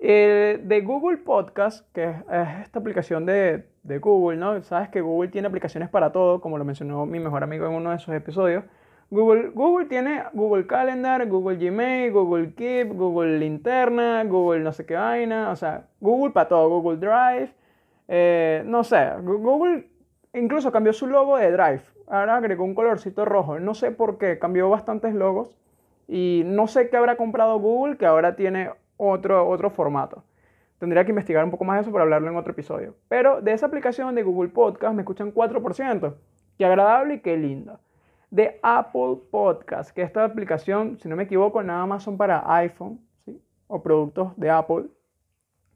De 0.08 0.82
Google 0.84 1.18
Podcast, 1.18 1.86
que 1.92 2.04
es, 2.04 2.16
esta 2.62 2.78
aplicación 2.78 3.26
de, 3.26 3.66
de, 3.82 3.98
Google, 3.98 4.38
¿no? 4.38 4.62
Sabes 4.62 4.88
que 4.88 5.00
Google 5.00 5.30
tiene 5.30 5.48
aplicaciones 5.48 5.88
para 5.88 6.10
todo, 6.12 6.40
como 6.40 6.58
lo 6.58 6.64
mencionó 6.64 7.04
mi 7.06 7.20
mejor 7.20 7.42
amigo 7.42 7.66
en 7.66 7.72
uno 7.72 7.90
de 7.90 7.98
sus 7.98 8.14
episodios. 8.14 8.64
Google, 9.10 9.50
Google 9.50 9.86
tiene 9.86 10.22
Google 10.32 10.66
Calendar, 10.68 11.26
Google 11.26 11.56
Gmail, 11.56 12.12
Google 12.12 12.54
Keep, 12.54 12.92
Google 12.92 13.38
Linterna, 13.40 14.22
Google 14.24 14.60
no 14.60 14.72
sé 14.72 14.86
qué 14.86 14.94
vaina, 14.94 15.50
o 15.50 15.56
sea, 15.56 15.88
Google 16.00 16.32
para 16.32 16.48
todo, 16.48 16.68
Google 16.68 16.98
Drive, 16.98 17.52
eh, 18.06 18.62
no 18.64 18.84
sé, 18.84 19.10
Google 19.20 19.88
incluso 20.32 20.70
cambió 20.70 20.92
su 20.92 21.08
logo 21.08 21.36
de 21.38 21.50
Drive, 21.50 21.82
ahora 22.06 22.36
agregó 22.36 22.64
un 22.64 22.74
colorcito 22.74 23.24
rojo, 23.24 23.58
no 23.58 23.74
sé 23.74 23.90
por 23.90 24.16
qué, 24.16 24.38
cambió 24.38 24.70
bastantes 24.70 25.12
logos 25.12 25.58
y 26.06 26.42
no 26.46 26.68
sé 26.68 26.88
qué 26.88 26.96
habrá 26.96 27.16
comprado 27.16 27.58
Google 27.58 27.96
que 27.96 28.06
ahora 28.06 28.36
tiene 28.36 28.70
otro, 29.00 29.48
otro 29.48 29.70
formato. 29.70 30.24
Tendría 30.78 31.04
que 31.04 31.10
investigar 31.10 31.44
un 31.44 31.50
poco 31.50 31.64
más 31.64 31.82
eso 31.82 31.92
para 31.92 32.04
hablarlo 32.04 32.30
en 32.30 32.36
otro 32.36 32.52
episodio. 32.52 32.94
Pero 33.08 33.40
de 33.40 33.52
esa 33.52 33.66
aplicación 33.66 34.14
de 34.14 34.22
Google 34.22 34.50
Podcast 34.50 34.94
me 34.94 35.02
escuchan 35.02 35.32
4%. 35.32 36.14
Qué 36.58 36.64
agradable 36.64 37.14
y 37.14 37.20
qué 37.20 37.36
linda 37.36 37.80
de 38.30 38.60
Apple 38.62 39.16
Podcast, 39.30 39.90
que 39.90 40.02
esta 40.02 40.24
aplicación, 40.24 40.98
si 40.98 41.08
no 41.08 41.16
me 41.16 41.24
equivoco, 41.24 41.62
nada 41.62 41.84
más 41.86 42.04
son 42.04 42.16
para 42.16 42.42
iPhone 42.56 43.00
¿sí? 43.24 43.42
o 43.66 43.82
productos 43.82 44.32
de 44.36 44.50
Apple. 44.50 44.84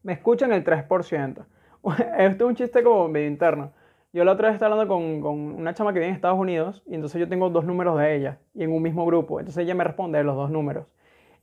Me 0.03 0.13
escuchan 0.13 0.53
el 0.53 0.63
3%. 0.63 1.45
Esto 2.17 2.45
es 2.45 2.49
un 2.49 2.55
chiste 2.55 2.81
como 2.81 3.07
medio 3.07 3.27
interno. 3.27 3.71
Yo 4.13 4.23
la 4.23 4.31
otra 4.31 4.47
vez 4.47 4.55
estaba 4.55 4.73
hablando 4.73 4.93
con, 4.93 5.19
con, 5.19 5.37
una 5.37 5.73
chama 5.73 5.91
que 5.91 5.99
vive 5.99 6.09
en 6.09 6.15
Estados 6.15 6.39
Unidos 6.39 6.81
y 6.85 6.95
entonces 6.95 7.19
yo 7.19 7.27
tengo 7.27 7.49
dos 7.49 7.65
números 7.65 7.99
de 7.99 8.15
ella 8.15 8.37
y 8.53 8.63
en 8.63 8.71
un 8.71 8.81
mismo 8.81 9.05
grupo. 9.05 9.39
Entonces 9.41 9.63
ella 9.63 9.75
me 9.75 9.83
responde 9.83 10.17
de 10.17 10.23
los 10.23 10.37
dos 10.37 10.49
números. 10.49 10.85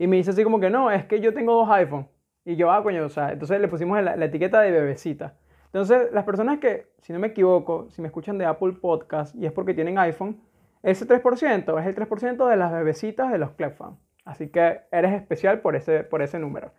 Y 0.02 0.08
me 0.08 0.16
dice 0.16 0.30
así 0.30 0.42
como 0.42 0.58
que 0.58 0.68
no, 0.68 0.90
es 0.90 1.04
que 1.04 1.20
yo 1.20 1.32
tengo 1.32 1.54
dos 1.54 1.70
iPhones. 1.70 2.08
Y 2.44 2.56
yo, 2.56 2.72
ah, 2.72 2.82
coño, 2.82 3.04
o 3.04 3.08
sea, 3.08 3.30
entonces 3.30 3.60
le 3.60 3.68
pusimos 3.68 4.02
la, 4.02 4.16
la 4.16 4.24
etiqueta 4.24 4.60
de 4.60 4.72
bebecita. 4.72 5.34
Entonces, 5.66 6.10
las 6.10 6.24
personas 6.24 6.58
que, 6.58 6.88
si 7.02 7.12
no 7.12 7.20
me 7.20 7.28
equivoco, 7.28 7.88
si 7.88 8.02
me 8.02 8.08
escuchan 8.08 8.36
de 8.36 8.44
Apple 8.44 8.72
Podcast 8.80 9.32
y 9.36 9.46
es 9.46 9.52
porque 9.52 9.74
tienen 9.74 9.98
iPhone, 9.98 10.40
ese 10.82 11.06
3% 11.06 11.80
es 11.80 11.86
el 11.86 11.94
3% 11.94 12.48
de 12.48 12.56
las 12.56 12.72
bebecitas 12.72 13.30
de 13.30 13.38
los 13.38 13.52
Clepfan. 13.52 13.96
Así 14.24 14.48
que 14.48 14.80
eres 14.90 15.12
especial 15.12 15.60
por 15.60 15.76
ese, 15.76 16.02
por 16.02 16.20
ese 16.20 16.40
número. 16.40 16.72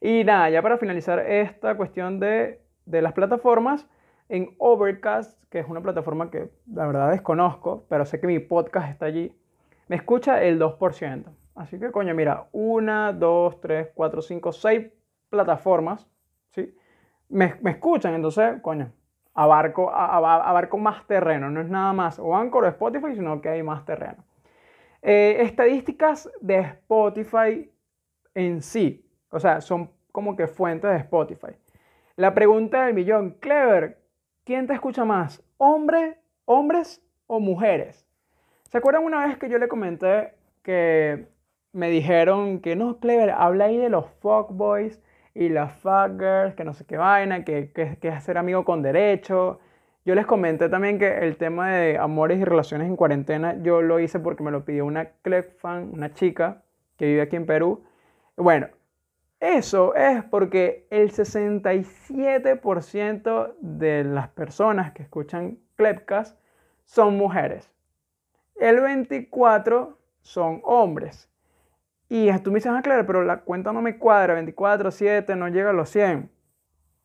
Y 0.00 0.24
nada, 0.24 0.48
ya 0.48 0.62
para 0.62 0.78
finalizar 0.78 1.18
esta 1.18 1.76
cuestión 1.76 2.18
de, 2.18 2.62
de 2.86 3.02
las 3.02 3.12
plataformas, 3.12 3.86
en 4.30 4.54
Overcast, 4.56 5.38
que 5.50 5.58
es 5.58 5.68
una 5.68 5.82
plataforma 5.82 6.30
que 6.30 6.48
la 6.72 6.86
verdad 6.86 7.10
desconozco, 7.10 7.84
pero 7.90 8.06
sé 8.06 8.20
que 8.20 8.26
mi 8.26 8.38
podcast 8.38 8.88
está 8.88 9.04
allí, 9.04 9.36
me 9.86 9.96
escucha 9.96 10.42
el 10.42 10.58
2%. 10.58 11.24
Así 11.60 11.78
que, 11.78 11.92
coño, 11.92 12.14
mira, 12.14 12.48
una, 12.52 13.12
dos, 13.12 13.60
tres, 13.60 13.90
cuatro, 13.94 14.22
cinco, 14.22 14.50
seis 14.50 14.90
plataformas, 15.28 16.08
¿sí? 16.52 16.74
Me, 17.28 17.54
me 17.60 17.72
escuchan, 17.72 18.14
entonces, 18.14 18.62
coño, 18.62 18.90
abarco, 19.34 19.90
abarco 19.90 20.78
más 20.78 21.06
terreno, 21.06 21.50
no 21.50 21.60
es 21.60 21.68
nada 21.68 21.92
más 21.92 22.18
o 22.18 22.34
Anchor 22.34 22.64
o 22.64 22.68
Spotify, 22.68 23.14
sino 23.14 23.42
que 23.42 23.50
hay 23.50 23.62
más 23.62 23.84
terreno. 23.84 24.24
Eh, 25.02 25.36
estadísticas 25.40 26.30
de 26.40 26.60
Spotify 26.60 27.70
en 28.34 28.62
sí, 28.62 29.06
o 29.28 29.38
sea, 29.38 29.60
son 29.60 29.90
como 30.12 30.36
que 30.36 30.46
fuentes 30.46 30.90
de 30.90 30.96
Spotify. 30.96 31.54
La 32.16 32.32
pregunta 32.32 32.86
del 32.86 32.94
millón, 32.94 33.32
Clever, 33.38 34.00
¿quién 34.44 34.66
te 34.66 34.72
escucha 34.72 35.04
más? 35.04 35.44
¿Hombre, 35.58 36.22
hombres 36.46 37.04
o 37.26 37.38
mujeres? 37.38 38.08
¿Se 38.70 38.78
acuerdan 38.78 39.04
una 39.04 39.26
vez 39.26 39.36
que 39.36 39.50
yo 39.50 39.58
le 39.58 39.68
comenté 39.68 40.32
que 40.62 41.28
me 41.72 41.90
dijeron 41.90 42.60
que 42.60 42.76
no, 42.76 42.98
Clever, 42.98 43.30
habla 43.30 43.66
ahí 43.66 43.76
de 43.76 43.88
los 43.88 44.06
fuckboys 44.20 45.00
y 45.34 45.48
las 45.48 45.72
fuckgirls, 45.74 46.54
que 46.54 46.64
no 46.64 46.74
sé 46.74 46.84
qué 46.84 46.96
vaina, 46.96 47.44
que, 47.44 47.70
que, 47.72 47.96
que 47.96 48.08
es 48.08 48.24
ser 48.24 48.38
amigo 48.38 48.64
con 48.64 48.82
derecho. 48.82 49.60
Yo 50.04 50.14
les 50.14 50.26
comenté 50.26 50.68
también 50.68 50.98
que 50.98 51.18
el 51.18 51.36
tema 51.36 51.70
de 51.70 51.98
amores 51.98 52.40
y 52.40 52.44
relaciones 52.44 52.88
en 52.88 52.96
cuarentena, 52.96 53.56
yo 53.62 53.82
lo 53.82 54.00
hice 54.00 54.18
porque 54.18 54.42
me 54.42 54.50
lo 54.50 54.64
pidió 54.64 54.86
una 54.86 55.10
Clef 55.22 55.60
fan, 55.60 55.90
una 55.92 56.14
chica 56.14 56.62
que 56.96 57.06
vive 57.06 57.22
aquí 57.22 57.36
en 57.36 57.46
Perú. 57.46 57.84
Bueno, 58.36 58.68
eso 59.40 59.94
es 59.94 60.24
porque 60.24 60.86
el 60.90 61.12
67% 61.12 63.54
de 63.60 64.04
las 64.04 64.28
personas 64.28 64.92
que 64.92 65.02
escuchan 65.02 65.58
Clepcast 65.76 66.38
son 66.84 67.16
mujeres. 67.16 67.70
El 68.56 68.80
24% 68.80 69.96
son 70.20 70.60
hombres. 70.64 71.29
Y 72.12 72.36
tú 72.40 72.50
me 72.50 72.56
dices, 72.56 72.72
ah, 72.74 72.82
claro, 72.82 73.06
pero 73.06 73.22
la 73.22 73.42
cuenta 73.42 73.72
no 73.72 73.80
me 73.80 73.96
cuadra, 73.96 74.34
24, 74.34 74.90
7, 74.90 75.36
no 75.36 75.46
llega 75.46 75.70
a 75.70 75.72
los 75.72 75.88
100. 75.90 76.28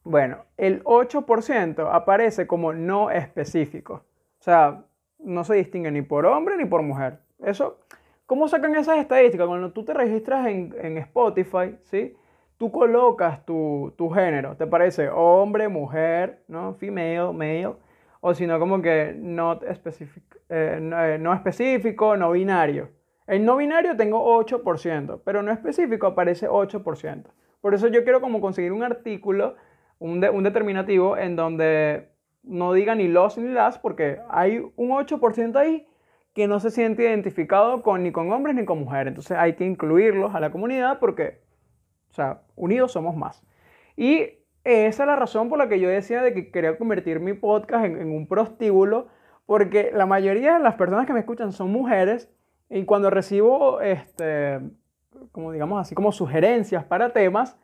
Bueno, 0.04 0.46
el 0.58 0.84
8% 0.84 1.90
aparece 1.92 2.48
como 2.48 2.74
no 2.74 3.12
específico. 3.12 4.04
O 4.40 4.44
sea, 4.44 4.84
no 5.20 5.44
se 5.44 5.54
distingue 5.54 5.92
ni 5.92 6.02
por 6.02 6.26
hombre 6.26 6.58
ni 6.58 6.66
por 6.66 6.82
mujer. 6.82 7.20
Eso, 7.38 7.80
¿cómo 8.26 8.48
sacan 8.48 8.76
esas 8.76 8.98
estadísticas? 8.98 9.48
Cuando 9.48 9.72
tú 9.72 9.86
te 9.86 9.94
registras 9.94 10.48
en, 10.48 10.74
en 10.82 10.98
Spotify, 10.98 11.78
¿sí? 11.84 12.16
Tú 12.58 12.72
colocas 12.72 13.46
tu, 13.46 13.94
tu, 13.96 14.10
género, 14.10 14.56
¿te 14.58 14.66
parece 14.66 15.10
hombre, 15.10 15.68
mujer, 15.68 16.42
¿no? 16.48 16.74
Female, 16.74 17.32
male, 17.32 17.76
o 18.22 18.34
si 18.34 18.48
no, 18.48 18.58
como 18.58 18.82
que 18.82 19.14
not 19.16 19.64
specific, 19.76 20.24
eh, 20.50 20.80
eh, 20.82 21.18
no 21.20 21.32
específico, 21.32 22.18
no 22.18 22.32
binario. 22.32 22.90
En 23.28 23.44
no 23.44 23.58
binario 23.58 23.98
tengo 23.98 24.24
8%, 24.44 25.22
pero 25.26 25.42
no 25.42 25.52
específico 25.52 26.08
aparece 26.08 26.48
8%. 26.48 27.24
Por 27.62 27.74
eso 27.74 27.88
yo 27.88 28.04
quiero 28.04 28.22
como 28.22 28.42
conseguir 28.42 28.72
un 28.72 28.84
artículo, 28.84 29.56
un, 29.98 30.20
determinativo 30.20 31.18
en 31.18 31.36
donde 31.36 32.10
no 32.44 32.74
diga 32.74 32.94
ni 32.94 33.08
los 33.08 33.38
ni 33.40 33.52
las, 33.52 33.80
porque 33.80 34.20
hay 34.30 34.60
un 34.76 34.90
8% 34.90 35.56
ahí 35.56 35.88
que 36.34 36.48
no 36.48 36.60
se 36.60 36.70
siente 36.70 37.04
identificado 37.04 37.82
con, 37.82 38.04
ni 38.04 38.12
con 38.12 38.32
hombres 38.32 38.56
ni 38.56 38.66
con 38.66 38.80
mujeres. 38.80 39.08
Entonces 39.08 39.38
hay 39.38 39.54
que 39.54 39.66
incluirlos 39.66 40.36
a 40.36 40.40
la 40.40 40.52
comunidad 40.52 41.00
porque, 41.00 41.42
o 42.12 42.14
sea, 42.14 42.42
unidos 42.56 42.92
somos 42.92 43.16
más. 43.16 43.44
Y 43.96 44.46
esa 44.64 45.04
es 45.04 45.08
la 45.08 45.16
razón 45.16 45.50
por 45.50 45.58
la 45.58 45.68
que 45.68 45.80
yo 45.80 45.90
decía 45.90 46.22
de 46.22 46.34
que 46.34 46.52
quería 46.52 46.78
convertir 46.78 47.20
mi 47.20 47.34
podcast 47.34 47.86
en 47.86 48.12
un 48.12 48.28
prostíbulo, 48.28 49.08
porque 49.48 49.92
la 49.94 50.06
mayoría 50.06 50.56
de 50.56 50.60
las 50.60 50.76
personas 50.76 51.08
que 51.08 51.14
me 51.14 51.20
escuchan 51.22 51.52
son 51.52 51.72
mujeres 51.72 52.32
y 52.70 52.86
cuando 52.86 53.10
recibo, 53.10 53.82
este, 53.82 54.60
como 55.32 55.52
digamos 55.52 55.82
así, 55.82 55.96
como 55.96 56.12
sugerencias 56.12 56.84
para 56.84 57.12
temas, 57.12 57.58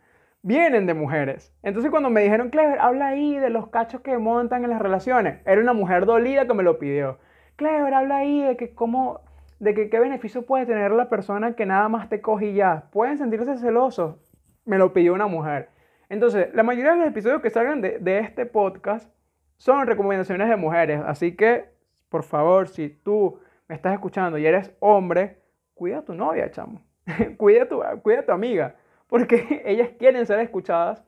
vienen 0.43 0.85
de 0.85 0.93
mujeres. 0.93 1.53
Entonces 1.63 1.91
cuando 1.91 2.09
me 2.09 2.21
dijeron, 2.21 2.49
Clever, 2.49 2.79
habla 2.79 3.07
ahí 3.07 3.37
de 3.37 3.49
los 3.49 3.69
cachos 3.69 4.01
que 4.01 4.17
montan 4.17 4.63
en 4.63 4.69
las 4.69 4.81
relaciones, 4.81 5.39
era 5.45 5.61
una 5.61 5.73
mujer 5.73 6.05
dolida 6.05 6.47
que 6.47 6.53
me 6.53 6.63
lo 6.63 6.79
pidió. 6.79 7.19
Clever, 7.55 7.93
habla 7.93 8.17
ahí 8.17 8.41
de 8.41 8.57
que 8.57 8.73
cómo, 8.73 9.21
de 9.59 9.73
que 9.73 9.89
qué 9.89 9.99
beneficio 9.99 10.45
puede 10.45 10.65
tener 10.65 10.91
la 10.91 11.09
persona 11.09 11.55
que 11.55 11.65
nada 11.65 11.89
más 11.89 12.09
te 12.09 12.21
coge 12.21 12.53
ya. 12.53 12.89
Pueden 12.91 13.17
sentirse 13.17 13.57
celosos. 13.57 14.15
Me 14.65 14.77
lo 14.77 14.93
pidió 14.93 15.13
una 15.13 15.27
mujer. 15.27 15.69
Entonces, 16.09 16.53
la 16.53 16.63
mayoría 16.63 16.91
de 16.91 16.97
los 16.97 17.07
episodios 17.07 17.41
que 17.41 17.49
salgan 17.49 17.81
de, 17.81 17.99
de 17.99 18.19
este 18.19 18.45
podcast 18.45 19.11
son 19.57 19.85
recomendaciones 19.85 20.49
de 20.49 20.55
mujeres. 20.55 21.01
Así 21.05 21.35
que, 21.35 21.69
por 22.09 22.23
favor, 22.23 22.67
si 22.67 22.89
tú 22.89 23.39
me 23.71 23.75
estás 23.75 23.93
escuchando 23.93 24.37
y 24.37 24.45
eres 24.45 24.75
hombre, 24.81 25.37
cuida 25.73 25.99
a 25.99 26.01
tu 26.01 26.13
novia, 26.13 26.51
chamo. 26.51 26.81
cuida, 27.37 27.63
a 27.63 27.69
tu, 27.69 27.81
cuida 28.01 28.25
tu 28.25 28.33
amiga, 28.33 28.75
porque 29.07 29.61
ellas 29.65 29.91
quieren 29.97 30.25
ser 30.25 30.41
escuchadas. 30.41 31.01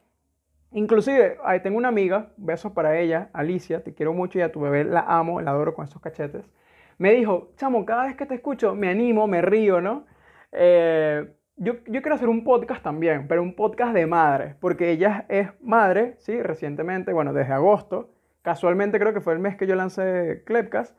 Inclusive, 0.71 1.39
ahí 1.43 1.59
tengo 1.59 1.77
una 1.77 1.89
amiga, 1.89 2.31
besos 2.37 2.71
para 2.71 2.97
ella, 2.97 3.29
Alicia, 3.33 3.83
te 3.83 3.93
quiero 3.93 4.13
mucho 4.13 4.39
y 4.39 4.43
a 4.43 4.53
tu 4.53 4.61
bebé 4.61 4.85
la 4.85 5.01
amo, 5.01 5.41
la 5.41 5.51
adoro 5.51 5.73
con 5.73 5.83
esos 5.83 6.01
cachetes. 6.01 6.49
Me 6.97 7.11
dijo, 7.11 7.51
chamo, 7.57 7.85
cada 7.85 8.05
vez 8.05 8.15
que 8.15 8.25
te 8.25 8.35
escucho 8.35 8.73
me 8.73 8.87
animo, 8.87 9.27
me 9.27 9.41
río, 9.41 9.81
¿no? 9.81 10.05
Eh, 10.53 11.35
yo, 11.57 11.73
yo, 11.87 12.01
quiero 12.01 12.15
hacer 12.15 12.29
un 12.29 12.45
podcast 12.45 12.81
también, 12.81 13.27
pero 13.27 13.43
un 13.43 13.55
podcast 13.55 13.93
de 13.93 14.05
madre, 14.07 14.55
porque 14.61 14.89
ella 14.89 15.25
es 15.27 15.49
madre, 15.59 16.15
¿sí? 16.19 16.41
Recientemente, 16.41 17.11
bueno, 17.11 17.33
desde 17.33 17.51
agosto, 17.51 18.13
casualmente 18.41 18.99
creo 18.99 19.13
que 19.13 19.19
fue 19.19 19.33
el 19.33 19.39
mes 19.39 19.57
que 19.57 19.67
yo 19.67 19.75
lancé 19.75 20.43
Clepcast, 20.45 20.95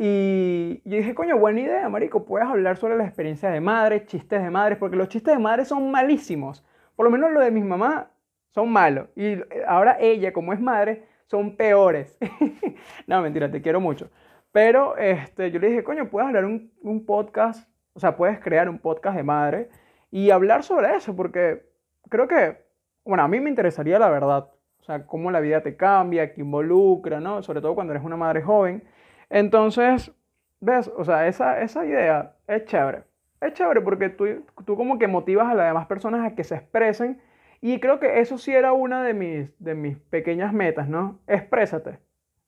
y 0.00 0.80
yo 0.84 0.96
dije, 0.96 1.12
coño, 1.12 1.36
buena 1.38 1.60
idea, 1.60 1.88
marico, 1.88 2.24
puedes 2.24 2.46
hablar 2.46 2.76
sobre 2.76 2.96
la 2.96 3.04
experiencia 3.04 3.50
de 3.50 3.60
madre, 3.60 4.06
chistes 4.06 4.40
de 4.40 4.48
madres, 4.48 4.78
porque 4.78 4.96
los 4.96 5.08
chistes 5.08 5.34
de 5.34 5.40
madres 5.40 5.66
son 5.66 5.90
malísimos. 5.90 6.64
Por 6.94 7.04
lo 7.04 7.10
menos 7.10 7.32
los 7.32 7.42
de 7.42 7.50
mis 7.50 7.64
mamás 7.64 8.06
son 8.54 8.70
malos. 8.70 9.08
Y 9.16 9.38
ahora 9.66 9.96
ella, 9.98 10.32
como 10.32 10.52
es 10.52 10.60
madre, 10.60 11.08
son 11.26 11.56
peores. 11.56 12.16
no, 13.08 13.22
mentira, 13.22 13.50
te 13.50 13.60
quiero 13.60 13.80
mucho. 13.80 14.08
Pero 14.52 14.96
este, 14.96 15.50
yo 15.50 15.58
le 15.58 15.68
dije, 15.68 15.82
coño, 15.82 16.08
puedes 16.08 16.28
hablar 16.28 16.44
un, 16.44 16.72
un 16.82 17.04
podcast, 17.04 17.68
o 17.92 17.98
sea, 17.98 18.16
puedes 18.16 18.38
crear 18.38 18.68
un 18.68 18.78
podcast 18.78 19.16
de 19.16 19.24
madre 19.24 19.68
y 20.12 20.30
hablar 20.30 20.62
sobre 20.62 20.94
eso, 20.94 21.16
porque 21.16 21.66
creo 22.08 22.28
que, 22.28 22.64
bueno, 23.04 23.24
a 23.24 23.28
mí 23.28 23.40
me 23.40 23.50
interesaría 23.50 23.98
la 23.98 24.10
verdad. 24.10 24.48
O 24.80 24.84
sea, 24.84 25.06
cómo 25.06 25.32
la 25.32 25.40
vida 25.40 25.60
te 25.60 25.76
cambia, 25.76 26.32
qué 26.32 26.40
involucra, 26.40 27.18
¿no? 27.18 27.42
Sobre 27.42 27.60
todo 27.60 27.74
cuando 27.74 27.92
eres 27.92 28.04
una 28.04 28.16
madre 28.16 28.42
joven. 28.42 28.84
Entonces, 29.30 30.12
¿ves? 30.60 30.90
O 30.96 31.04
sea, 31.04 31.26
esa, 31.28 31.60
esa 31.62 31.84
idea 31.86 32.36
es 32.46 32.64
chévere. 32.64 33.04
Es 33.40 33.54
chévere 33.54 33.80
porque 33.80 34.08
tú, 34.08 34.26
tú 34.64 34.76
como 34.76 34.98
que 34.98 35.06
motivas 35.06 35.48
a 35.48 35.54
las 35.54 35.68
demás 35.68 35.86
personas 35.86 36.26
a 36.26 36.34
que 36.34 36.44
se 36.44 36.56
expresen 36.56 37.20
y 37.60 37.80
creo 37.80 37.98
que 38.00 38.20
eso 38.20 38.38
sí 38.38 38.52
era 38.52 38.72
una 38.72 39.02
de 39.02 39.14
mis, 39.14 39.50
de 39.58 39.74
mis 39.74 39.96
pequeñas 39.98 40.52
metas, 40.52 40.88
¿no? 40.88 41.20
Exprésate. 41.26 41.98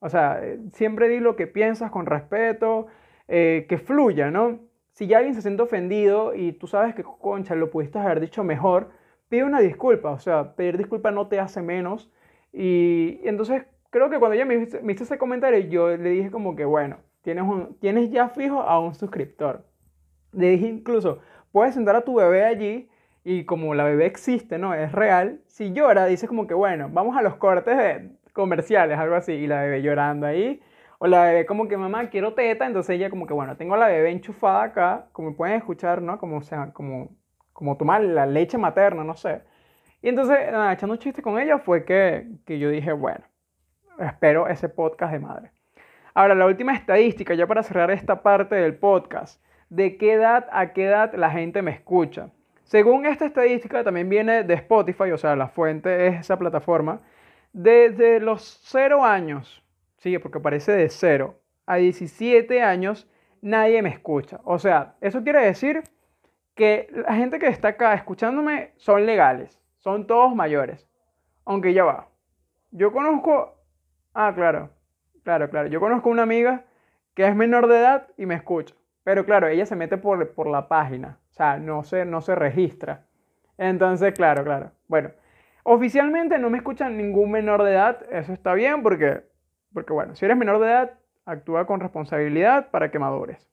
O 0.01 0.09
sea, 0.09 0.41
eh, 0.43 0.59
siempre 0.73 1.09
di 1.09 1.21
lo 1.21 1.37
que 1.37 1.47
piensas 1.47 1.91
con 1.91 2.07
respeto, 2.07 2.87
eh, 3.29 3.67
que 3.69 3.79
fluya, 3.79 4.31
¿no? 4.31 4.61
Si 4.93 5.07
ya 5.07 5.19
alguien 5.19 5.35
se 5.35 5.43
siente 5.43 5.63
ofendido 5.63 6.35
y 6.35 6.53
tú 6.53 6.67
sabes 6.67 6.95
que, 6.95 7.03
concha, 7.05 7.55
lo 7.55 7.71
pudiste 7.71 7.99
haber 7.99 8.21
dicho 8.21 8.45
mejor, 8.45 8.91
pide 9.29 9.45
una 9.45 9.61
disculpa. 9.61 10.11
O 10.11 10.19
sea, 10.19 10.55
pedir 10.57 10.79
disculpa 10.79 11.11
no 11.11 11.29
te 11.29 11.41
hace 11.41 11.63
menos. 11.63 12.11
Y, 12.53 13.21
y 13.23 13.29
entonces 13.29 13.65
creo 13.91 14.09
que 14.11 14.19
cuando 14.19 14.35
ella 14.35 14.45
me, 14.45 14.55
hizo 14.93 15.05
ese 15.05 15.19
comentario, 15.19 15.59
yo 15.69 15.97
le 15.97 16.11
dije 16.11 16.31
como 16.31 16.57
que, 16.57 16.65
bueno, 16.65 16.99
tienes, 17.23 17.45
un, 17.45 17.77
tienes 17.81 18.11
ya 18.11 18.29
fijo 18.29 18.61
a 18.61 18.81
un 18.81 18.95
suscriptor. 18.95 19.65
Le 20.33 20.51
dije 20.51 20.67
incluso, 20.69 21.19
puedes 21.53 21.75
sentar 21.75 21.97
a 21.97 22.03
tu 22.03 22.17
bebé 22.17 22.45
allí 22.45 22.89
y 23.25 23.45
como 23.45 23.75
la 23.75 23.85
bebé 23.85 24.07
existe, 24.07 24.59
¿no? 24.59 24.75
Es 24.75 24.93
real. 24.93 25.41
Si 25.49 25.73
llora, 25.73 26.07
dices 26.07 26.29
como 26.29 26.47
que, 26.47 26.55
bueno, 26.55 26.89
vamos 26.91 27.17
a 27.17 27.23
los 27.23 27.37
cortes 27.37 27.77
de 27.77 28.11
comerciales, 28.33 28.99
algo 28.99 29.17
así, 29.17 29.33
y 29.33 29.47
la 29.47 29.63
bebé 29.63 29.83
llorando 29.83 30.27
ahí. 30.27 30.61
O 30.99 31.07
la 31.07 31.25
bebé 31.25 31.47
como 31.47 31.69
que, 31.69 31.77
mamá, 31.77 32.11
quiero 32.11 32.35
teta, 32.35 32.67
entonces 32.67 32.97
ella 32.97 33.11
como 33.11 33.27
que, 33.27 33.35
bueno, 33.35 33.57
tengo 33.57 33.75
a 33.75 33.79
la 33.79 33.89
bebé 33.89 34.11
enchufada 34.11 34.65
acá, 34.65 35.09
como 35.13 35.37
pueden 35.37 35.57
escuchar, 35.57 36.03
¿no? 36.03 36.19
Como, 36.19 36.43
sea, 36.43 36.73
como, 36.73 37.11
como 37.53 37.77
tomar 37.77 38.03
la 38.03 38.27
leche 38.27 38.59
materna, 38.59 39.05
no 39.05 39.15
sé. 39.17 39.43
Y 40.03 40.09
entonces, 40.09 40.39
echando 40.73 40.95
un 40.95 40.99
chiste 40.99 41.23
con 41.23 41.39
ella, 41.39 41.59
fue 41.59 41.85
que, 41.85 42.29
que 42.47 42.59
yo 42.59 42.71
dije, 42.71 42.93
bueno, 42.93 43.25
espero 44.05 44.49
ese 44.49 44.69
podcast 44.69 45.13
de 45.13 45.19
madre. 45.19 45.51
Ahora, 46.15 46.35
la 46.35 46.47
última 46.47 46.75
estadística, 46.75 47.35
ya 47.35 47.47
para 47.47 47.63
cerrar 47.63 47.91
esta 47.91 48.23
parte 48.23 48.57
del 48.57 48.75
podcast, 48.75 49.43
¿de 49.69 49.97
qué 49.97 50.15
edad 50.15 50.49
a 50.53 50.73
qué 50.73 50.87
edad 50.87 51.15
la 51.15 51.31
gente 51.31 51.63
me 51.63 51.71
escucha? 51.71 52.31
Según 52.65 53.07
esta 53.07 53.27
estadística, 53.27 53.85
también 53.85 54.09
viene 54.09 54.45
de 54.45 54.55
Spotify, 54.55 55.11
o 55.13 55.19
sea, 55.19 55.37
la 55.37 55.49
fuente 55.49 56.07
es 56.07 56.21
esa 56.21 56.39
plataforma, 56.39 57.01
desde 57.53 58.21
los 58.21 58.61
0 58.65 59.05
años, 59.05 59.63
sí, 59.99 60.19
porque 60.19 60.41
parece 60.41 60.73
de 60.73 60.89
0 60.89 61.35
a 61.67 61.77
17 61.77 62.63
años, 62.63 63.09
nadie 63.43 63.83
me 63.83 63.91
escucha. 63.91 64.41
O 64.45 64.59
sea, 64.59 64.95
eso 65.01 65.23
quiere 65.23 65.45
decir 65.45 65.83
que 66.55 66.89
la 66.93 67.15
gente 67.15 67.39
que 67.39 67.47
está 67.47 67.69
acá 67.69 67.95
escuchándome 67.95 68.73
son 68.77 69.07
legales, 69.07 69.59
son 69.79 70.07
todos 70.07 70.35
mayores. 70.35 70.87
Aunque 71.45 71.73
ya 71.73 71.85
va. 71.85 72.09
Yo 72.71 72.93
conozco 72.93 73.60
Ah, 74.15 74.33
claro, 74.35 74.71
claro, 75.23 75.49
claro. 75.51 75.69
Yo 75.69 75.81
conozco 75.81 76.09
una 76.09 76.23
amiga 76.23 76.65
que 77.15 77.27
es 77.27 77.35
menor 77.37 77.69
de 77.69 77.79
edad 77.79 78.09
y 78.17 78.27
me 78.27 78.35
escucha. 78.35 78.75
Pero 79.05 79.25
claro, 79.25 79.49
ella 79.49 79.67
se 79.67 79.77
mete 79.77 79.97
por, 79.97 80.33
por 80.33 80.47
la 80.47 80.69
página. 80.69 81.19
O 81.31 81.33
sea, 81.33 81.59
no 81.59 81.85
se, 81.85 82.05
no 82.05 82.21
se 82.21 82.35
registra. 82.35 83.07
Entonces, 83.57 84.13
claro, 84.15 84.45
claro. 84.45 84.73
Bueno, 84.89 85.11
oficialmente 85.63 86.39
no 86.39 86.51
me 86.51 86.59
escuchan 86.59 86.97
ningún 86.97 87.31
menor 87.31 87.63
de 87.63 87.73
edad. 87.73 88.05
Eso 88.11 88.33
está 88.33 88.55
bien 88.55 88.83
porque, 88.83 89.23
porque 89.73 89.93
bueno, 89.93 90.15
si 90.15 90.25
eres 90.25 90.37
menor 90.37 90.59
de 90.59 90.67
edad, 90.67 90.99
actúa 91.25 91.67
con 91.67 91.81
responsabilidad 91.81 92.71
para 92.71 92.91
que 92.91 92.99
madures. 92.99 93.49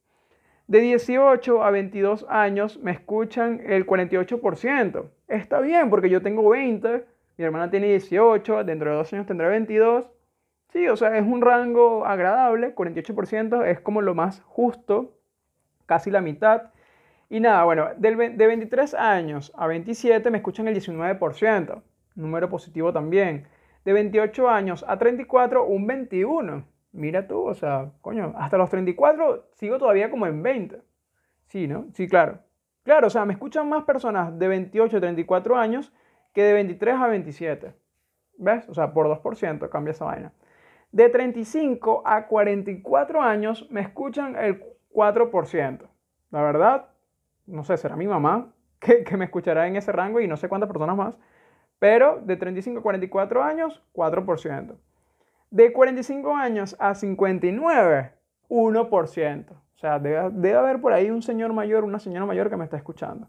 De 0.68 0.80
18 0.80 1.64
a 1.64 1.72
22 1.72 2.26
años 2.30 2.78
me 2.80 2.92
escuchan 2.92 3.62
el 3.66 3.86
48%. 3.86 5.10
Está 5.28 5.62
bien 5.62 5.90
porque 5.90 6.10
yo 6.10 6.22
tengo 6.22 6.50
20, 6.50 7.06
mi 7.38 7.46
hermana 7.46 7.70
tiene 7.70 7.88
18, 7.88 8.64
dentro 8.66 8.90
de 8.92 8.98
dos 8.98 9.14
años 9.14 9.26
tendrá 9.28 9.48
22 9.48 10.10
Sí, 10.70 10.88
o 10.88 10.96
sea, 10.98 11.18
es 11.18 11.26
un 11.26 11.42
rango 11.42 12.06
agradable, 12.06 12.76
48% 12.76 13.66
es 13.66 13.80
como 13.80 14.02
lo 14.02 14.16
más 14.16 14.42
justo, 14.42 15.18
casi 15.86 16.12
la 16.12 16.22
mitad. 16.22 16.72
Y 17.30 17.40
nada, 17.40 17.64
bueno, 17.64 17.88
de 17.98 18.48
23 18.48 18.94
años 18.94 19.52
a 19.56 19.68
27 19.68 20.30
me 20.30 20.38
escuchan 20.38 20.68
el 20.68 20.76
19%, 20.76 21.82
número 22.16 22.50
positivo 22.50 22.94
también. 22.94 23.48
De 23.86 23.94
28 23.94 24.50
años 24.50 24.86
a 24.88 24.98
34, 24.98 25.66
un 25.66 25.88
21. 25.88 26.66
Mira 26.92 27.28
tú, 27.28 27.48
o 27.48 27.54
sea, 27.54 27.92
coño, 28.02 28.34
hasta 28.38 28.58
los 28.58 28.70
34 28.70 29.50
sigo 29.54 29.78
todavía 29.78 30.10
como 30.10 30.28
en 30.28 30.44
20. 30.44 30.82
Sí, 31.48 31.68
¿no? 31.68 31.88
Sí, 31.94 32.08
claro. 32.08 32.40
Claro, 32.84 33.08
o 33.08 33.10
sea, 33.10 33.26
me 33.26 33.34
escuchan 33.34 33.70
más 33.70 33.84
personas 33.84 34.38
de 34.38 34.48
28 34.48 34.98
a 34.98 35.00
34 35.00 35.58
años 35.58 35.94
que 36.34 36.44
de 36.44 36.54
23 36.54 36.96
a 36.96 37.08
27. 37.08 37.74
¿Ves? 38.38 38.68
O 38.70 38.74
sea, 38.74 38.94
por 38.94 39.08
2% 39.08 39.70
cambia 39.70 39.92
esa 39.92 40.06
vaina. 40.06 40.32
De 40.92 41.10
35 41.10 42.04
a 42.06 42.28
44 42.28 43.22
años 43.22 43.68
me 43.70 43.82
escuchan 43.82 44.36
el 44.36 44.64
4%. 44.94 45.90
La 46.32 46.42
verdad, 46.42 46.90
no 47.46 47.64
sé, 47.64 47.78
será 47.78 47.96
mi 47.96 48.08
mamá 48.08 48.54
que, 48.80 49.04
que, 49.04 49.18
me 49.18 49.26
escuchará 49.26 49.68
en 49.68 49.76
ese 49.76 49.92
rango 49.92 50.20
y 50.20 50.28
no 50.28 50.38
sé 50.38 50.50
cuántas 50.50 50.70
personas 50.70 50.96
más. 50.96 51.16
Pero 51.80 52.20
de 52.24 52.38
35 52.38 52.80
a 52.80 52.84
44 52.84 53.44
años, 53.44 53.84
4%. 53.94 54.76
De 55.50 55.72
45 55.72 56.36
años 56.36 56.76
a 56.80 56.96
59, 56.96 58.12
1%. 58.50 59.46
O 59.52 59.80
sea, 59.80 60.00
debe, 60.00 60.30
debe 60.32 60.58
haber 60.58 60.82
por 60.82 60.94
ahí 60.94 61.12
un 61.12 61.22
señor 61.22 61.54
mayor, 61.54 61.84
una 61.84 62.00
señora 62.00 62.26
mayor 62.26 62.50
que 62.50 62.58
me 62.58 62.64
está 62.64 62.78
escuchando. 62.78 63.28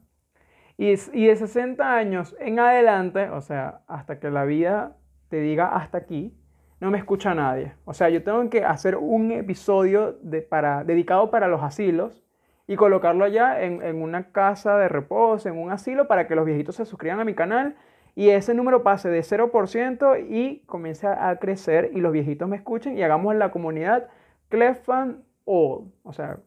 Y, 0.79 0.95
y 1.13 1.27
de 1.27 1.37
60 1.37 1.95
años 1.95 2.35
en 2.39 2.59
adelante, 2.59 3.29
o 3.31 3.43
sea, 3.43 3.83
hasta 3.87 4.19
que 4.19 4.31
la 4.31 4.45
vida 4.45 4.97
te 5.29 5.41
diga 5.41 5.77
hasta 5.77 5.99
aquí, 5.99 6.38
no 6.81 6.91
me 6.91 6.99
escucha 6.99 7.35
nadie. 7.35 7.73
O 7.85 7.95
sea, 7.95 8.09
yo 8.09 8.23
tengo 8.23 8.49
que 8.51 8.65
hacer 8.65 8.97
un 8.97 9.33
episodio 9.33 10.19
para, 10.49 10.85
dedicado 10.85 11.31
para 11.31 11.49
los 11.49 11.63
asilos 11.63 12.23
y 12.67 12.77
colocarlo 12.77 13.25
allá 13.25 13.63
en, 13.63 13.83
en, 13.83 14.03
una 14.03 14.31
casa 14.31 14.77
de 14.77 14.89
reposo, 14.89 15.49
en 15.49 15.59
un 15.59 15.71
asilo, 15.71 16.07
para 16.07 16.27
que 16.27 16.35
los 16.35 16.45
viejitos 16.45 16.77
se 16.77 16.85
suscriban 16.85 17.21
a 17.21 17.25
mi 17.25 17.35
canal 17.35 17.77
y 18.15 18.31
ese 18.31 18.53
número 18.53 18.83
pase 18.83 19.09
de 19.09 19.21
0% 19.21 20.27
y 20.29 20.59
comience 20.67 21.07
a 21.07 21.37
crecer 21.37 21.91
y 21.95 22.01
los 22.01 22.13
viejitos 22.13 22.49
me 22.49 22.57
escuchen 22.57 22.99
y 22.99 23.03
hagamos 23.05 23.37
la 23.37 23.53
comunidad 23.53 24.09
Clefan 24.49 25.23
Old. 25.45 25.93
O 26.03 26.13
sea, 26.13 26.39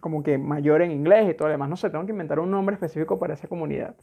como 0.00 0.22
que 0.22 0.36
mayor 0.36 0.82
en 0.82 0.90
inglés 0.90 1.30
y 1.30 1.34
todo 1.34 1.48
lo 1.48 1.52
demás. 1.52 1.70
No 1.70 1.76
sé, 1.76 1.90
tengo 1.90 2.04
que 2.04 2.12
inventar 2.12 2.38
un 2.40 2.50
nombre 2.50 2.74
específico 2.74 3.18
para 3.18 3.34
esa 3.34 3.48
comunidad. 3.48 3.96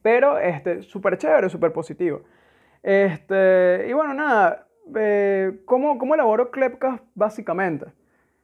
Pero, 0.00 0.38
este, 0.38 0.82
súper 0.82 1.18
chévere, 1.18 1.50
súper 1.50 1.72
positivo. 1.72 2.22
Este, 2.82 3.86
y 3.88 3.92
bueno, 3.92 4.14
nada, 4.14 4.66
eh, 4.96 5.60
¿cómo, 5.64 5.98
¿cómo, 5.98 6.14
elaboro 6.14 6.50
Clepcast 6.50 7.04
básicamente? 7.14 7.86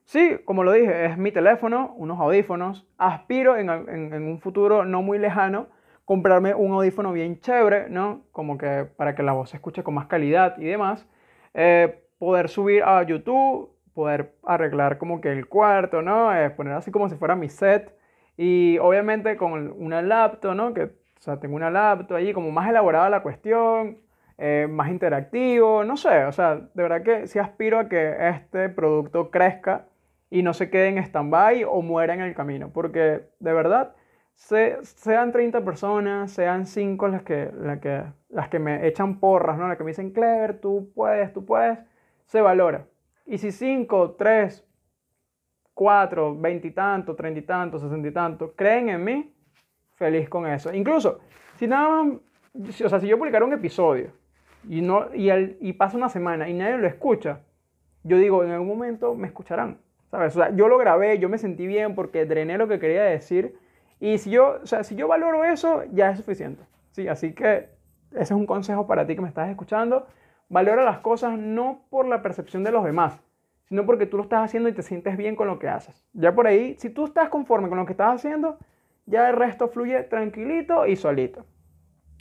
Sí, 0.05 0.37
como 0.45 0.65
lo 0.65 0.73
dije, 0.73 1.07
es 1.07 1.17
mi 1.17 1.33
teléfono, 1.33 1.95
unos 1.97 2.21
audífonos. 2.21 2.87
Aspiro 2.99 3.57
en, 3.57 3.71
en, 3.71 4.13
en, 4.13 4.23
un 4.25 4.41
futuro 4.41 4.85
no 4.85 5.03
muy 5.03 5.19
lejano 5.19 5.69
comprarme 6.05 6.55
un 6.55 6.73
audífono 6.73 7.13
bien 7.13 7.41
chévere, 7.41 7.89
¿no? 7.89 8.23
Como 8.33 8.59
que 8.59 8.87
para 8.97 9.15
que 9.15 9.23
la 9.23 9.33
voz 9.33 9.51
se 9.51 9.57
escuche 9.57 9.83
con 9.83 9.95
más 9.95 10.07
calidad 10.07 10.59
y 10.59 10.65
demás. 10.65 11.07
Eh, 11.55 12.05
poder 12.19 12.49
subir 12.49 12.83
a 12.85 13.03
YouTube, 13.03 13.71
poder 13.95 14.35
arreglar 14.45 14.99
como 14.99 15.21
que 15.21 15.33
el 15.33 15.47
cuarto, 15.49 16.03
¿no? 16.03 16.35
Eh, 16.37 16.51
poner 16.51 16.75
así 16.75 16.91
como 16.91 17.09
si 17.09 17.17
fuera 17.17 17.37
mi 17.37 17.49
set. 17.49 17.95
Y 18.37 18.79
obviamente 18.79 19.37
con 19.37 19.73
una 19.79 20.03
laptop, 20.03 20.55
¿no? 20.55 20.75
Que, 20.75 20.85
o 20.85 21.21
sea, 21.21 21.39
tengo 21.41 21.57
una 21.57 21.71
laptop 21.71 22.17
allí 22.17 22.33
como 22.33 22.51
más 22.51 22.69
elaborada 22.69 23.09
la 23.09 23.23
cuestión 23.23 23.99
eh, 24.37 24.67
más 24.69 24.91
interactivo, 24.91 25.85
no 25.85 25.97
sé, 25.97 26.25
o 26.25 26.33
sea, 26.33 26.57
de 26.57 26.83
verdad 26.83 27.03
que 27.03 27.29
sí 27.29 27.39
aspiro 27.39 27.79
a 27.79 27.89
que 27.89 28.17
este 28.31 28.69
producto 28.69 29.31
crezca 29.31 29.87
y 30.29 30.43
no 30.43 30.55
se 30.55 30.71
quede 30.71 30.89
en 30.89 30.99
stand-by 30.99 31.63
o 31.63 31.83
muera 31.83 32.15
en 32.15 32.21
el 32.21 32.35
camino, 32.35 32.71
porque 32.73 33.29
de 33.39 33.53
verdad, 33.53 33.95
sean 34.35 35.31
30 35.31 35.65
personas, 35.65 36.33
sean 36.33 36.67
5 36.67 37.09
las 37.09 37.23
que, 37.23 37.53
las, 37.57 37.79
que, 37.79 38.03
las 38.31 38.49
que 38.49 38.59
me 38.59 38.89
echan 38.89 39.21
porras, 39.21 39.57
¿no? 39.57 39.69
las 39.69 39.79
que 39.79 39.85
me 39.85 39.91
dicen, 39.91 40.11
Clever, 40.11 40.61
tú 40.61 40.91
puedes, 40.97 41.33
tú 41.33 41.45
puedes, 41.45 41.79
se 42.27 42.41
valora. 42.41 42.87
Y 43.27 43.39
si 43.39 43.53
5, 43.53 44.17
3, 44.19 44.67
4, 45.75 46.41
20 46.41 46.67
y 46.67 46.71
tanto, 46.73 47.15
30 47.15 47.39
y 47.39 47.43
tanto, 47.43 47.79
60 47.79 48.09
y 48.09 48.13
tanto, 48.13 48.53
creen 48.57 48.89
en 48.89 49.05
mí, 49.05 49.35
feliz 49.95 50.29
con 50.29 50.45
eso. 50.49 50.75
Incluso, 50.75 51.21
si 51.57 51.69
nada 51.69 52.03
más, 52.03 52.21
o 52.85 52.89
sea, 52.89 52.99
si 52.99 53.07
yo 53.07 53.17
publicara 53.17 53.45
un 53.45 53.53
episodio 53.53 54.24
y, 54.69 54.81
no, 54.81 55.15
y, 55.15 55.31
y 55.61 55.73
pasa 55.75 55.97
una 55.97 56.09
semana 56.09 56.49
y 56.49 56.55
nadie 56.55 56.79
lo 56.79 56.87
escucha, 56.87 57.41
yo 58.03 58.19
digo, 58.19 58.45
en 58.45 58.51
algún 58.51 58.69
momento 58.69 59.15
me 59.15 59.27
escucharán. 59.27 59.79
¿Sabes? 60.11 60.37
O 60.37 60.41
sea, 60.41 60.55
yo 60.55 60.69
lo 60.69 60.79
grabé, 60.79 61.19
yo 61.19 61.29
me 61.29 61.39
sentí 61.39 61.67
bien 61.67 61.95
porque 61.95 62.25
drené 62.25 62.57
lo 62.57 62.69
que 62.69 62.79
quería 62.79 63.03
decir. 63.03 63.59
Y 63.99 64.19
si 64.19 64.31
yo, 64.31 64.61
o 64.63 64.67
sea, 64.67 64.85
si 64.85 64.95
yo 64.95 65.09
valoro 65.09 65.45
eso, 65.45 65.83
ya 65.93 66.11
es 66.11 66.19
suficiente. 66.19 66.63
Sí, 66.93 67.09
así 67.09 67.33
que 67.33 67.71
ese 68.13 68.23
es 68.23 68.31
un 68.31 68.47
consejo 68.47 68.87
para 68.87 69.07
ti 69.07 69.17
que 69.17 69.23
me 69.23 69.29
estás 69.29 69.49
escuchando. 69.49 70.07
Valora 70.49 70.85
las 70.85 70.99
cosas 70.99 71.37
no 71.39 71.85
por 71.91 72.07
la 72.07 72.23
percepción 72.23 72.63
de 72.63 72.71
los 72.71 72.85
demás, 72.85 73.21
sino 73.65 73.87
porque 73.87 74.07
tú 74.07 74.19
lo 74.19 74.25
estás 74.25 74.45
haciendo 74.45 74.69
y 74.69 74.73
te 74.73 74.83
sientes 74.83 75.17
bien 75.17 75.35
con 75.35 75.49
lo 75.49 75.59
que 75.59 75.69
haces. 75.69 76.05
Ya 76.13 76.33
por 76.35 76.47
ahí, 76.47 76.77
si 76.79 76.91
tú 76.91 77.07
estás 77.07 77.29
conforme 77.29 77.69
con 77.69 77.79
lo 77.79 77.87
que 77.87 77.93
estás 77.93 78.15
haciendo, 78.15 78.59
ya 79.07 79.29
el 79.29 79.37
resto 79.37 79.69
fluye 79.69 80.03
tranquilito 80.05 80.87
y 80.87 80.97
solito. 80.97 81.45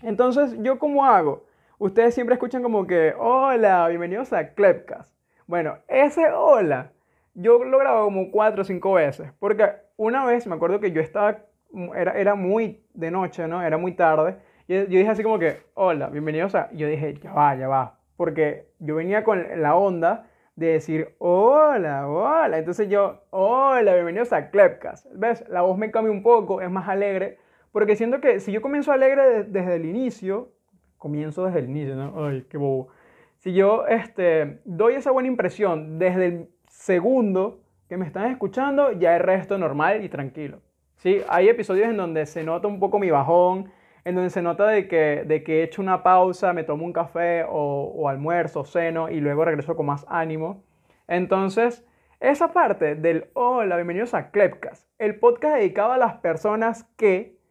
Entonces, 0.02 0.56
¿yo 0.64 0.80
cómo 0.80 1.06
hago? 1.06 1.46
Ustedes 1.84 2.16
siempre 2.16 2.36
escuchan 2.36 2.64
como 2.64 2.88
que, 2.88 3.14
hola, 3.18 3.90
bienvenidos 3.90 4.32
a 4.32 4.54
Clepcast. 4.54 5.14
Bueno, 5.48 5.80
ese 5.90 6.32
hola, 6.32 6.94
yo 7.34 7.62
lo 7.66 7.78
grabo 7.78 8.06
como 8.06 8.32
cuatro 8.32 8.62
o 8.62 8.64
cinco 8.64 8.94
veces, 8.94 9.34
porque 9.38 9.70
una 9.98 10.26
vez 10.26 10.48
me 10.48 10.56
acuerdo 10.56 10.80
que 10.80 10.94
yo 10.94 11.02
estaba, 11.02 11.40
era, 11.94 12.14
era 12.14 12.36
muy 12.36 12.86
de 12.94 13.12
noche, 13.12 13.50
¿no? 13.50 13.62
Era 13.62 13.78
muy 13.78 13.92
tarde, 13.96 14.38
y 14.66 14.76
yo 14.76 14.86
dije 14.86 15.10
así 15.10 15.24
como 15.24 15.40
que, 15.40 15.58
hola, 15.74 16.08
bienvenidos 16.08 16.56
a, 16.56 16.72
yo 16.72 16.88
dije, 16.88 17.16
ya 17.22 17.34
va, 17.34 17.54
ya 17.56 17.68
va, 17.68 18.00
porque 18.16 18.70
yo 18.80 18.96
venía 18.96 19.26
con 19.26 19.46
la 19.62 19.76
onda 19.76 20.30
de 20.56 20.68
decir, 20.68 21.16
hola, 21.18 22.08
hola, 22.08 22.60
entonces 22.60 22.88
yo, 22.88 23.24
hola, 23.30 23.94
bienvenidos 23.94 24.32
a 24.32 24.52
Clepcast. 24.52 25.08
¿Ves? 25.16 25.44
La 25.50 25.64
voz 25.64 25.78
me 25.78 25.92
cambia 25.92 26.14
un 26.14 26.24
poco, 26.24 26.62
es 26.62 26.72
más 26.72 26.88
alegre, 26.88 27.40
porque 27.74 27.98
siento 27.98 28.22
que 28.22 28.40
si 28.40 28.54
yo 28.54 28.62
comienzo 28.62 28.94
alegre 28.94 29.44
desde 29.44 29.76
el 29.76 29.84
inicio, 29.84 30.54
comienzo 31.04 31.46
desde 31.46 31.60
el 31.60 31.70
inicio, 31.70 31.96
¿no? 31.96 32.26
Ay, 32.26 32.46
qué 32.50 32.58
bobo. 32.58 32.88
Si 33.40 33.52
yo 33.52 33.86
este, 33.88 34.62
doy 34.64 34.94
esa 34.94 35.12
buena 35.12 35.28
impresión 35.28 36.00
desde 36.00 36.26
el 36.28 36.50
segundo 36.70 37.60
que 37.90 37.98
me 37.98 38.06
están 38.06 38.32
escuchando, 38.32 38.94
ya 38.94 39.18
el 39.18 39.22
resto 39.22 39.58
normal 39.58 40.02
y 40.06 40.08
tranquilo. 40.08 40.62
¿sí? 40.96 41.22
Hay 41.28 41.50
episodios 41.50 41.90
en 41.90 41.98
donde 41.98 42.26
se 42.26 42.46
nota 42.46 42.70
un 42.70 42.80
poco 42.80 43.00
mi 43.00 43.10
bajón, 43.10 43.70
en 44.06 44.16
donde 44.16 44.30
se 44.30 44.42
nota 44.42 44.66
de 44.68 44.88
que, 44.88 45.26
de 45.28 45.44
que 45.44 45.60
he 45.60 45.64
hecho 45.64 45.82
una 45.82 46.04
pausa, 46.04 46.54
me 46.54 46.64
tomo 46.64 46.86
un 46.86 46.94
café 46.94 47.44
o, 47.44 47.92
o 47.94 48.08
almuerzo, 48.08 48.64
ceno 48.64 49.10
y 49.10 49.20
luego 49.20 49.44
regreso 49.44 49.76
con 49.76 49.88
más 49.88 50.06
ánimo. 50.08 50.64
Entonces, 51.10 51.86
esa 52.22 52.54
parte 52.54 52.96
del 52.96 53.26
hola, 53.34 53.76
bienvenidos 53.76 54.14
a 54.14 54.32
Clepcast, 54.32 54.88
el 55.00 55.20
podcast 55.20 55.58
dedicado 55.58 55.92
a 55.92 55.98
las 55.98 56.14
personas 56.20 56.86
que 56.96 57.43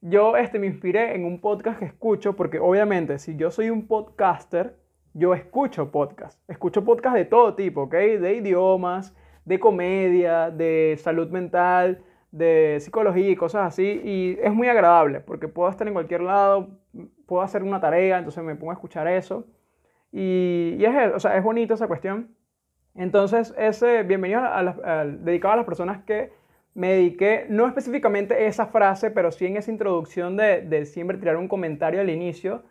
yo 0.00 0.36
este, 0.36 0.58
me 0.58 0.66
inspiré 0.66 1.14
en 1.14 1.24
un 1.24 1.40
podcast 1.40 1.78
que 1.78 1.84
escucho, 1.84 2.36
porque 2.36 2.58
obviamente 2.58 3.18
si 3.18 3.36
yo 3.36 3.50
soy 3.50 3.70
un 3.70 3.86
podcaster, 3.86 4.76
yo 5.14 5.34
escucho 5.34 5.90
podcast. 5.90 6.38
Escucho 6.48 6.84
podcast 6.84 7.16
de 7.16 7.24
todo 7.24 7.54
tipo, 7.54 7.82
¿ok? 7.82 7.94
De 7.94 8.34
idiomas, 8.34 9.14
de 9.44 9.58
comedia, 9.58 10.50
de 10.50 10.96
salud 10.98 11.28
mental, 11.30 12.02
de 12.30 12.78
psicología 12.80 13.30
y 13.30 13.36
cosas 13.36 13.66
así. 13.66 14.00
Y 14.04 14.38
es 14.40 14.52
muy 14.52 14.68
agradable, 14.68 15.20
porque 15.20 15.48
puedo 15.48 15.68
estar 15.70 15.86
en 15.88 15.94
cualquier 15.94 16.20
lado, 16.20 16.68
puedo 17.26 17.42
hacer 17.42 17.62
una 17.62 17.80
tarea, 17.80 18.18
entonces 18.18 18.44
me 18.44 18.54
pongo 18.54 18.70
a 18.70 18.74
escuchar 18.74 19.08
eso. 19.08 19.46
Y, 20.12 20.76
y 20.78 20.84
es, 20.84 21.14
o 21.14 21.20
sea, 21.20 21.36
es 21.36 21.42
bonito 21.42 21.74
esa 21.74 21.88
cuestión. 21.88 22.34
Entonces, 22.94 23.54
ese 23.58 24.02
bienvenido 24.02 24.42
dedicado 25.20 25.54
a 25.54 25.56
las 25.56 25.66
personas 25.66 26.02
que 26.04 26.32
me 26.78 26.92
dediqué, 26.92 27.44
no 27.48 27.66
específicamente 27.66 28.34
a 28.34 28.38
esa 28.38 28.66
frase, 28.66 29.10
pero 29.10 29.32
sí 29.32 29.46
en 29.46 29.56
esa 29.56 29.72
introducción 29.72 30.36
de, 30.36 30.62
de 30.62 30.86
siempre 30.86 31.18
tirar 31.18 31.36
un 31.36 31.48
comentario 31.48 32.00
al 32.00 32.08
inicio 32.08 32.62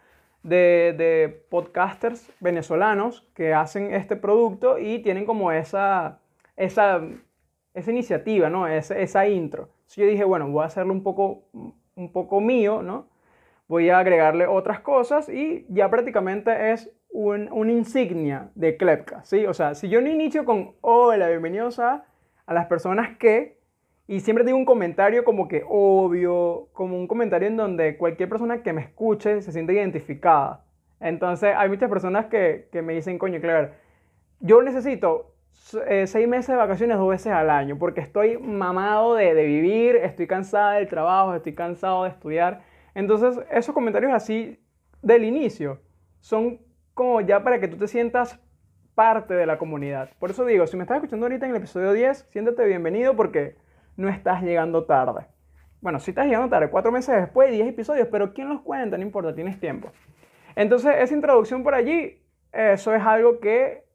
de, 0.44 0.96
de, 0.98 1.46
podcasters 1.50 2.32
venezolanos 2.40 3.28
que 3.34 3.54
hacen 3.54 3.94
este 3.94 4.16
producto 4.16 4.80
y 4.80 5.00
tienen 5.00 5.26
como 5.26 5.52
esa, 5.52 6.20
esa, 6.56 7.02
esa 7.74 7.92
iniciativa, 7.92 8.50
¿no? 8.50 8.66
Esa, 8.66 8.98
esa 8.98 9.28
intro. 9.28 9.64
Entonces 9.80 9.98
yo 9.98 10.06
dije, 10.06 10.24
bueno, 10.24 10.48
voy 10.48 10.64
a 10.64 10.68
hacerlo 10.68 10.94
un 10.94 11.04
poco, 11.04 11.44
un 11.52 12.14
poco 12.14 12.40
mío, 12.40 12.82
¿no? 12.82 13.10
Voy 13.68 13.90
a 13.90 14.00
agregarle 14.00 14.48
otras 14.48 14.80
cosas 14.80 15.28
y 15.28 15.66
ya 15.68 15.90
prácticamente 15.90 16.72
es 16.72 16.90
un, 17.10 17.50
una 17.52 17.74
insignia 17.74 18.52
de 18.56 18.78
Klepka, 18.78 19.26
¿sí? 19.26 19.46
O 19.46 19.54
sea, 19.54 19.76
si 19.76 19.90
yo 19.90 20.00
no 20.00 20.08
inicio 20.08 20.46
con 20.46 20.76
hola, 20.80 21.28
bienvenidos 21.28 21.78
a, 21.80 22.06
a 22.46 22.54
las 22.54 22.68
personas 22.68 23.18
que 23.18 23.57
y 24.08 24.22
siempre 24.22 24.46
digo 24.46 24.58
un 24.58 24.66
comentario 24.66 25.24
como 25.26 25.48
que 25.48 25.64
obvio, 25.68 26.70
como 26.74 26.98
un 26.98 27.08
comentario 27.08 27.48
en 27.48 27.58
donde 27.58 27.98
cualquier 27.98 28.30
persona 28.30 28.64
que 28.64 28.72
me 28.72 28.82
escuche 28.82 29.42
se 29.42 29.52
siente 29.52 29.74
identificada. 29.74 30.64
Entonces 31.00 31.54
hay 31.56 31.68
muchas 31.68 31.90
personas 31.90 32.28
que, 32.28 32.70
que 32.72 32.82
me 32.82 32.94
dicen, 32.94 33.20
coño, 33.20 33.42
claro, 33.42 33.72
yo 34.40 34.62
necesito 34.62 35.34
eh, 35.88 36.08
seis 36.08 36.28
meses 36.28 36.48
de 36.48 36.56
vacaciones 36.56 36.98
dos 36.98 37.10
veces 37.10 37.34
al 37.34 37.50
año, 37.50 37.78
porque 37.78 38.00
estoy 38.00 38.38
mamado 38.38 39.16
de, 39.16 39.34
de 39.34 39.44
vivir, 39.44 39.98
estoy 39.98 40.26
cansada 40.26 40.74
del 40.74 40.88
trabajo, 40.88 41.36
estoy 41.36 41.54
cansado 41.54 42.04
de 42.04 42.10
estudiar. 42.10 42.62
Entonces, 42.96 43.44
esos 43.52 43.76
comentarios 43.76 44.14
así 44.14 44.58
del 45.02 45.26
inicio 45.26 45.82
son 46.20 46.62
como 46.94 47.22
ya 47.22 47.44
para 47.44 47.60
que 47.60 47.68
tú 47.68 47.78
te 47.78 47.88
sientas 47.88 48.40
parte 48.96 49.34
de 49.34 49.46
la 49.46 49.58
comunidad. 49.58 50.10
Por 50.18 50.32
eso 50.32 50.46
digo, 50.46 50.66
si 50.66 50.78
me 50.78 50.84
estás 50.84 50.98
escuchando 50.98 51.26
ahorita 51.26 51.46
en 51.46 51.52
el 51.52 51.58
episodio 51.58 51.92
10, 51.92 52.30
siéntate 52.32 52.66
bienvenido 52.66 53.16
porque 53.16 53.56
no 53.98 54.10
estás 54.10 54.42
llegando 54.44 54.86
tarde. 54.86 55.28
Bueno, 55.82 56.00
si 56.00 56.12
estás 56.12 56.26
llegando 56.26 56.50
tarde, 56.50 56.70
cuatro 56.70 56.92
meses 56.92 57.16
después, 57.16 57.52
10 57.52 57.68
episodios, 57.68 58.08
pero 58.10 58.34
¿quién 58.34 58.50
los 58.50 58.62
cuenta? 58.62 58.98
No 58.98 59.04
importa, 59.04 59.36
tienes 59.36 59.60
tiempo. 59.60 59.92
Entonces, 60.56 60.96
esa 61.00 61.14
introducción 61.14 61.64
por 61.64 61.76
allí, 61.76 62.24
eso 62.52 62.94
es 62.94 63.04
algo 63.04 63.40
que, 63.40 63.86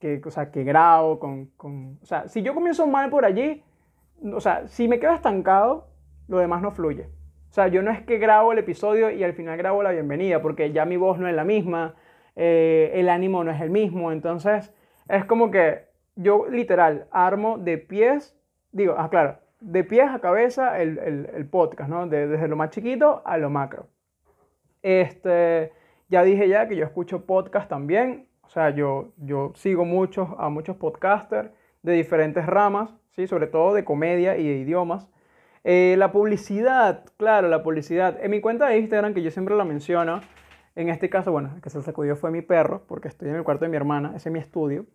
que, 0.00 0.20
o 0.24 0.30
sea, 0.30 0.50
que 0.50 0.64
grabo 0.64 1.20
con, 1.20 1.46
con... 1.56 1.98
O 2.02 2.06
sea, 2.06 2.26
si 2.28 2.42
yo 2.42 2.54
comienzo 2.54 2.86
mal 2.86 3.10
por 3.10 3.24
allí, 3.24 3.62
o 4.32 4.40
sea, 4.40 4.66
si 4.66 4.88
me 4.88 4.98
quedo 4.98 5.12
estancado, 5.12 5.88
lo 6.26 6.38
demás 6.38 6.60
no 6.60 6.72
fluye. 6.72 7.08
O 7.50 7.52
sea, 7.52 7.68
yo 7.68 7.82
no 7.82 7.90
es 7.90 8.02
que 8.02 8.18
grabo 8.18 8.52
el 8.52 8.58
episodio 8.58 9.10
y 9.10 9.22
al 9.22 9.32
final 9.32 9.56
grabo 9.56 9.82
la 9.82 9.92
bienvenida, 9.92 10.42
porque 10.42 10.72
ya 10.72 10.84
mi 10.84 10.96
voz 10.96 11.18
no 11.18 11.28
es 11.28 11.34
la 11.34 11.44
misma, 11.44 11.94
eh, 12.36 12.90
el 12.94 13.08
ánimo 13.08 13.42
no 13.44 13.50
es 13.50 13.60
el 13.60 13.70
mismo. 13.70 14.12
Entonces, 14.12 14.74
es 15.08 15.24
como 15.24 15.50
que 15.50 15.86
yo 16.16 16.46
literal 16.48 17.06
armo 17.10 17.58
de 17.58 17.78
pies, 17.78 18.36
digo, 18.72 18.96
ah, 18.98 19.08
claro, 19.08 19.38
de 19.60 19.84
pies 19.84 20.08
a 20.08 20.20
cabeza 20.20 20.80
el, 20.80 20.98
el, 20.98 21.46
podcast, 21.46 21.90
¿no? 21.90 22.06
desde 22.06 22.48
lo 22.48 22.56
más 22.56 22.70
chiquito 22.70 23.22
a 23.24 23.36
lo 23.38 23.50
macro. 23.50 23.88
Este, 24.82 25.72
ya 26.08 26.22
dije 26.22 26.48
ya 26.48 26.68
que 26.68 26.76
yo 26.76 26.84
escucho 26.84 27.26
podcast 27.26 27.68
también, 27.68 28.28
o 28.42 28.48
sea, 28.48 28.70
yo, 28.70 29.12
yo 29.18 29.52
sigo 29.54 29.84
muchos, 29.84 30.28
a 30.38 30.48
muchos 30.48 30.76
podcasters 30.76 31.50
de 31.82 31.92
diferentes 31.92 32.46
ramas, 32.46 32.90
¿sí? 33.14 33.26
sobre 33.26 33.46
todo 33.46 33.74
de 33.74 33.84
comedia 33.84 34.36
y 34.36 34.48
de 34.48 34.58
idiomas. 34.58 35.08
Eh, 35.64 35.96
la 35.98 36.12
publicidad, 36.12 37.04
claro, 37.16 37.48
la 37.48 37.62
publicidad. 37.62 38.18
En 38.22 38.30
mi 38.30 38.40
cuenta 38.40 38.68
de 38.68 38.78
Instagram, 38.78 39.12
que 39.12 39.22
yo 39.22 39.30
siempre 39.30 39.54
la 39.56 39.64
menciono, 39.64 40.20
en 40.76 40.88
este 40.88 41.10
caso, 41.10 41.32
bueno, 41.32 41.50
el 41.56 41.60
que 41.60 41.70
se 41.70 41.82
sacudió 41.82 42.16
fue 42.16 42.30
mi 42.30 42.40
perro, 42.40 42.84
porque 42.86 43.08
estoy 43.08 43.28
en 43.28 43.34
el 43.34 43.44
cuarto 43.44 43.64
de 43.64 43.70
mi 43.70 43.76
hermana, 43.76 44.12
ese 44.14 44.28
es 44.28 44.32
mi 44.32 44.38
estudio. 44.38 44.86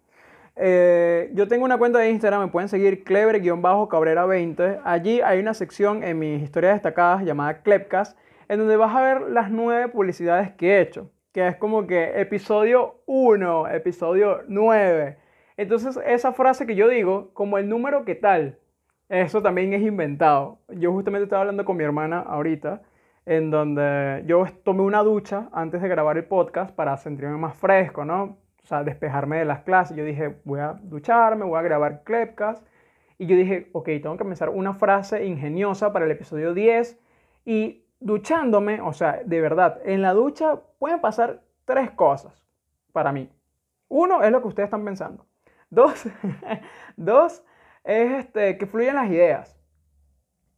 Eh, 0.55 1.31
yo 1.33 1.47
tengo 1.47 1.65
una 1.65 1.77
cuenta 1.77 1.99
de 1.99 2.09
Instagram, 2.11 2.41
me 2.43 2.47
pueden 2.47 2.69
seguir 2.69 3.03
clever-cabrera20. 3.03 4.81
Allí 4.83 5.21
hay 5.21 5.39
una 5.39 5.53
sección 5.53 6.03
en 6.03 6.19
mis 6.19 6.41
historias 6.41 6.75
destacadas 6.75 7.23
llamada 7.23 7.61
Clepcast, 7.61 8.17
en 8.47 8.59
donde 8.59 8.77
vas 8.77 8.95
a 8.95 9.01
ver 9.01 9.21
las 9.31 9.49
nueve 9.51 9.87
publicidades 9.89 10.51
que 10.53 10.75
he 10.77 10.81
hecho, 10.81 11.09
que 11.31 11.47
es 11.47 11.55
como 11.55 11.87
que 11.87 12.19
episodio 12.21 13.01
1, 13.05 13.67
episodio 13.69 14.41
9. 14.47 15.17
Entonces, 15.57 15.99
esa 16.05 16.33
frase 16.33 16.65
que 16.65 16.75
yo 16.75 16.87
digo, 16.89 17.31
como 17.33 17.57
el 17.57 17.69
número 17.69 18.05
que 18.05 18.15
tal, 18.15 18.59
eso 19.09 19.41
también 19.41 19.73
es 19.73 19.81
inventado. 19.81 20.59
Yo 20.69 20.91
justamente 20.91 21.25
estaba 21.25 21.41
hablando 21.41 21.65
con 21.65 21.77
mi 21.77 21.83
hermana 21.83 22.19
ahorita 22.19 22.81
en 23.25 23.51
donde 23.51 24.23
yo 24.25 24.45
tomé 24.63 24.81
una 24.81 25.01
ducha 25.03 25.49
antes 25.53 25.81
de 25.81 25.87
grabar 25.87 26.17
el 26.17 26.25
podcast 26.25 26.75
para 26.75 26.97
sentirme 26.97 27.37
más 27.37 27.55
fresco, 27.55 28.03
¿no? 28.05 28.37
O 28.63 28.67
sea, 28.67 28.83
despejarme 28.83 29.39
de 29.39 29.45
las 29.45 29.61
clases. 29.61 29.95
Yo 29.97 30.05
dije, 30.05 30.39
voy 30.45 30.59
a 30.59 30.79
ducharme, 30.81 31.45
voy 31.45 31.59
a 31.59 31.63
grabar 31.63 32.03
Clepcast. 32.03 32.65
Y 33.17 33.25
yo 33.25 33.35
dije, 33.35 33.69
ok, 33.73 33.85
tengo 34.01 34.17
que 34.17 34.25
pensar 34.25 34.49
una 34.49 34.73
frase 34.73 35.25
ingeniosa 35.25 35.91
para 35.91 36.05
el 36.05 36.11
episodio 36.11 36.53
10. 36.53 36.99
Y 37.45 37.85
duchándome, 37.99 38.81
o 38.81 38.93
sea, 38.93 39.21
de 39.25 39.41
verdad, 39.41 39.79
en 39.85 40.01
la 40.01 40.13
ducha 40.13 40.61
pueden 40.79 41.01
pasar 41.01 41.41
tres 41.65 41.91
cosas 41.91 42.45
para 42.91 43.11
mí. 43.11 43.29
Uno 43.89 44.23
es 44.23 44.31
lo 44.31 44.41
que 44.41 44.47
ustedes 44.47 44.67
están 44.67 44.85
pensando. 44.85 45.25
Dos, 45.69 46.05
dos 46.95 47.43
es 47.83 48.11
este, 48.25 48.57
que 48.57 48.67
fluyen 48.67 48.95
las 48.95 49.09
ideas. 49.09 49.59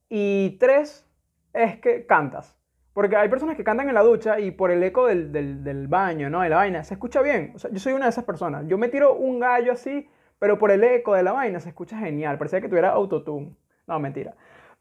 Y 0.10 0.58
tres 0.60 1.10
es 1.54 1.80
que 1.80 2.06
cantas. 2.06 2.56
Porque 2.96 3.18
hay 3.18 3.28
personas 3.28 3.58
que 3.58 3.66
cantan 3.66 3.90
en 3.90 3.94
la 3.94 4.04
ducha 4.04 4.40
y 4.40 4.52
por 4.52 4.72
el 4.72 4.82
eco 4.82 5.06
del, 5.06 5.34
del, 5.34 5.88
baño, 5.90 6.30
¿no? 6.30 6.40
De 6.40 6.48
la 6.48 6.56
vaina, 6.56 6.82
se 6.86 6.94
escucha 6.94 7.22
bien. 7.22 7.52
O 7.54 7.60
sea, 7.60 7.70
yo 7.70 7.78
soy 7.78 7.92
una 7.92 8.06
de 8.06 8.12
esas 8.12 8.24
personas. 8.24 8.66
Yo 8.68 8.78
me 8.78 8.88
tiro 8.88 9.16
un 9.16 9.38
gallo 9.38 9.74
así, 9.74 10.08
pero 10.40 10.58
por 10.58 10.72
el 10.72 10.82
eco 10.82 11.14
de 11.14 11.22
la 11.22 11.34
vaina 11.34 11.60
se 11.60 11.68
escucha 11.68 11.98
genial. 11.98 12.38
Parecía 12.38 12.62
que 12.62 12.70
tuviera 12.70 12.92
autotune. 12.92 13.54
No, 13.86 14.00
mentira. 14.00 14.36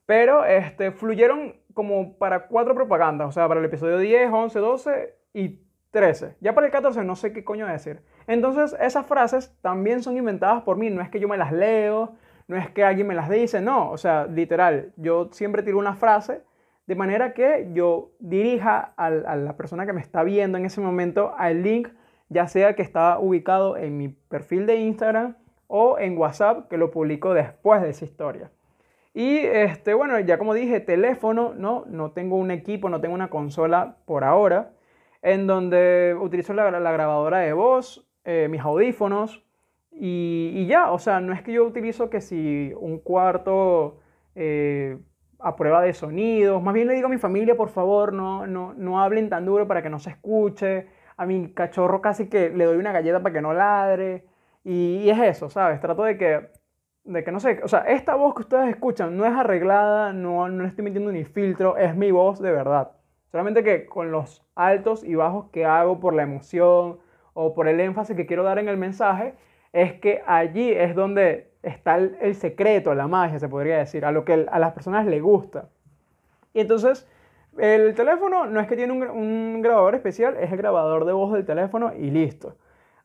Pero 0.06 0.44
este, 0.44 0.92
fluyeron 0.92 1.56
como 1.74 2.16
para 2.16 2.46
cuatro 2.46 2.72
propagandas. 2.76 3.30
O 3.30 3.32
sea, 3.32 3.48
para 3.48 3.58
el 3.58 3.66
episodio 3.66 3.98
10, 3.98 4.30
11, 4.30 4.58
12 4.60 5.14
y 5.32 5.60
13. 5.90 6.36
Ya 6.40 6.54
para 6.54 6.68
el 6.68 6.72
14 6.72 7.02
no 7.02 7.16
sé 7.16 7.32
qué 7.32 7.42
coño 7.42 7.66
decir. 7.66 8.00
Entonces, 8.28 8.76
esas 8.80 9.06
frases 9.06 9.52
también 9.60 10.04
son 10.04 10.16
inventadas 10.16 10.62
por 10.62 10.76
mí. 10.76 10.88
No 10.88 11.02
es 11.02 11.10
que 11.10 11.18
yo 11.18 11.26
me 11.26 11.36
las 11.36 11.50
leo, 11.50 12.14
no 12.46 12.56
es 12.56 12.70
que 12.70 12.84
alguien 12.84 13.08
me 13.08 13.16
las 13.16 13.28
dice. 13.28 13.60
No, 13.60 13.90
o 13.90 13.98
sea, 13.98 14.26
literal. 14.26 14.92
Yo 14.94 15.30
siempre 15.32 15.64
tiro 15.64 15.78
una 15.78 15.96
frase 15.96 16.42
de 16.86 16.94
manera 16.94 17.32
que 17.32 17.68
yo 17.72 18.12
dirija 18.18 18.92
a, 18.96 19.10
la 19.10 19.56
persona 19.56 19.86
que 19.86 19.92
me 19.92 20.00
está 20.00 20.22
viendo 20.22 20.58
en 20.58 20.66
ese 20.66 20.80
momento 20.80 21.34
al 21.36 21.62
link, 21.62 21.88
ya 22.28 22.46
sea 22.48 22.74
que 22.74 22.82
está 22.82 23.18
ubicado 23.18 23.76
en 23.76 23.96
mi 23.96 24.08
perfil 24.08 24.66
de 24.66 24.76
Instagram 24.76 25.36
o 25.66 25.98
en 25.98 26.18
WhatsApp, 26.18 26.68
que 26.68 26.76
lo 26.76 26.90
publico 26.90 27.32
después 27.32 27.82
de 27.82 27.90
esa 27.90 28.04
historia. 28.04 28.50
Y 29.14 29.38
este, 29.38 29.94
bueno, 29.94 30.18
ya 30.20 30.38
como 30.38 30.54
dije, 30.54 30.80
teléfono, 30.80 31.54
no, 31.54 31.84
no 31.86 32.10
tengo 32.10 32.36
un 32.36 32.50
equipo, 32.50 32.88
no 32.88 33.00
tengo 33.00 33.14
una 33.14 33.30
consola 33.30 33.96
por 34.04 34.24
ahora, 34.24 34.72
en 35.22 35.46
donde 35.46 36.16
utilizo 36.20 36.52
la, 36.52 36.70
grabadora 36.70 37.38
de 37.38 37.52
voz, 37.52 38.06
eh, 38.24 38.48
mis 38.50 38.60
audífonos 38.60 39.44
y, 39.90 40.66
ya, 40.66 40.90
o 40.90 40.98
sea, 40.98 41.20
no 41.20 41.32
es 41.32 41.42
que 41.42 41.52
yo 41.52 41.64
utilizo 41.64 42.10
que 42.10 42.20
si 42.20 42.72
un 42.78 42.98
cuarto 42.98 44.00
eh, 44.34 44.98
a 45.38 45.56
prueba 45.56 45.82
de 45.82 45.92
sonidos. 45.92 46.62
Más 46.62 46.74
bien 46.74 46.88
le 46.88 46.94
digo 46.94 47.06
a 47.06 47.10
mi 47.10 47.18
familia, 47.18 47.56
por 47.56 47.68
favor, 47.68 48.12
no, 48.12 48.46
no, 48.46 48.74
no 48.74 49.00
hablen 49.02 49.28
tan 49.28 49.44
duro 49.44 49.66
para 49.66 49.82
que 49.82 49.90
no 49.90 49.98
se 49.98 50.10
escuche. 50.10 50.88
A 51.16 51.26
mi 51.26 51.52
cachorro 51.52 52.00
casi 52.00 52.28
que 52.28 52.50
le 52.50 52.64
doy 52.64 52.76
una 52.76 52.92
galleta 52.92 53.22
para 53.22 53.32
que 53.32 53.40
no 53.40 53.52
ladre. 53.54 54.26
Y, 54.64 55.08
es 55.10 55.18
eso, 55.18 55.50
¿sabes? 55.50 55.80
Trato 55.80 56.04
de 56.04 56.16
que, 56.16 56.48
de 57.04 57.24
que 57.24 57.32
no 57.32 57.40
sé, 57.40 57.60
o 57.62 57.68
sea, 57.68 57.80
esta 57.80 58.14
voz 58.14 58.34
que 58.34 58.42
ustedes 58.42 58.70
escuchan 58.70 59.16
no 59.16 59.26
es 59.26 59.32
arreglada, 59.32 60.12
no, 60.12 60.48
no 60.48 60.64
estoy 60.64 60.84
metiendo 60.84 61.12
ni 61.12 61.24
filtro, 61.24 61.76
es 61.76 61.94
mi 61.94 62.10
voz 62.10 62.40
de 62.40 62.50
verdad. 62.50 62.92
Solamente 63.30 63.62
que 63.62 63.86
con 63.86 64.10
los 64.10 64.42
altos 64.54 65.04
y 65.04 65.14
bajos 65.14 65.50
que 65.50 65.66
hago 65.66 66.00
por 66.00 66.14
la 66.14 66.22
emoción 66.22 66.98
o 67.34 67.54
por 67.54 67.68
el 67.68 67.80
énfasis 67.80 68.16
que 68.16 68.26
quiero 68.26 68.44
dar 68.44 68.58
en 68.58 68.68
el 68.68 68.76
mensaje, 68.76 69.34
es 69.72 69.94
que 69.94 70.22
allí 70.26 70.70
es 70.72 70.94
donde 70.94 71.53
está 71.64 71.96
el, 71.96 72.34
secreto, 72.34 72.94
la 72.94 73.08
magia, 73.08 73.38
se 73.38 73.48
podría 73.48 73.78
decir, 73.78 74.04
a 74.04 74.12
lo 74.12 74.24
que 74.24 74.46
a 74.50 74.58
las 74.58 74.72
personas 74.72 75.06
les 75.06 75.22
gusta. 75.22 75.68
Y 76.52 76.60
entonces, 76.60 77.08
el 77.58 77.94
teléfono 77.94 78.46
no 78.46 78.60
es 78.60 78.66
que 78.66 78.76
tiene 78.76 78.92
un, 78.92 79.62
grabador 79.62 79.94
especial, 79.94 80.36
es 80.38 80.50
el 80.52 80.58
grabador 80.58 81.04
de 81.04 81.12
voz 81.12 81.32
del 81.32 81.44
teléfono 81.44 81.92
y 81.94 82.10
listo. 82.10 82.56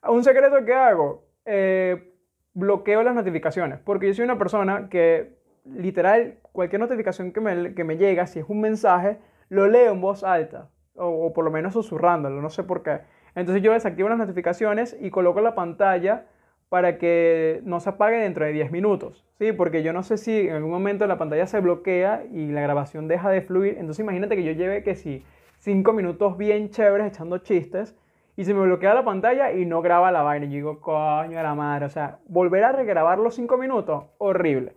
Un 0.08 0.24
secreto 0.24 0.64
que 0.66 0.74
hago, 0.74 1.24
eh, 1.46 2.14
bloqueo 2.54 3.04
las 3.04 3.16
notificaciones, 3.16 3.80
porque 3.80 4.08
yo 4.08 4.14
soy 4.14 4.26
una 4.26 4.38
persona 4.38 4.90
que 4.90 5.38
literal, 5.66 6.40
cualquier 6.52 6.80
notificación 6.80 7.32
que 7.32 7.42
me, 7.42 7.74
que 7.74 7.84
me 7.84 7.98
llega, 7.98 8.28
si 8.28 8.40
es 8.40 8.46
un 8.48 8.62
mensaje, 8.62 9.20
lo 9.50 9.68
leo 9.68 9.92
en 9.92 10.02
voz 10.02 10.24
alta, 10.24 10.70
o 10.96 11.34
por 11.34 11.46
lo 11.46 11.52
menos 11.52 11.74
susurrándolo, 11.74 12.42
no 12.42 12.50
sé 12.50 12.64
por 12.64 12.84
qué. 12.84 13.02
Entonces 13.36 13.64
yo 13.64 13.74
desactivo 13.74 14.10
las 14.10 14.18
notificaciones 14.18 14.98
y 15.00 15.12
coloco 15.12 15.42
la 15.42 15.56
pantalla 15.56 16.26
para 16.70 16.98
que 16.98 17.62
no 17.66 17.80
se 17.80 17.90
apague 17.90 18.18
dentro 18.18 18.46
de 18.46 18.54
10 18.54 18.72
minutos, 18.72 19.26
¿sí? 19.40 19.52
Porque 19.52 19.84
yo 19.84 19.92
no 19.92 20.04
sé 20.04 20.18
si 20.18 20.48
en 20.48 20.56
algún 20.56 20.72
momento 20.72 21.08
la 21.08 21.18
pantalla 21.18 21.48
se 21.48 21.60
bloquea 21.60 22.26
y 22.32 22.48
la 22.48 22.62
grabación 22.62 23.08
deja 23.08 23.30
de 23.30 23.42
fluir, 23.42 23.76
entonces 23.80 24.00
imagínate 24.00 24.36
que 24.36 24.44
yo 24.44 24.52
lleve 24.52 24.84
que 24.84 24.96
si 24.96 25.24
5 25.58 25.92
minutos 25.94 26.38
bien 26.38 26.70
chéveres 26.70 27.08
echando 27.08 27.40
chistes 27.40 27.96
y 28.38 28.46
se 28.46 28.54
me 28.54 28.62
bloquea 28.62 28.94
la 28.94 29.04
pantalla 29.04 29.52
y 29.52 29.66
no 29.66 29.82
graba 29.82 30.12
la 30.12 30.22
vaina, 30.22 30.46
y 30.46 30.50
digo, 30.50 30.80
coño 30.80 31.36
de 31.36 31.44
la 31.44 31.56
madre, 31.56 31.86
o 31.86 31.90
sea, 31.90 32.20
volver 32.28 32.64
a 32.64 32.72
regrabar 32.72 33.20
los 33.20 33.36
5 33.36 33.58
minutos, 33.58 34.06
horrible. 34.18 34.74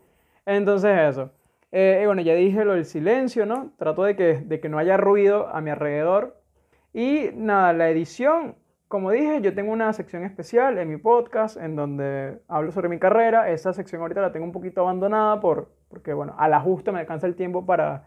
Entonces 0.47 0.99
eso. 0.99 1.31
Eh, 1.71 2.03
bueno, 2.05 2.23
ya 2.23 2.35
dije 2.35 2.65
lo 2.65 2.75
del 2.75 2.85
silencio, 2.85 3.47
¿no? 3.47 3.71
Trato 3.79 4.03
de 4.03 4.17
que, 4.17 4.39
de 4.39 4.61
que 4.61 4.69
no 4.69 4.79
haya 4.79 4.97
ruido 4.97 5.49
a 5.49 5.61
mi 5.61 5.71
alrededor. 5.71 6.37
Y 6.93 7.31
nada, 7.35 7.73
la 7.73 7.89
edición, 7.89 8.57
como 8.93 9.11
dije, 9.11 9.41
yo 9.41 9.55
tengo 9.55 9.73
una 9.73 9.91
sección 9.95 10.23
especial 10.23 10.77
en 10.77 10.91
mi 10.91 10.99
podcast 10.99 11.57
en 11.57 11.77
donde 11.77 12.43
hablo 12.47 12.73
sobre 12.73 12.91
mi 12.91 12.99
carrera. 12.99 13.49
Esa 13.49 13.73
sección 13.73 14.03
ahorita 14.03 14.21
la 14.21 14.33
tengo 14.33 14.45
un 14.45 14.53
poquito 14.53 14.83
abandonada 14.83 15.41
por, 15.41 15.71
porque, 15.89 16.13
bueno, 16.13 16.35
al 16.37 16.53
ajuste 16.53 16.93
me 16.93 17.01
alcanza 17.01 17.27
el 17.27 17.35
tiempo 17.35 17.65
para, 17.65 18.05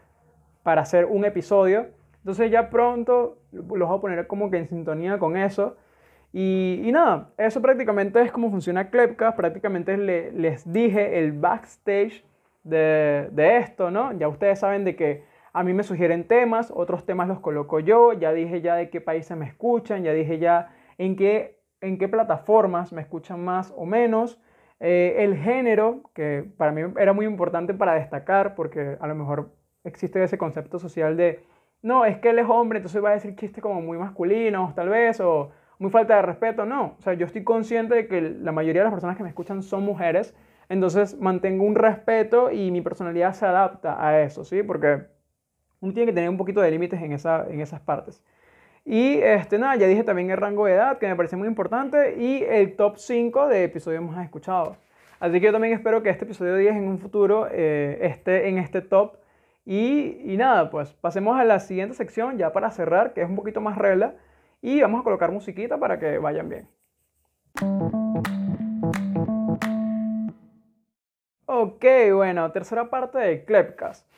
para 0.62 0.82
hacer 0.82 1.06
un 1.06 1.24
episodio. 1.24 1.88
Entonces 2.18 2.52
ya 2.52 2.70
pronto 2.70 3.38
los 3.50 3.66
voy 3.66 3.98
a 3.98 4.00
poner 4.00 4.26
como 4.28 4.48
que 4.48 4.58
en 4.58 4.68
sintonía 4.68 5.18
con 5.18 5.36
eso. 5.36 5.76
Y, 6.32 6.80
y 6.84 6.92
nada, 6.92 7.30
eso 7.36 7.60
prácticamente 7.60 8.22
es 8.22 8.30
como 8.30 8.48
funciona 8.48 8.88
Clepcast. 8.88 9.36
Prácticamente 9.36 9.96
les 9.96 10.72
dije 10.72 11.18
el 11.18 11.32
backstage 11.32 12.24
de, 12.62 13.28
de 13.32 13.56
esto, 13.56 13.90
¿no? 13.90 14.12
Ya 14.12 14.28
ustedes 14.28 14.60
saben 14.60 14.84
de 14.84 14.94
que 14.94 15.24
a 15.52 15.64
mí 15.64 15.72
me 15.72 15.82
sugieren 15.82 16.28
temas, 16.28 16.72
otros 16.72 17.04
temas 17.04 17.26
los 17.26 17.40
coloco 17.40 17.80
yo, 17.80 18.12
ya 18.12 18.32
dije 18.32 18.60
ya 18.60 18.76
de 18.76 18.88
qué 18.88 19.00
países 19.00 19.36
me 19.36 19.46
escuchan, 19.46 20.04
ya 20.04 20.12
dije 20.12 20.38
ya 20.38 20.75
en 20.98 21.16
qué, 21.16 21.60
en 21.80 21.98
qué 21.98 22.08
plataformas 22.08 22.92
me 22.92 23.02
escuchan 23.02 23.44
más 23.44 23.72
o 23.76 23.86
menos. 23.86 24.40
Eh, 24.80 25.16
el 25.18 25.36
género, 25.36 26.02
que 26.14 26.44
para 26.56 26.72
mí 26.72 26.82
era 26.98 27.12
muy 27.12 27.26
importante 27.26 27.74
para 27.74 27.94
destacar, 27.94 28.54
porque 28.54 28.96
a 29.00 29.06
lo 29.06 29.14
mejor 29.14 29.50
existe 29.84 30.22
ese 30.22 30.38
concepto 30.38 30.78
social 30.78 31.16
de, 31.16 31.40
no, 31.82 32.04
es 32.04 32.18
que 32.18 32.30
él 32.30 32.38
es 32.38 32.46
hombre, 32.48 32.78
entonces 32.78 33.02
va 33.02 33.10
a 33.10 33.14
decir 33.14 33.34
chistes 33.36 33.62
como 33.62 33.80
muy 33.80 33.98
masculinos, 33.98 34.74
tal 34.74 34.88
vez, 34.88 35.20
o 35.20 35.50
muy 35.78 35.90
falta 35.90 36.16
de 36.16 36.22
respeto. 36.22 36.66
No, 36.66 36.96
o 36.98 37.02
sea, 37.02 37.14
yo 37.14 37.26
estoy 37.26 37.44
consciente 37.44 37.94
de 37.94 38.08
que 38.08 38.20
la 38.20 38.52
mayoría 38.52 38.82
de 38.82 38.86
las 38.86 38.92
personas 38.92 39.16
que 39.16 39.22
me 39.22 39.28
escuchan 39.28 39.62
son 39.62 39.84
mujeres, 39.84 40.34
entonces 40.68 41.18
mantengo 41.18 41.64
un 41.64 41.74
respeto 41.76 42.50
y 42.50 42.70
mi 42.70 42.80
personalidad 42.80 43.32
se 43.34 43.46
adapta 43.46 44.04
a 44.04 44.20
eso, 44.22 44.44
¿sí? 44.44 44.62
Porque 44.62 45.06
uno 45.80 45.92
tiene 45.92 46.06
que 46.06 46.14
tener 46.14 46.30
un 46.30 46.36
poquito 46.36 46.60
de 46.60 46.70
límites 46.70 47.00
en, 47.02 47.12
esa, 47.12 47.46
en 47.48 47.60
esas 47.60 47.80
partes. 47.80 48.22
Y 48.88 49.18
este, 49.18 49.58
nada, 49.58 49.74
ya 49.74 49.88
dije 49.88 50.04
también 50.04 50.30
el 50.30 50.36
rango 50.36 50.66
de 50.66 50.74
edad, 50.74 50.98
que 50.98 51.08
me 51.08 51.16
parece 51.16 51.34
muy 51.34 51.48
importante, 51.48 52.14
y 52.22 52.44
el 52.44 52.76
top 52.76 52.98
5 52.98 53.48
de 53.48 53.64
episodios 53.64 54.00
más 54.00 54.24
escuchados. 54.24 54.78
Así 55.18 55.40
que 55.40 55.46
yo 55.46 55.52
también 55.52 55.74
espero 55.74 56.04
que 56.04 56.10
este 56.10 56.24
episodio 56.24 56.54
10 56.54 56.76
en 56.76 56.86
un 56.86 56.98
futuro 57.00 57.48
eh, 57.50 57.98
esté 58.02 58.48
en 58.48 58.58
este 58.58 58.82
top. 58.82 59.16
Y, 59.64 60.20
y, 60.32 60.36
nada, 60.36 60.70
pues 60.70 60.92
pasemos 60.92 61.36
a 61.36 61.42
la 61.42 61.58
siguiente 61.58 61.96
sección 61.96 62.38
ya 62.38 62.52
para 62.52 62.70
cerrar, 62.70 63.12
que 63.12 63.22
es 63.22 63.28
un 63.28 63.34
poquito 63.34 63.60
más 63.60 63.76
regla, 63.76 64.14
y 64.62 64.80
vamos 64.80 65.00
a 65.00 65.02
colocar 65.02 65.32
musiquita 65.32 65.78
para 65.78 65.98
que 65.98 66.18
vayan 66.18 66.48
bien. 66.48 66.68
Ok, 71.46 71.84
bueno, 72.14 72.52
tercera 72.52 72.88
parte 72.88 73.18
de 73.18 73.44
Clepcast. 73.44 74.08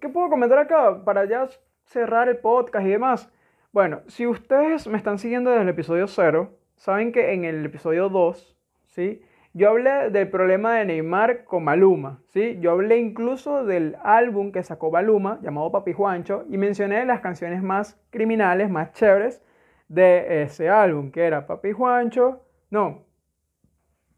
¿Qué 0.00 0.08
puedo 0.08 0.30
comentar 0.30 0.58
acá 0.58 1.04
para 1.04 1.26
ya 1.26 1.46
cerrar 1.84 2.30
el 2.30 2.38
podcast 2.38 2.86
y 2.86 2.90
demás? 2.90 3.30
Bueno, 3.74 4.02
si 4.06 4.24
ustedes 4.24 4.86
me 4.86 4.96
están 4.96 5.18
siguiendo 5.18 5.50
desde 5.50 5.64
el 5.64 5.68
episodio 5.68 6.06
0, 6.06 6.56
saben 6.76 7.10
que 7.10 7.32
en 7.32 7.44
el 7.44 7.66
episodio 7.66 8.08
2, 8.08 8.56
¿sí? 8.86 9.20
Yo 9.52 9.70
hablé 9.70 10.10
del 10.10 10.30
problema 10.30 10.74
de 10.74 10.84
Neymar 10.84 11.42
con 11.42 11.64
Maluma, 11.64 12.22
¿sí? 12.28 12.56
Yo 12.60 12.70
hablé 12.70 12.98
incluso 12.98 13.64
del 13.64 13.96
álbum 14.04 14.52
que 14.52 14.62
sacó 14.62 14.92
Maluma, 14.92 15.40
llamado 15.42 15.72
Papi 15.72 15.92
Juancho, 15.92 16.44
y 16.48 16.56
mencioné 16.56 17.04
las 17.04 17.18
canciones 17.18 17.64
más 17.64 18.00
criminales, 18.10 18.70
más 18.70 18.92
chéveres 18.92 19.42
de 19.88 20.44
ese 20.44 20.68
álbum, 20.68 21.10
que 21.10 21.24
era 21.24 21.48
Papi 21.48 21.72
Juancho, 21.72 22.44
no, 22.70 23.02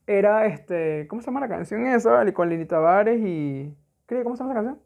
era 0.07 0.45
este, 0.45 1.07
¿cómo 1.09 1.23
se 1.23 1.29
llama 1.29 1.41
la 1.41 1.49
canción 1.49 1.87
esa? 1.87 2.31
Con 2.35 2.51
Lili 2.51 2.67
Tavares 2.67 3.19
y... 3.25 3.75
¿Cómo 4.07 4.37
se 4.37 4.43
llama 4.43 4.53
esa 4.53 4.65
canción? 4.65 4.86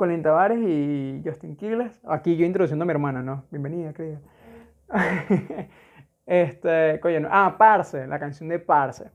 Colin 0.00 0.22
Tavares 0.22 0.58
y 0.58 1.20
Justin 1.22 1.56
Quiles. 1.56 2.00
Aquí 2.08 2.34
yo 2.34 2.46
introduciendo 2.46 2.84
a 2.84 2.86
mi 2.86 2.92
hermana, 2.92 3.22
¿no? 3.22 3.44
Bienvenida, 3.50 3.92
querida. 3.92 4.18
este, 6.24 6.98
coño, 7.00 7.28
ah, 7.30 7.56
Parse, 7.58 8.06
la 8.06 8.18
canción 8.18 8.48
de 8.48 8.58
Parse. 8.58 9.10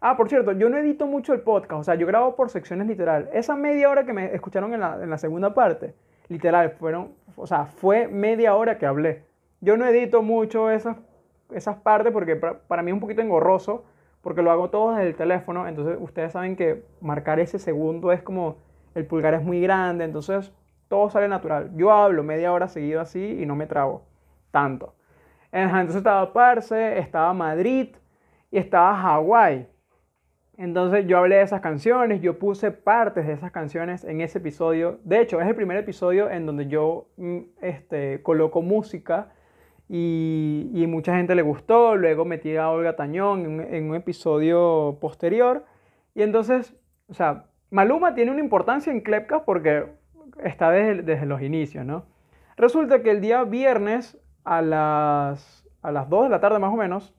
Ah, 0.00 0.16
por 0.16 0.30
cierto, 0.30 0.52
yo 0.52 0.70
no 0.70 0.78
edito 0.78 1.06
mucho 1.06 1.34
el 1.34 1.42
podcast, 1.42 1.80
o 1.82 1.84
sea, 1.84 1.94
yo 1.96 2.06
grabo 2.06 2.36
por 2.36 2.48
secciones 2.48 2.86
literal. 2.86 3.28
Esa 3.34 3.54
media 3.54 3.90
hora 3.90 4.06
que 4.06 4.14
me 4.14 4.34
escucharon 4.34 4.72
en 4.72 4.80
la, 4.80 4.98
en 5.02 5.10
la 5.10 5.18
segunda 5.18 5.52
parte, 5.52 5.94
literal, 6.28 6.70
fueron, 6.70 7.12
o 7.36 7.46
sea, 7.46 7.66
fue 7.66 8.08
media 8.08 8.56
hora 8.56 8.78
que 8.78 8.86
hablé. 8.86 9.24
Yo 9.60 9.76
no 9.76 9.86
edito 9.86 10.22
mucho 10.22 10.70
esas, 10.70 10.96
esas 11.52 11.76
partes 11.76 12.14
porque 12.14 12.36
para, 12.36 12.60
para 12.60 12.82
mí 12.82 12.90
es 12.90 12.94
un 12.94 13.00
poquito 13.00 13.20
engorroso, 13.20 13.84
porque 14.22 14.40
lo 14.40 14.50
hago 14.50 14.70
todo 14.70 14.92
desde 14.92 15.08
el 15.10 15.16
teléfono, 15.16 15.68
entonces 15.68 15.98
ustedes 16.00 16.32
saben 16.32 16.56
que 16.56 16.82
marcar 17.02 17.40
ese 17.40 17.58
segundo 17.58 18.10
es 18.10 18.22
como 18.22 18.69
el 18.94 19.06
pulgar 19.06 19.34
es 19.34 19.42
muy 19.42 19.60
grande, 19.60 20.04
entonces 20.04 20.52
todo 20.88 21.08
sale 21.10 21.28
natural. 21.28 21.70
Yo 21.76 21.92
hablo 21.92 22.22
media 22.22 22.52
hora 22.52 22.68
seguido 22.68 23.00
así 23.00 23.38
y 23.40 23.46
no 23.46 23.54
me 23.54 23.66
trabo 23.66 24.02
tanto. 24.50 24.94
Entonces 25.52 25.96
estaba 25.96 26.32
Parse, 26.32 26.98
estaba 26.98 27.32
Madrid 27.32 27.88
y 28.50 28.58
estaba 28.58 28.96
Hawái. 28.96 29.68
Entonces 30.56 31.06
yo 31.06 31.18
hablé 31.18 31.36
de 31.36 31.42
esas 31.42 31.60
canciones, 31.60 32.20
yo 32.20 32.38
puse 32.38 32.70
partes 32.70 33.26
de 33.26 33.32
esas 33.32 33.50
canciones 33.50 34.04
en 34.04 34.20
ese 34.20 34.38
episodio. 34.38 35.00
De 35.04 35.20
hecho, 35.20 35.40
es 35.40 35.48
el 35.48 35.54
primer 35.54 35.78
episodio 35.78 36.28
en 36.28 36.44
donde 36.44 36.66
yo 36.66 37.08
mm, 37.16 37.38
este, 37.62 38.22
coloco 38.22 38.60
música 38.60 39.32
y, 39.88 40.84
mucha 40.86 41.16
gente 41.16 41.34
le 41.34 41.42
gustó. 41.42 41.96
Luego 41.96 42.24
metí 42.24 42.56
a 42.56 42.68
Olga 42.70 42.94
Tañón 42.94 43.60
en 43.60 43.74
en 43.74 43.90
un 43.90 43.96
episodio 43.96 44.98
posterior. 45.00 45.64
Y 46.14 46.22
entonces, 46.22 46.74
o 47.08 47.14
sea, 47.14 47.49
Maluma 47.70 48.14
tiene 48.14 48.32
una 48.32 48.40
importancia 48.40 48.92
en 48.92 49.00
Klepka 49.00 49.44
porque 49.44 49.86
está 50.42 50.70
desde, 50.70 51.02
desde, 51.02 51.26
los 51.26 51.40
inicios, 51.40 51.84
¿no? 51.84 52.04
Resulta 52.56 53.02
que 53.02 53.10
el 53.10 53.20
día 53.20 53.44
viernes 53.44 54.18
a 54.44 54.60
las, 54.60 55.64
a 55.82 55.92
las 55.92 56.08
2 56.08 56.24
de 56.24 56.30
la 56.30 56.40
tarde 56.40 56.58
más 56.58 56.72
o 56.72 56.76
menos, 56.76 57.14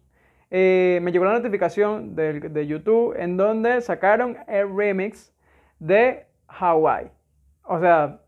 eh, 0.50 1.00
me 1.02 1.12
llegó 1.12 1.24
la 1.24 1.34
notificación 1.34 2.16
de, 2.16 2.42
de, 2.42 2.68
YouTube 2.68 3.16
en 3.18 3.38
donde 3.38 3.80
sacaron 3.80 4.38
el 4.48 4.76
remix 4.76 5.34
de 5.80 6.26
Hawaii. 6.48 7.10
O 7.64 7.80
sea, 7.80 8.20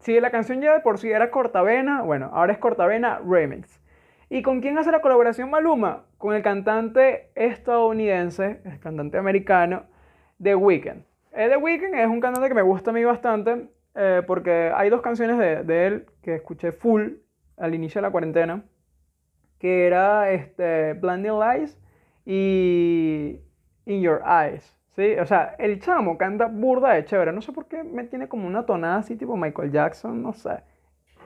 si 0.00 0.20
la 0.20 0.30
canción 0.30 0.60
ya 0.60 0.74
de 0.74 0.80
por 0.80 0.98
sí 0.98 1.10
era 1.10 1.30
cortavena, 1.30 2.02
bueno, 2.02 2.30
ahora 2.34 2.52
es 2.52 2.58
cortavena 2.58 3.20
remix. 3.26 3.80
¿Y 4.28 4.42
con 4.42 4.60
quién 4.60 4.76
hace 4.76 4.92
la 4.92 5.00
colaboración 5.00 5.50
Maluma? 5.50 6.04
Con 6.18 6.34
el 6.34 6.42
cantante 6.42 7.30
estadounidense, 7.34 8.60
el 8.64 8.78
cantante 8.78 9.16
americano, 9.16 9.84
The 10.42 10.54
Weeknd. 10.54 11.11
The 11.34 11.56
Weeknd 11.56 11.94
es 11.94 12.06
un 12.06 12.20
cantante 12.20 12.48
que 12.48 12.54
me 12.54 12.62
gusta 12.62 12.90
a 12.90 12.94
mí 12.94 13.04
bastante 13.04 13.68
eh, 13.94 14.22
porque 14.26 14.72
hay 14.74 14.90
dos 14.90 15.02
canciones 15.02 15.38
de, 15.38 15.64
de, 15.64 15.86
él 15.86 16.06
que 16.22 16.36
escuché 16.36 16.72
full 16.72 17.14
al 17.56 17.74
inicio 17.74 18.00
de 18.00 18.06
la 18.06 18.10
cuarentena, 18.10 18.64
que 19.58 19.86
era 19.86 20.30
este, 20.30 20.94
Blinding 20.94 21.38
Lights 21.38 21.78
y 22.24 23.40
In 23.86 24.02
Your 24.02 24.22
Eyes. 24.26 24.76
¿sí? 24.96 25.14
O 25.20 25.26
sea, 25.26 25.54
el 25.58 25.80
chamo 25.80 26.16
canta 26.18 26.46
burda 26.46 26.94
de 26.94 27.04
chévere. 27.04 27.32
No 27.32 27.42
sé 27.42 27.52
por 27.52 27.66
qué 27.66 27.82
me 27.82 28.04
tiene 28.04 28.28
como 28.28 28.46
una 28.46 28.66
tonada 28.66 28.96
así 28.96 29.16
tipo 29.16 29.36
Michael 29.36 29.70
Jackson, 29.70 30.22
no 30.22 30.32
sé. 30.32 30.62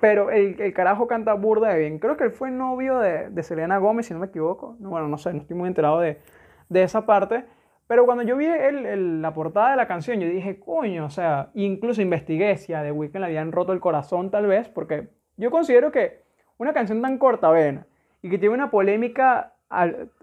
Pero 0.00 0.30
el, 0.30 0.60
el 0.60 0.74
carajo 0.74 1.06
canta 1.06 1.34
burda 1.34 1.68
de 1.72 1.78
bien. 1.78 1.98
Creo 1.98 2.16
que 2.16 2.24
él 2.24 2.32
fue 2.32 2.50
novio 2.50 2.98
de, 2.98 3.30
de 3.30 3.42
Selena 3.42 3.78
Gómez, 3.78 4.06
si 4.06 4.14
no 4.14 4.20
me 4.20 4.26
equivoco. 4.26 4.76
Bueno, 4.78 5.08
no 5.08 5.18
sé, 5.18 5.32
no 5.32 5.40
estoy 5.40 5.56
muy 5.56 5.68
enterado 5.68 6.00
de, 6.00 6.20
de 6.68 6.82
esa 6.82 7.06
parte. 7.06 7.44
Pero 7.86 8.04
cuando 8.04 8.24
yo 8.24 8.36
vi 8.36 8.46
el, 8.46 9.22
la 9.22 9.32
portada 9.32 9.70
de 9.70 9.76
la 9.76 9.86
canción, 9.86 10.18
yo 10.18 10.28
dije, 10.28 10.58
coño, 10.58 11.04
o 11.04 11.10
sea, 11.10 11.50
incluso 11.54 12.02
investigué 12.02 12.56
si 12.56 12.72
a 12.72 12.82
The 12.82 12.90
Weeknd 12.90 13.20
le 13.20 13.26
habían 13.26 13.52
roto 13.52 13.72
el 13.72 13.80
corazón 13.80 14.30
tal 14.30 14.46
vez, 14.46 14.68
porque 14.68 15.08
yo 15.36 15.50
considero 15.50 15.92
que 15.92 16.22
una 16.58 16.72
canción 16.72 17.00
tan 17.00 17.18
corta 17.18 17.50
vena 17.50 17.86
y 18.22 18.30
que 18.30 18.38
tiene 18.38 18.54
una 18.54 18.70
polémica, 18.70 19.52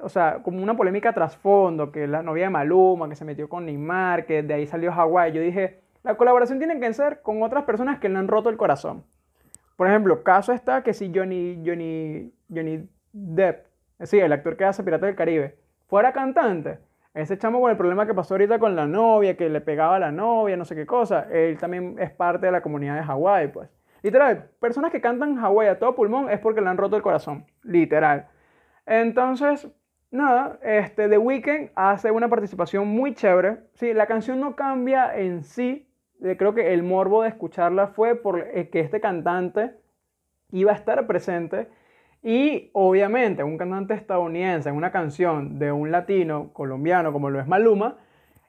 o 0.02 0.10
sea, 0.10 0.42
como 0.44 0.62
una 0.62 0.76
polémica 0.76 1.14
trasfondo, 1.14 1.92
que 1.92 2.06
la 2.06 2.22
novia 2.22 2.46
de 2.46 2.50
Maluma, 2.50 3.08
que 3.08 3.16
se 3.16 3.24
metió 3.24 3.48
con 3.48 3.66
Neymar, 3.66 4.26
que 4.26 4.44
de 4.44 4.54
ahí 4.54 4.68
salió 4.68 4.92
Hawái, 4.92 5.32
yo 5.32 5.42
dije, 5.42 5.84
la 6.04 6.18
colaboración 6.18 6.60
tiene 6.60 6.80
que 6.80 6.94
ser 6.94 7.22
con 7.22 7.42
otras 7.44 7.64
personas 7.64 8.00
que 8.00 8.10
le 8.10 8.18
han 8.18 8.28
roto 8.28 8.50
el 8.50 8.58
corazón. 8.58 9.06
Por 9.78 9.88
ejemplo, 9.88 10.22
caso 10.22 10.52
está 10.52 10.84
que 10.84 10.94
si 10.94 11.12
Johnny, 11.16 11.64
Johnny, 11.66 12.32
Johnny 12.54 12.90
Depp, 13.14 13.68
sí, 14.02 14.20
el 14.20 14.34
actor 14.34 14.58
que 14.58 14.66
hace 14.66 14.84
Pirata 14.84 15.06
del 15.06 15.16
Caribe, 15.16 15.56
fuera 15.88 16.12
cantante, 16.12 16.80
ese 17.14 17.38
chamo 17.38 17.62
con 17.62 17.70
el 17.70 17.78
problema 17.78 18.08
que 18.08 18.14
pasó 18.14 18.34
ahorita 18.34 18.58
con 18.60 18.76
la 18.76 18.88
novia, 18.88 19.38
que 19.38 19.50
le 19.50 19.62
pegaba 19.62 19.98
a 19.98 20.00
la 20.00 20.12
novia, 20.12 20.58
no 20.58 20.66
sé 20.66 20.76
qué 20.76 20.86
cosa, 20.86 21.28
él 21.32 21.58
también 21.58 21.96
es 22.00 22.12
parte 22.12 22.48
de 22.48 22.52
la 22.52 22.62
comunidad 22.62 22.96
de 22.96 23.04
Hawái, 23.04 23.50
pues. 23.50 23.70
Literal, 24.02 24.50
personas 24.60 24.92
que 24.92 25.00
cantan 25.00 25.38
Hawái 25.38 25.68
a 25.68 25.80
todo 25.80 25.96
pulmón 25.96 26.30
es 26.30 26.40
porque 26.40 26.60
le 26.60 26.70
han 26.70 26.78
roto 26.78 26.96
el 26.96 27.02
corazón, 27.02 27.46
literal. 27.62 28.28
Entonces, 28.86 29.68
nada, 30.12 30.60
este, 30.62 31.08
The 31.08 31.18
Weeknd 31.18 31.70
hace 31.76 32.12
una 32.12 32.28
participación 32.28 32.88
muy 32.88 33.14
chévere. 33.14 33.60
Sí, 33.76 33.94
la 33.94 34.08
canción 34.08 34.40
no 34.40 34.56
cambia 34.56 35.16
en 35.18 35.44
sí, 35.44 35.88
creo 36.20 36.54
que 36.54 36.74
el 36.74 36.84
morbo 36.84 37.22
de 37.22 37.30
escucharla 37.30 37.88
fue 37.88 38.16
por 38.16 38.44
que 38.70 38.80
este 38.80 39.00
cantante 39.00 39.76
iba 40.52 40.72
a 40.72 40.76
estar 40.76 41.06
presente 41.08 41.70
y 42.24 42.70
obviamente 42.72 43.44
un 43.44 43.58
cantante 43.58 43.94
estadounidense 43.94 44.70
en 44.70 44.76
una 44.76 44.94
canción 44.94 45.60
de 45.60 45.74
un 45.74 45.92
latino 45.92 46.52
colombiano 46.54 47.12
como 47.12 47.30
lo 47.30 47.42
es 47.42 47.48
Maluma, 47.48 47.98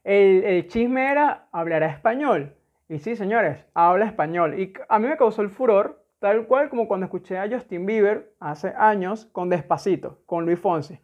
el, 0.05 0.45
el, 0.45 0.69
chisme 0.69 1.11
era 1.11 1.49
hablará 1.51 1.87
español. 1.87 2.55
Y 2.89 3.01
sí, 3.01 3.17
señores, 3.17 3.67
habla 3.75 4.07
español. 4.07 4.61
Y 4.61 4.73
a 4.89 4.99
mí 5.01 5.09
me 5.09 5.17
causó 5.17 5.43
el 5.43 5.51
furor, 5.51 6.05
tal 6.21 6.47
cual 6.47 6.69
como 6.69 6.87
cuando 6.87 7.07
escuché 7.07 7.37
a 7.37 7.49
Justin 7.51 7.85
Bieber 7.85 8.33
hace 8.39 8.73
años 8.77 9.27
con 9.27 9.49
Despacito, 9.49 10.21
con 10.27 10.45
Luis 10.45 10.61
Fonsi. 10.61 11.01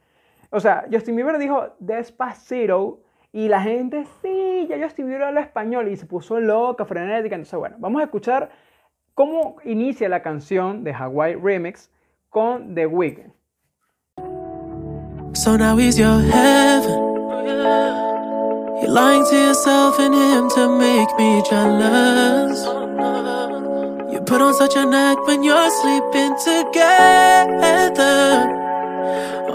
O 0.51 0.61
sea, 0.61 0.87
Justin 0.93 1.16
Bieber 1.16 1.39
dijo 1.39 1.75
Despacito 1.81 3.01
y 3.33 3.49
la 3.49 3.62
gente, 3.62 4.05
sí, 4.23 4.66
ya 4.68 4.81
Justin 4.81 5.07
Bieber 5.07 5.25
habla 5.25 5.41
español 5.41 5.89
y 5.89 5.97
se 5.97 6.07
puso 6.07 6.39
loca, 6.39 6.85
frenética. 6.85 7.35
Entonces, 7.35 7.59
bueno, 7.59 7.77
vamos 7.81 8.01
a 8.01 8.05
escuchar 8.05 8.51
cómo 9.14 9.57
inicia 9.64 10.09
la 10.09 10.23
canción 10.23 10.85
de 10.85 10.93
Hawaii 10.93 11.35
Remix 11.35 11.91
con 12.33 12.74
The 12.74 12.87
Weeknd. 12.89 13.33
So 15.35 15.57
now 15.57 15.76
he's 15.76 15.99
your 15.99 16.20
heaven. 16.20 16.99
You're 18.81 18.91
lying 18.91 19.24
to 19.31 19.37
yourself 19.37 19.99
and 19.99 20.14
him 20.14 20.49
to 20.51 20.68
make 20.78 21.09
me 21.18 21.43
jealous. 21.49 22.64
You 24.12 24.20
put 24.20 24.41
on 24.41 24.55
such 24.55 24.76
an 24.76 24.95
act 24.95 25.20
when 25.26 25.43
you're 25.43 25.70
sleeping 25.83 26.37
together. 26.39 28.20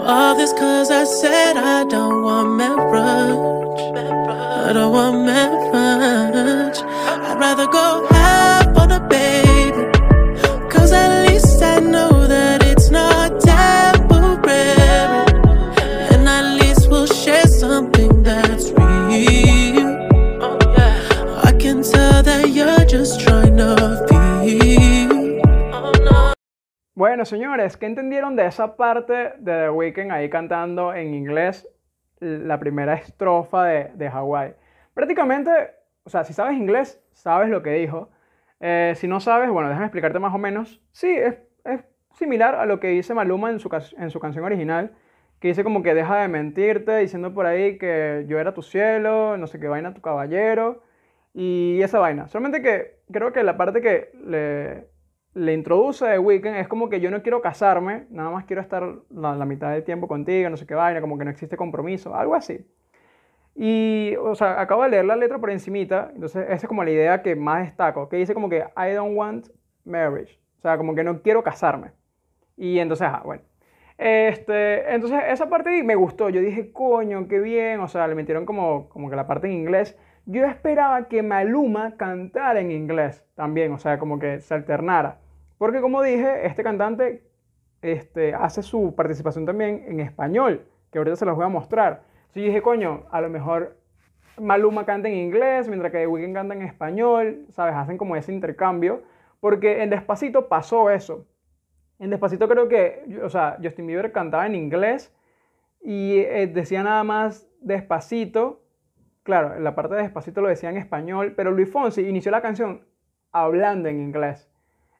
all 0.06 0.36
this 0.36 0.52
cause 0.52 0.90
I 0.90 1.04
said 1.04 1.56
I 1.56 1.84
don't 1.84 2.22
want 2.22 2.56
marriage. 2.56 4.15
Señores, 27.26 27.76
¿qué 27.76 27.86
entendieron 27.86 28.36
de 28.36 28.46
esa 28.46 28.76
parte 28.76 29.12
de 29.38 29.52
The 29.52 29.70
Weeknd 29.70 30.10
ahí 30.12 30.30
cantando 30.30 30.94
en 30.94 31.14
inglés 31.14 31.68
la 32.20 32.58
primera 32.58 32.94
estrofa 32.94 33.64
de, 33.64 33.90
de 33.94 34.08
Hawaii? 34.08 34.54
Prácticamente, 34.94 35.50
o 36.04 36.10
sea, 36.10 36.24
si 36.24 36.32
sabes 36.32 36.56
inglés, 36.56 37.02
sabes 37.12 37.50
lo 37.50 37.62
que 37.62 37.70
dijo. 37.70 38.10
Eh, 38.60 38.94
si 38.96 39.08
no 39.08 39.20
sabes, 39.20 39.50
bueno, 39.50 39.68
déjame 39.68 39.86
explicarte 39.86 40.18
más 40.18 40.34
o 40.34 40.38
menos. 40.38 40.80
Sí, 40.92 41.10
es, 41.10 41.36
es 41.64 41.84
similar 42.12 42.54
a 42.54 42.66
lo 42.66 42.80
que 42.80 42.88
dice 42.88 43.14
Maluma 43.14 43.50
en 43.50 43.58
su, 43.60 43.68
en 43.98 44.10
su 44.10 44.20
canción 44.20 44.44
original, 44.44 44.92
que 45.40 45.48
dice 45.48 45.64
como 45.64 45.82
que 45.82 45.94
deja 45.94 46.16
de 46.22 46.28
mentirte, 46.28 46.96
diciendo 46.96 47.34
por 47.34 47.46
ahí 47.46 47.78
que 47.78 48.24
yo 48.28 48.38
era 48.38 48.54
tu 48.54 48.62
cielo, 48.62 49.36
no 49.36 49.46
sé 49.46 49.60
qué 49.60 49.68
vaina, 49.68 49.92
tu 49.94 50.00
caballero, 50.00 50.82
y 51.34 51.80
esa 51.82 51.98
vaina. 51.98 52.28
Solamente 52.28 52.62
que 52.62 53.00
creo 53.12 53.32
que 53.32 53.42
la 53.42 53.56
parte 53.56 53.82
que 53.82 54.10
le, 54.24 54.88
le 55.36 55.52
introduce 55.52 56.06
The 56.06 56.18
Weeknd 56.18 56.56
es 56.56 56.66
como 56.66 56.88
que 56.88 56.98
yo 56.98 57.10
no 57.10 57.22
quiero 57.22 57.42
casarme, 57.42 58.06
nada 58.08 58.30
más 58.30 58.46
quiero 58.46 58.62
estar 58.62 58.82
la, 59.10 59.36
la 59.36 59.44
mitad 59.44 59.70
del 59.70 59.84
tiempo 59.84 60.08
contigo, 60.08 60.48
no 60.48 60.56
sé 60.56 60.66
qué 60.66 60.74
vaina, 60.74 61.02
como 61.02 61.18
que 61.18 61.26
no 61.26 61.30
existe 61.30 61.58
compromiso, 61.58 62.14
algo 62.14 62.34
así. 62.34 62.66
Y, 63.54 64.16
o 64.16 64.34
sea, 64.34 64.58
acabo 64.58 64.82
de 64.84 64.88
leer 64.88 65.04
la 65.04 65.14
letra 65.14 65.38
por 65.38 65.50
encimita, 65.50 66.10
entonces 66.14 66.42
esa 66.44 66.54
es 66.54 66.66
como 66.66 66.84
la 66.84 66.90
idea 66.90 67.22
que 67.22 67.36
más 67.36 67.66
destaco, 67.66 68.08
que 68.08 68.16
dice 68.16 68.32
como 68.32 68.48
que 68.48 68.64
I 68.76 68.94
don't 68.94 69.14
want 69.14 69.48
marriage, 69.84 70.40
o 70.58 70.62
sea, 70.62 70.78
como 70.78 70.94
que 70.94 71.04
no 71.04 71.20
quiero 71.20 71.42
casarme. 71.42 71.92
Y 72.56 72.78
entonces, 72.78 73.06
ah, 73.10 73.20
bueno. 73.22 73.42
Este, 73.98 74.94
entonces 74.94 75.20
esa 75.28 75.50
parte 75.50 75.82
me 75.82 75.96
gustó, 75.96 76.30
yo 76.30 76.40
dije, 76.40 76.72
coño, 76.72 77.28
qué 77.28 77.40
bien, 77.40 77.80
o 77.80 77.88
sea, 77.88 78.08
le 78.08 78.14
metieron 78.14 78.46
como, 78.46 78.88
como 78.88 79.10
que 79.10 79.16
la 79.16 79.26
parte 79.26 79.48
en 79.48 79.52
inglés. 79.52 79.98
Yo 80.24 80.46
esperaba 80.46 81.08
que 81.08 81.22
Maluma 81.22 81.96
cantara 81.98 82.60
en 82.60 82.70
inglés 82.70 83.24
también, 83.34 83.72
o 83.72 83.78
sea, 83.78 83.98
como 83.98 84.18
que 84.18 84.40
se 84.40 84.54
alternara. 84.54 85.18
Porque 85.58 85.80
como 85.80 86.02
dije, 86.02 86.46
este 86.46 86.62
cantante 86.62 87.24
este, 87.82 88.34
hace 88.34 88.62
su 88.62 88.94
participación 88.94 89.46
también 89.46 89.84
en 89.86 90.00
español, 90.00 90.66
que 90.90 90.98
ahorita 90.98 91.16
se 91.16 91.26
los 91.26 91.36
voy 91.36 91.44
a 91.44 91.48
mostrar. 91.48 92.02
Entonces 92.14 92.42
yo 92.42 92.46
dije, 92.48 92.62
coño, 92.62 93.04
a 93.10 93.20
lo 93.20 93.30
mejor 93.30 93.76
Maluma 94.38 94.84
canta 94.84 95.08
en 95.08 95.14
inglés, 95.14 95.68
mientras 95.68 95.92
que 95.92 95.98
The 95.98 96.06
Weeknd 96.06 96.34
canta 96.34 96.54
en 96.54 96.62
español, 96.62 97.46
¿sabes? 97.50 97.74
Hacen 97.74 97.96
como 97.96 98.16
ese 98.16 98.32
intercambio, 98.32 99.02
porque 99.40 99.82
en 99.82 99.90
Despacito 99.90 100.48
pasó 100.48 100.90
eso. 100.90 101.26
En 101.98 102.10
Despacito 102.10 102.48
creo 102.48 102.68
que, 102.68 103.18
o 103.22 103.30
sea, 103.30 103.56
Justin 103.62 103.86
Bieber 103.86 104.12
cantaba 104.12 104.46
en 104.46 104.54
inglés 104.54 105.14
y 105.80 106.18
eh, 106.18 106.46
decía 106.46 106.82
nada 106.82 107.02
más 107.04 107.48
Despacito. 107.60 108.62
Claro, 109.22 109.56
en 109.56 109.64
la 109.64 109.74
parte 109.74 109.94
de 109.94 110.02
Despacito 110.02 110.40
lo 110.40 110.48
decía 110.48 110.68
en 110.68 110.76
español, 110.76 111.32
pero 111.34 111.50
Luis 111.50 111.70
Fonsi 111.70 112.06
inició 112.06 112.30
la 112.30 112.42
canción 112.42 112.82
hablando 113.32 113.88
en 113.88 114.00
inglés, 114.00 114.50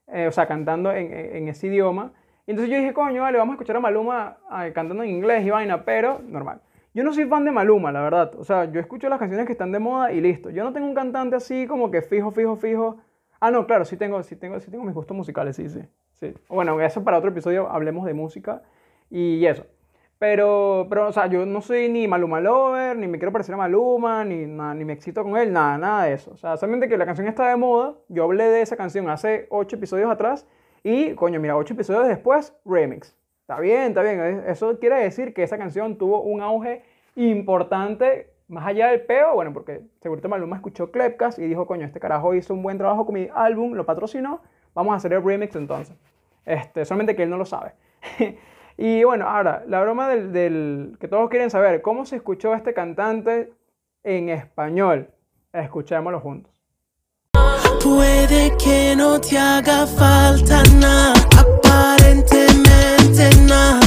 eh, 0.09 0.27
o 0.27 0.33
sea, 0.33 0.47
cantando 0.47 0.93
en, 0.93 1.13
en- 1.13 1.49
ese 1.49 1.67
idioma. 1.69 2.13
Y 2.47 2.53
entonces 2.53 2.71
yo 2.73 2.79
dije, 2.79 2.93
coño, 2.95 3.23
vale, 3.23 3.39
vamos 3.39 3.53
a 3.55 3.57
escuchar 3.57 3.77
a 3.77 3.81
Maluma 3.81 4.39
ah, 4.49 4.67
cantando 4.75 5.03
en 5.03 5.11
inglés 5.11 5.45
y 5.45 5.51
vaina, 5.51 5.85
pero 5.85 6.21
normal. 6.27 6.61
Yo 6.95 7.05
no 7.05 7.13
soy 7.13 7.27
fan 7.27 7.45
de 7.45 7.51
Maluma, 7.51 7.93
la 7.93 8.03
verdad. 8.03 8.33
O 8.39 8.45
sea, 8.45 8.65
yo 8.67 8.81
escucho 8.81 9.09
las 9.09 9.19
canciones 9.19 9.47
que 9.47 9.53
están 9.53 9.73
de 9.73 9.79
moda 9.79 10.13
y 10.13 10.21
listo. 10.21 10.51
Yo 10.51 10.65
no 10.65 10.73
tengo 10.73 10.87
un 10.87 10.95
cantante 10.95 11.37
así 11.37 11.67
como 11.67 11.91
que 11.91 12.03
fijo, 12.03 12.31
fijo, 12.31 12.57
fijo. 12.57 12.99
Ah, 13.41 13.51
no, 13.51 13.67
claro, 13.67 13.85
sí 13.85 13.97
tengo, 13.97 14.23
sí 14.23 14.37
tengo, 14.37 14.59
sí 14.61 14.71
tengo 14.71 14.85
mis 14.85 14.95
gustos 14.95 15.17
musicales, 15.17 15.57
sí, 15.57 15.69
sí. 15.69 15.81
sí. 16.15 16.33
Bueno, 16.49 16.81
eso 16.81 17.05
para 17.05 17.19
otro 17.19 17.31
episodio 17.31 17.69
hablemos 17.71 18.07
de 18.07 18.15
música 18.15 18.63
y 19.11 19.45
eso. 19.47 19.67
Pero, 20.19 20.87
pero, 20.89 21.09
o 21.09 21.13
sea, 21.13 21.27
yo 21.27 21.45
no 21.45 21.61
soy 21.61 21.91
ni 21.91 22.09
Maluma 22.09 22.41
Lover, 22.41 22.97
ni 22.97 23.07
me 23.07 23.19
quiero 23.19 23.33
parecer 23.33 23.55
a 23.55 23.59
Maluma, 23.59 24.25
ni, 24.25 24.47
nada, 24.47 24.73
ni 24.75 24.85
me 24.85 24.95
excito 24.95 25.23
con 25.23 25.37
él, 25.37 25.53
nada, 25.53 25.77
nada 25.77 26.05
de 26.05 26.15
eso. 26.15 26.31
O 26.33 26.37
sea, 26.39 26.57
solamente 26.57 26.89
que 26.89 26.97
la 26.97 27.05
canción 27.05 27.27
está 27.29 27.49
de 27.51 27.57
moda. 27.57 27.95
Yo 28.09 28.25
hablé 28.25 28.45
de 28.45 28.63
esa 28.63 28.77
canción 28.77 29.11
hace 29.11 29.47
ocho 29.51 29.77
episodios 29.77 30.11
atrás 30.11 30.47
y, 30.83 31.13
coño, 31.15 31.39
mira, 31.39 31.55
ocho 31.57 31.75
episodios 31.75 32.09
después, 32.09 32.55
remix. 32.65 33.15
Está 33.43 33.61
bien, 33.61 33.89
está 33.89 34.03
bien. 34.03 34.19
Es- 34.21 34.45
Eso 34.49 34.79
quiere 34.79 34.97
decir 35.03 35.35
que 35.35 35.43
esa 35.43 35.59
canción 35.59 35.99
tuvo 35.99 36.23
un 36.23 36.41
auge 36.41 36.83
importante 37.15 38.31
más 38.49 38.65
allá 38.67 38.89
del 38.89 39.03
peo, 39.03 39.35
bueno, 39.35 39.53
porque 39.53 39.83
seguramente 40.01 40.29
Maluma 40.29 40.57
escuchó 40.57 40.91
Clepcast 40.93 41.39
y 41.41 41.43
dijo, 41.47 41.67
coño, 41.67 41.85
este 41.85 42.01
carajo 42.01 42.33
hizo 42.35 42.55
un 42.55 42.63
buen 42.63 42.79
trabajo 42.79 43.05
con 43.05 43.15
mi 43.17 43.29
álbum, 43.35 43.73
lo 43.75 43.85
patrocinó, 43.85 44.41
vamos 44.73 44.95
a 44.95 44.97
hacer 44.97 45.13
el 45.13 45.23
remix 45.25 45.57
entonces. 45.57 45.97
Este, 46.45 46.85
solamente 46.85 47.17
que 47.17 47.25
él 47.25 47.31
no 47.31 47.37
lo 47.37 47.45
sabe. 47.45 47.73
y 48.79 49.05
bueno, 49.05 49.29
ahora, 49.29 49.65
la 49.67 49.81
broma 49.81 50.09
del, 50.09 50.97
que 51.01 51.09
todos 51.09 51.31
quieren 51.31 51.51
saber, 51.51 51.81
¿cómo 51.81 52.05
se 52.05 52.17
escuchó 52.17 52.55
este 52.55 52.75
cantante 52.75 53.53
en 54.03 54.29
español? 54.29 55.09
Escuchémoslo 55.53 56.21
juntos. 56.21 56.53
Puede 57.83 58.55
que 58.59 58.95
no 58.97 59.21
te 59.21 59.39
haga 59.39 59.87
falta 59.87 60.63
nada, 60.79 61.15
aparentemente 61.39 63.31
nada. 63.47 63.86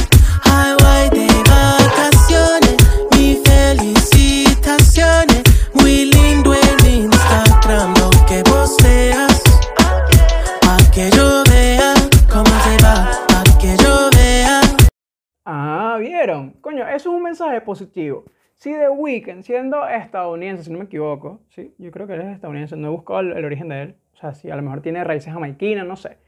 Eso 16.94 17.10
es 17.10 17.16
un 17.16 17.22
mensaje 17.22 17.60
positivo. 17.60 18.24
Si 18.56 18.70
The 18.72 18.90
Weeknd, 18.90 19.42
siendo 19.42 19.88
estadounidense, 19.88 20.64
si 20.64 20.70
no 20.70 20.78
me 20.78 20.84
equivoco, 20.84 21.40
sí, 21.48 21.74
yo 21.78 21.90
creo 21.90 22.06
que 22.06 22.14
él 22.14 22.20
es 22.20 22.34
estadounidense, 22.34 22.76
no 22.76 22.88
he 22.88 22.90
buscado 22.90 23.20
el, 23.20 23.44
origen 23.44 23.68
de 23.68 23.82
él, 23.82 23.94
o 24.12 24.16
sea, 24.16 24.34
si 24.34 24.50
a 24.50 24.56
lo 24.56 24.62
mejor 24.62 24.82
tiene 24.82 25.02
raíces 25.02 25.32
jamaiquinas, 25.32 25.86
no 25.86 25.96
sé. 25.96 26.18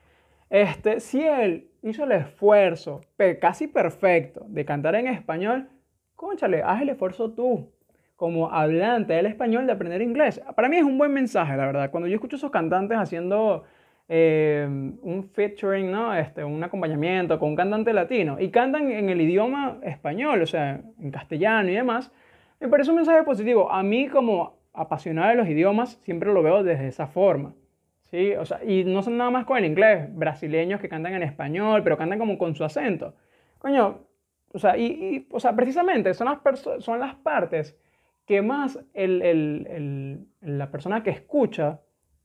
Este, 0.49 1.01
si 1.01 1.23
él 1.23 1.69
hizo 1.83 2.05
el 2.05 2.13
esfuerzo, 2.13 3.01
casi 3.41 3.67
perfecto, 3.67 4.47
de 4.49 4.65
cantar 4.65 4.95
en 4.95 5.09
español, 5.09 5.69
cónchale, 6.17 6.63
haz 6.63 6.83
el 6.83 6.91
esfuerzo 6.91 7.33
tú, 7.33 7.71
como 8.17 8.51
hablante 8.51 9.13
del 9.15 9.27
español, 9.27 9.67
de 9.67 9.73
aprender 9.73 10.01
inglés. 10.01 10.41
Para 10.55 10.69
mí 10.69 10.77
es 10.77 10.85
un 10.85 10.97
buen 10.97 11.13
mensaje, 11.13 11.57
la 11.57 11.67
verdad. 11.67 11.91
Cuando 11.91 12.09
yo 12.09 12.15
escucho 12.15 12.37
esos 12.37 12.51
cantantes 12.51 12.97
haciendo 12.97 13.65
eh, 14.09 14.67
un 14.69 15.31
featuring, 15.33 15.91
¿no? 15.91 16.15
Este, 16.15 16.45
un 16.45 16.63
acompañamiento 16.63 17.39
con 17.39 17.51
un 17.51 17.57
cantante 17.57 17.93
latino 17.93 18.39
y 18.41 18.51
cantan 18.51 18.91
en 18.91 19.09
el 19.09 19.21
idioma 19.21 19.79
español, 19.83 20.43
o 20.43 20.47
sea, 20.47 20.81
en 21.01 21.11
castellano 21.11 21.71
y 21.71 21.75
demás, 21.75 22.13
me 22.61 22.69
parece 22.69 22.91
un 22.91 22.97
mensaje 22.97 23.23
positivo. 23.23 23.71
A 23.71 23.83
mí 23.83 24.09
como 24.09 24.59
apasionado 24.75 25.29
de 25.31 25.35
los 25.37 25.49
idiomas 25.49 25.99
siempre 26.05 26.33
lo 26.33 26.43
veo 26.43 26.63
desde 26.63 26.89
esa 26.89 27.07
forma. 27.07 27.55
¿sí? 28.11 28.35
O 28.35 28.45
sea, 28.45 28.63
y 28.65 28.85
no 28.85 29.03
son 29.03 29.17
nada 29.17 29.31
más 29.31 29.45
con 29.45 29.59
el 29.59 29.65
inglés, 29.65 30.09
brasileños 30.15 30.81
que 30.81 30.89
cantan 30.89 31.15
en 31.15 31.23
español, 31.23 31.83
pero 31.83 31.97
cantan 31.97 32.19
como 32.19 32.39
con 32.39 32.55
su 32.55 32.65
acento. 32.65 33.15
Coño, 33.59 34.01
o 34.53 34.59
sea, 34.59 34.77
y, 34.77 34.85
y, 34.87 35.29
o 35.31 35.41
sea 35.41 35.55
precisamente 35.57 36.13
son 36.15 36.27
las, 36.29 36.61
son 36.85 37.01
las 37.01 37.15
partes 37.17 37.77
que 38.27 38.43
más 38.43 38.79
el, 38.95 39.23
el- 39.23 39.67
el- 39.71 40.57
la 40.59 40.71
persona 40.71 41.03
que 41.03 41.11
escucha 41.11 41.81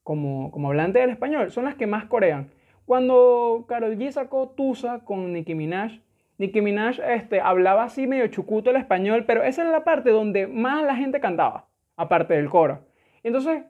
como, 0.07 0.51
como 0.51 0.69
hablante 0.69 0.99
del 0.99 1.09
español 1.09 1.51
son 1.51 1.65
las 1.65 1.75
que 1.75 1.85
más 1.85 2.05
corean. 2.05 2.49
Cuando 2.85 3.65
Karol 3.67 3.97
G 3.97 4.09
sacó 4.11 4.53
Tusa 4.55 4.99
con 5.03 5.33
Nicki 5.33 5.53
Minaj, 5.53 5.99
Nicki 6.37 6.61
Minaj 6.61 7.01
este, 7.01 7.41
hablaba 7.41 7.83
así 7.83 8.07
medio 8.07 8.25
chucuto 8.27 8.69
el 8.69 8.77
español, 8.77 9.25
pero 9.27 9.43
esa 9.43 9.63
era 9.63 9.71
la 9.71 9.83
parte 9.83 10.11
donde 10.11 10.47
más 10.47 10.81
la 10.85 10.95
gente 10.95 11.19
cantaba, 11.19 11.67
aparte 11.97 12.35
del 12.35 12.49
coro. 12.49 12.85
Entonces, 13.21 13.63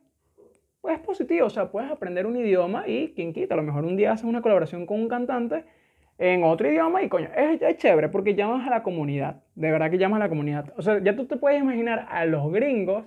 pues 0.80 1.00
es 1.00 1.04
positivo, 1.04 1.48
o 1.48 1.50
sea, 1.50 1.72
puedes 1.72 1.90
aprender 1.90 2.28
un 2.28 2.38
idioma 2.38 2.88
y 2.88 3.14
quien 3.16 3.34
quita, 3.34 3.56
a 3.56 3.58
lo 3.58 3.64
mejor 3.64 3.84
un 3.84 3.98
día 3.98 4.12
haces 4.12 4.26
una 4.26 4.44
colaboración 4.44 4.86
con 4.86 5.00
un 5.00 5.08
cantante 5.08 5.64
en 6.20 6.44
otro 6.44 6.70
idioma 6.70 7.02
y 7.02 7.10
coño, 7.10 7.30
es, 7.36 7.60
es 7.64 7.78
chévere 7.78 8.10
porque 8.10 8.36
llamas 8.36 8.68
a 8.68 8.70
la 8.70 8.84
comunidad, 8.84 9.42
de 9.56 9.72
verdad 9.72 9.90
que 9.90 9.98
llamas 9.98 10.18
a 10.18 10.26
la 10.26 10.30
comunidad. 10.30 10.72
O 10.78 10.84
sea, 10.84 11.02
ya 11.02 11.16
tú 11.16 11.26
te 11.26 11.38
puedes 11.38 11.60
imaginar 11.60 12.06
a 12.12 12.26
los 12.26 12.52
gringos, 12.52 13.06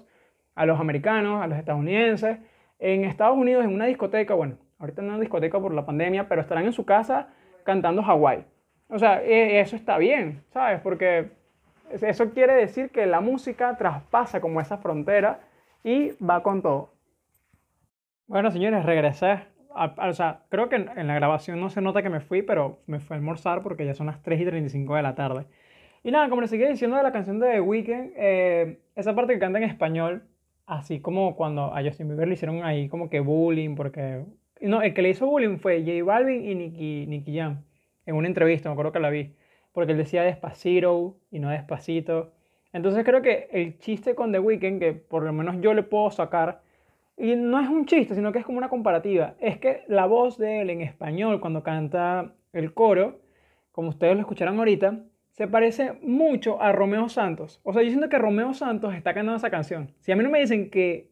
a 0.57 0.67
los 0.67 0.81
americanos, 0.81 1.41
a 1.41 1.47
los 1.47 1.59
estadounidenses, 1.59 2.39
en 2.81 3.05
Estados 3.05 3.37
Unidos 3.37 3.65
en 3.65 3.75
una 3.75 3.87
discoteca, 3.87 4.35
bueno, 4.35 4.57
ahorita 4.79 5.03
no 5.03 5.09
en 5.09 5.15
una 5.15 5.21
discoteca 5.21 5.61
por 5.61 5.73
la 5.73 5.87
pandemia, 5.87 6.29
pero 6.29 6.41
estarán 6.41 6.65
en 6.65 6.73
su 6.73 6.85
casa 6.85 7.29
cantando 7.65 8.03
Hawái. 8.03 8.45
O 8.89 8.99
sea, 8.99 9.23
e- 9.23 9.61
eso 9.61 9.77
está 9.77 9.99
bien, 9.99 10.43
¿sabes? 10.53 10.81
Porque 10.81 11.31
eso 11.91 12.31
quiere 12.31 12.55
decir 12.55 12.91
que 12.91 13.07
la 13.07 13.21
música 13.21 13.77
traspasa 13.77 14.41
como 14.41 14.61
esa 14.61 14.79
frontera 14.79 15.41
y 15.85 16.13
va 16.25 16.43
con 16.43 16.63
todo. 16.63 16.91
Bueno, 18.27 18.51
señores, 18.51 18.85
regresé. 18.85 19.41
O 19.73 20.13
sea, 20.13 20.41
creo 20.49 20.69
que 20.69 20.77
en 20.77 21.07
la 21.07 21.15
grabación 21.15 21.61
no 21.61 21.71
se 21.71 21.81
nota 21.81 22.03
que 22.03 22.11
me 22.11 22.21
fui, 22.21 22.43
pero 22.43 22.81
me 22.87 22.99
fui 22.99 23.15
a 23.15 23.19
almorzar 23.19 23.63
porque 23.63 23.87
ya 23.87 23.95
son 23.95 24.07
las 24.07 24.21
3 24.23 24.41
y 24.41 24.45
35 24.45 24.97
de 24.97 25.03
la 25.03 25.15
tarde. 25.15 25.47
Y 26.03 26.11
nada, 26.11 26.29
como 26.29 26.41
les 26.41 26.51
seguía 26.51 26.69
diciendo 26.69 26.97
de 26.97 27.03
la 27.03 27.13
canción 27.13 27.39
de 27.39 27.53
The 27.53 27.61
Weeknd, 27.61 28.13
eh, 28.17 28.81
esa 28.97 29.15
parte 29.15 29.35
que 29.35 29.39
canta 29.39 29.59
en 29.59 29.65
español, 29.65 30.23
así 30.71 31.01
como 31.01 31.35
cuando 31.35 31.75
a 31.75 31.83
Justin 31.83 32.09
Bieber 32.09 32.29
le 32.29 32.35
hicieron 32.35 32.63
ahí 32.65 32.89
como 32.89 33.11
que 33.11 33.21
bullying, 33.21 33.75
porque... 33.75 34.25
No, 34.61 34.83
el 34.83 34.95
que 34.95 35.03
le 35.03 35.11
hizo 35.11 35.27
bullying 35.27 35.59
fue 35.59 35.81
J 35.81 36.05
Balvin 36.05 36.45
y 36.45 36.55
Nicky, 36.55 37.07
Nicky 37.09 37.37
Jam, 37.37 37.65
en 38.07 38.15
una 38.15 38.29
entrevista, 38.29 38.69
me 38.69 38.75
acuerdo 38.75 38.93
que 38.93 39.01
la 39.01 39.11
vi, 39.11 39.35
porque 39.73 39.93
él 39.93 39.99
decía 39.99 40.23
despacito 40.23 41.17
y 41.31 41.41
no 41.41 41.51
despacito. 41.51 42.33
Entonces 42.73 43.05
creo 43.05 43.21
que 43.21 43.49
el 43.51 43.79
chiste 43.79 44.15
con 44.15 44.31
The 44.31 44.39
Weeknd, 44.39 44.79
que 44.79 44.93
por 44.93 45.25
lo 45.25 45.33
menos 45.33 45.57
yo 45.61 45.75
le 45.75 45.83
puedo 45.83 46.11
sacar, 46.11 46.63
y 47.17 47.35
no 47.35 47.59
es 47.59 47.69
un 47.69 47.87
chiste, 47.87 48.15
sino 48.15 48.31
que 48.31 48.39
es 48.39 48.45
como 48.45 48.59
una 48.59 48.69
comparativa, 48.69 49.35
es 49.41 49.59
que 49.59 49.83
la 49.89 50.07
voz 50.07 50.39
de 50.39 50.61
él 50.61 50.71
en 50.71 50.83
español, 50.83 51.41
cuando 51.41 51.65
canta 51.65 52.33
el 52.53 52.73
coro, 52.75 53.19
como 53.73 53.89
ustedes 53.89 54.15
lo 54.15 54.21
escucharon 54.21 54.59
ahorita, 54.59 55.01
se 55.41 55.49
parece 55.49 55.95
mucho 56.03 56.61
a 56.61 56.71
Romeo 56.71 57.09
Santos. 57.09 57.63
O 57.65 57.73
sea, 57.73 57.83
yo 57.83 57.89
siento 57.89 58.11
que 58.11 58.19
Romeo 58.19 58.53
Santos 58.53 58.93
está 58.93 59.15
cantando 59.15 59.39
esa 59.39 59.49
canción. 59.49 59.91
Si 60.01 60.13
a 60.13 60.17
mí 60.17 60.23
no 60.23 60.29
me 60.29 60.39
dicen 60.39 60.69
que, 60.69 61.09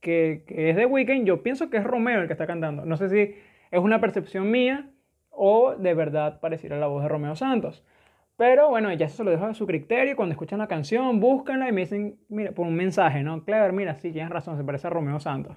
que, 0.00 0.44
es 0.48 0.76
The 0.76 0.86
Weeknd, 0.86 1.26
yo 1.26 1.42
pienso 1.42 1.68
que 1.68 1.76
es 1.76 1.84
Romeo 1.84 2.22
el 2.22 2.26
que 2.26 2.32
está 2.32 2.46
cantando. 2.46 2.86
No 2.86 2.96
sé 2.96 3.10
si 3.10 3.34
es 3.70 3.78
una 3.78 4.00
percepción 4.00 4.50
mía 4.50 4.88
o 5.28 5.74
de 5.74 5.92
verdad 5.92 6.40
pareciera 6.40 6.78
la 6.78 6.86
voz 6.86 7.02
de 7.02 7.10
Romeo 7.10 7.36
Santos. 7.36 7.84
Pero 8.38 8.70
bueno, 8.70 8.90
ya 8.94 9.10
se 9.10 9.22
lo 9.22 9.30
dejo 9.30 9.44
a 9.44 9.52
su 9.52 9.66
criterio. 9.66 10.16
Cuando 10.16 10.32
escuchan 10.32 10.58
la 10.58 10.68
canción, 10.68 11.20
búsquenla 11.20 11.68
y 11.68 11.72
me 11.72 11.82
dicen, 11.82 12.18
mira, 12.30 12.52
por 12.52 12.66
un 12.66 12.76
mensaje, 12.76 13.22
¿no? 13.22 13.44
Clever, 13.44 13.74
mira, 13.74 13.96
sí, 13.96 14.10
tienes 14.10 14.30
razón, 14.30 14.56
se 14.56 14.64
parece 14.64 14.86
a 14.86 14.90
Romeo 14.90 15.20
Santos. 15.20 15.54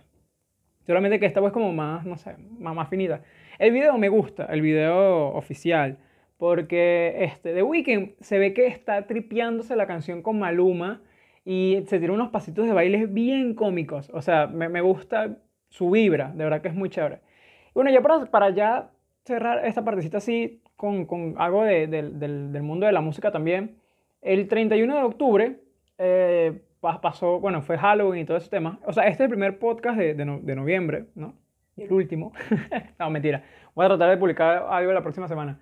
Solamente 0.85 1.21
que 1.21 1.25
esta 1.25 1.39
voz 1.39 1.51
es 1.51 1.53
como 1.53 1.71
más, 1.71 2.05
no 2.05 2.17
sé, 2.17 2.35
más, 2.57 2.75
más 2.75 2.89
finita. 2.89 3.21
El 3.57 3.71
video 3.71 3.97
me 3.97 4.09
gusta, 4.09 4.43
el 4.47 4.61
video 4.61 5.29
oficial, 5.29 5.99
porque 6.39 7.25
este, 7.25 7.53
The 7.53 7.63
Weeknd 7.63 8.13
se 8.21 8.39
ve 8.39 8.53
que 8.53 8.65
está 8.65 9.05
tripeándose 9.05 9.75
la 9.75 9.85
canción 9.85 10.21
con 10.21 10.39
Maluma 10.39 11.01
y 11.43 11.83
se 11.87 11.99
tira 11.99 12.13
unos 12.13 12.29
pasitos 12.29 12.65
de 12.65 12.71
baile 12.71 13.07
bien 13.07 13.53
cómicos. 13.55 14.09
O 14.13 14.21
sea, 14.21 14.47
me, 14.47 14.69
me 14.69 14.79
gusta 14.79 15.37
su 15.67 15.91
vibra, 15.91 16.31
de 16.33 16.45
verdad 16.45 16.61
que 16.61 16.69
es 16.69 16.73
muy 16.73 16.89
chévere. 16.89 17.19
Y 17.67 17.71
bueno, 17.73 17.91
ya 17.91 18.01
para, 18.01 18.25
para 18.27 18.49
ya 18.51 18.89
cerrar 19.25 19.65
esta 19.65 19.83
partecita 19.83 20.19
así 20.19 20.61
con, 20.77 21.05
con 21.05 21.35
algo 21.37 21.65
de, 21.65 21.87
del, 21.87 22.17
del, 22.19 22.63
mundo 22.63 22.85
de 22.85 22.93
la 22.93 23.01
música 23.01 23.33
también. 23.33 23.75
El 24.21 24.47
31 24.47 24.95
de 24.95 25.03
octubre 25.03 25.59
eh, 25.97 26.61
pasó, 26.79 27.41
bueno, 27.41 27.61
fue 27.61 27.77
Halloween 27.77 28.21
y 28.21 28.25
todo 28.25 28.37
ese 28.37 28.49
tema. 28.49 28.79
O 28.85 28.93
sea, 28.93 29.03
este 29.03 29.23
es 29.23 29.25
el 29.25 29.29
primer 29.29 29.59
podcast 29.59 29.97
de, 29.97 30.13
de, 30.13 30.39
de 30.41 30.55
noviembre, 30.55 31.07
¿no? 31.15 31.33
Y 31.75 31.83
el 31.83 31.91
último. 31.91 32.31
no, 32.97 33.09
mentira. 33.09 33.43
Voy 33.75 33.85
a 33.85 33.89
tratar 33.89 34.09
de 34.09 34.15
publicar 34.15 34.65
algo 34.69 34.93
la 34.93 35.01
próxima 35.01 35.27
semana. 35.27 35.59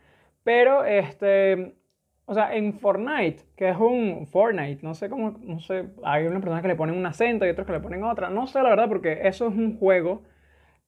Pero, 0.48 0.86
este, 0.86 1.76
o 2.24 2.34
sea, 2.34 2.56
en 2.56 2.80
Fortnite, 2.80 3.44
que 3.58 3.68
es 3.68 3.76
un 3.76 4.26
Fortnite, 4.28 4.80
no 4.82 4.94
sé 4.94 5.10
cómo, 5.10 5.38
no 5.42 5.60
sé, 5.60 5.90
hay 6.06 6.26
unas 6.26 6.40
personas 6.40 6.62
que 6.62 6.70
le 6.70 6.78
ponen 6.78 6.96
un 6.96 7.06
acento 7.06 7.46
y 7.46 7.50
otros 7.50 7.68
que 7.68 7.74
le 7.74 7.82
ponen 7.82 8.06
otra. 8.06 8.30
No 8.30 8.48
sé 8.48 8.64
la 8.64 8.70
verdad, 8.70 8.88
porque 8.88 9.20
eso 9.24 9.50
es 9.50 9.54
un 9.54 9.78
juego 9.78 10.24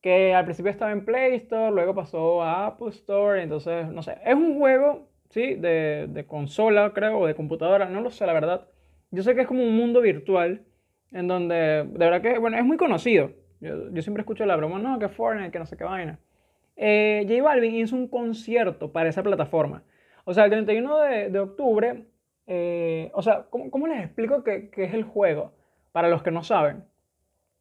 que 0.01 0.33
al 0.33 0.45
principio 0.45 0.71
estaba 0.71 0.93
en 0.93 1.03
Play 1.03 1.35
Store, 1.35 1.71
luego 1.71 1.93
pasó 1.93 2.41
a 2.41 2.67
Apple 2.67 2.87
Store, 2.91 3.43
entonces, 3.43 3.87
no 3.89 4.01
sé, 4.01 4.15
es 4.23 4.33
un 4.33 4.57
juego, 4.57 5.09
¿sí? 5.29 5.55
De, 5.55 6.07
de, 6.07 6.25
consola, 6.25 6.93
creo, 6.93 7.19
o 7.19 7.27
de 7.27 7.35
computadora, 7.35 7.89
no 7.89 7.99
lo 7.99 8.11
sé, 8.11 8.25
la 8.25 8.31
verdad. 8.31 8.69
Yo 9.11 9.23
sé 9.23 9.35
que 9.35 9.41
es 9.41 9.47
como 9.47 9.61
un 9.61 9.75
mundo 9.75 9.99
virtual, 9.99 10.63
en 11.11 11.27
donde, 11.27 11.83
de 11.83 11.97
verdad 11.97 12.21
que, 12.21 12.39
bueno, 12.39 12.57
es 12.57 12.63
muy 12.63 12.77
conocido. 12.77 13.33
Yo, 13.59 13.91
yo 13.91 14.01
siempre 14.03 14.21
escucho 14.21 14.45
la 14.45 14.55
broma, 14.55 14.79
no, 14.79 14.99
que 14.99 15.09
Fortnite, 15.09 15.51
que 15.51 15.59
no 15.59 15.65
sé 15.65 15.75
qué 15.75 15.83
vaina. 15.83 16.17
Eh, 16.81 17.25
J 17.27 17.43
Balvin 17.43 17.75
hizo 17.75 17.95
un 17.95 18.07
concierto 18.07 18.91
para 18.91 19.09
esa 19.09 19.23
plataforma. 19.23 19.83
O 20.25 20.33
sea, 20.33 20.45
el 20.45 20.51
31 20.51 20.97
de, 20.99 21.29
de 21.29 21.39
octubre, 21.39 22.05
eh, 22.47 23.11
o 23.13 23.21
sea, 23.21 23.47
¿cómo, 23.49 23.69
¿cómo, 23.71 23.87
les 23.87 24.03
explico 24.03 24.43
qué, 24.43 24.69
qué 24.69 24.85
es 24.85 24.93
el 24.93 25.03
juego? 25.03 25.53
Para 25.91 26.09
los 26.09 26.23
que 26.23 26.31
no 26.31 26.43
saben 26.43 26.83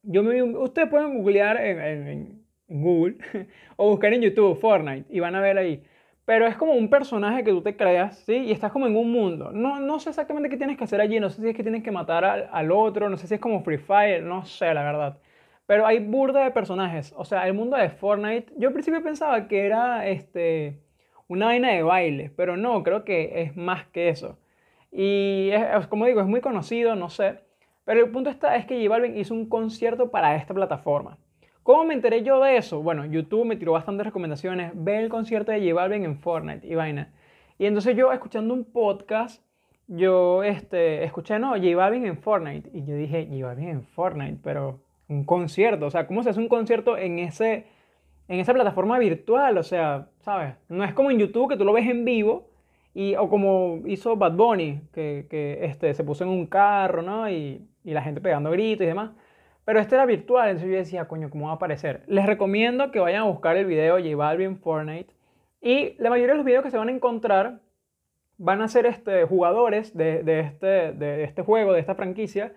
yo 0.03 0.23
me, 0.23 0.43
ustedes 0.43 0.89
pueden 0.89 1.19
googlear 1.19 1.61
en, 1.61 1.81
en, 1.81 2.09
en, 2.09 2.49
Google 2.71 3.17
o 3.77 3.91
buscar 3.91 4.13
en 4.13 4.21
YouTube 4.21 4.59
Fortnite 4.61 5.07
y 5.09 5.21
van 5.21 5.35
a 5.35 5.41
ver 5.41 5.57
ahí. 5.57 5.83
Pero 6.27 6.47
es 6.47 6.57
como 6.57 6.73
un 6.73 6.91
personaje 6.91 7.43
que 7.43 7.51
tú 7.51 7.63
te 7.63 7.75
creas, 7.75 8.19
¿sí? 8.19 8.35
Y 8.35 8.53
estás 8.53 8.71
como 8.71 8.87
en 8.87 8.95
un 8.95 9.11
mundo. 9.11 9.51
No, 9.53 9.81
no 9.81 9.99
sé 9.99 10.11
exactamente 10.11 10.51
qué 10.51 10.59
tienes 10.59 10.77
que 10.77 10.85
hacer 10.85 11.01
allí. 11.01 11.19
No 11.19 11.31
sé 11.31 11.41
si 11.41 11.49
es 11.49 11.57
que 11.57 11.63
tienes 11.63 11.83
que 11.83 11.91
matar 11.91 12.27
al, 12.27 12.51
al 12.53 12.71
otro. 12.71 13.09
No 13.09 13.17
sé 13.17 13.27
si 13.27 13.35
es 13.35 13.41
como 13.41 13.63
Free 13.63 13.79
Fire. 13.79 14.23
No 14.23 14.45
sé, 14.45 14.75
la 14.75 14.83
verdad. 14.83 15.19
Pero 15.69 15.87
hay 15.87 15.99
burda 15.99 16.45
de 16.45 16.51
personajes. 16.51 17.13
O 17.15 17.27
sea, 17.27 17.47
el 17.47 17.53
mundo 17.53 17.77
de 17.77 17.91
Fortnite. 17.91 18.55
Yo 18.57 18.69
al 18.69 18.73
principio 18.73 19.03
pensaba 19.03 19.49
que 19.49 19.67
era 19.67 20.09
este, 20.09 20.81
una 21.27 21.45
vaina 21.45 21.69
de 21.73 21.83
baile. 21.83 22.33
Pero 22.35 22.57
no, 22.57 22.83
creo 22.83 23.05
que 23.05 23.43
es 23.43 23.55
más 23.55 23.87
que 23.89 24.09
eso. 24.09 24.39
Y 24.91 25.51
es, 25.53 25.87
como 25.89 26.07
digo, 26.07 26.23
es 26.23 26.27
muy 26.27 26.41
conocido, 26.41 26.97
no 26.97 27.11
sé. 27.11 27.41
Pero 27.85 28.03
el 28.03 28.11
punto 28.11 28.31
está 28.31 28.57
es 28.57 28.65
que 28.65 28.79
J 28.79 28.89
Balvin 28.89 29.19
hizo 29.19 29.35
un 29.35 29.47
concierto 29.47 30.11
para 30.11 30.37
esta 30.37 30.55
plataforma. 30.55 31.19
¿Cómo 31.63 31.85
me 31.85 31.93
enteré 31.93 32.23
yo 32.23 32.43
de 32.43 32.57
eso? 32.57 32.81
Bueno, 32.83 33.05
YouTube 33.05 33.45
me 33.45 33.57
tiró 33.57 33.73
bastantes 33.73 34.07
recomendaciones. 34.07 34.73
Ve 34.75 35.01
el 35.01 35.11
concierto 35.11 35.53
de 35.53 35.61
J 35.61 35.75
Balvin 35.75 36.03
en 36.07 36.17
Fortnite 36.17 36.67
y 36.67 36.77
vaina. 36.77 37.13
Y 37.59 37.67
entonces 37.67 37.95
yo, 37.95 38.11
escuchando 38.11 38.55
un 38.55 38.65
podcast, 38.65 39.45
yo 39.87 40.43
este, 40.45 41.05
escuché, 41.05 41.39
no, 41.39 41.51
J 41.51 41.77
Balvin 41.77 42.07
en 42.07 42.17
Fortnite. 42.17 42.71
Y 42.73 42.87
yo 42.87 42.95
dije, 42.95 43.29
J 43.31 43.47
Balvin 43.49 43.69
en 43.69 43.85
Fortnite, 43.85 44.39
pero 44.43 44.88
un 45.09 45.25
concierto. 45.25 45.87
O 45.87 45.91
sea, 45.91 46.07
¿cómo 46.07 46.23
se 46.23 46.31
hace 46.31 46.41
un 46.41 46.49
concierto 46.49 46.97
en, 46.97 47.19
ese, 47.19 47.67
en 48.29 48.41
esa 48.41 48.55
plataforma 48.55 48.99
virtual? 48.99 49.59
O 49.59 49.63
sea, 49.63 50.09
¿sabes? 50.21 50.55
No 50.69 50.85
es 50.85 50.95
como 50.95 51.11
en 51.11 51.19
YouTube 51.19 51.49
que 51.49 51.57
tú 51.57 51.65
lo 51.65 51.73
ves 51.73 51.89
en 51.89 52.05
vivo. 52.05 52.51
Y, 52.95 53.15
o 53.17 53.29
como 53.29 53.83
hizo 53.87 54.17
Bad 54.17 54.33
Bunny, 54.33 54.81
que, 54.93 55.27
que 55.31 55.65
este, 55.67 55.95
se 55.95 56.03
puso 56.03 56.25
en 56.25 56.31
un 56.31 56.47
carro, 56.47 57.03
¿no? 57.03 57.31
Y 57.31 57.69
y 57.89 57.95
la 57.95 58.03
gente 58.03 58.21
pegando 58.21 58.51
gritos 58.51 58.85
y 58.85 58.89
demás. 58.89 59.13
Pero 59.65 59.81
este 59.81 59.95
era 59.95 60.07
virtual, 60.07 60.49
entonces 60.49 60.71
yo 60.71 60.77
decía, 60.77 61.09
coño, 61.09 61.31
¿cómo 61.31 61.47
va 61.47 61.53
a 61.53 61.55
aparecer? 61.57 62.03
Les 62.07 62.27
recomiendo 62.27 62.91
que 62.91 63.01
vayan 63.01 63.23
a 63.23 63.27
buscar 63.27 63.57
el 63.57 63.67
video 63.67 63.97
J 63.97 64.15
Balvin 64.15 64.59
Fortnite. 64.59 65.15
Y 65.61 65.95
la 65.99 66.11
mayoría 66.11 66.35
de 66.35 66.39
los 66.39 66.47
videos 66.47 66.63
que 66.63 66.71
se 66.71 66.79
van 66.79 66.89
a 66.89 66.93
encontrar 66.93 67.61
van 68.37 68.63
a 68.63 68.69
ser 68.69 68.87
este, 68.87 69.25
jugadores 69.25 69.97
de, 69.97 70.23
de, 70.23 70.41
este, 70.41 70.93
de 70.93 71.25
este 71.25 71.43
juego, 71.43 71.73
de 71.73 71.81
esta 71.81 71.95
franquicia, 71.95 72.53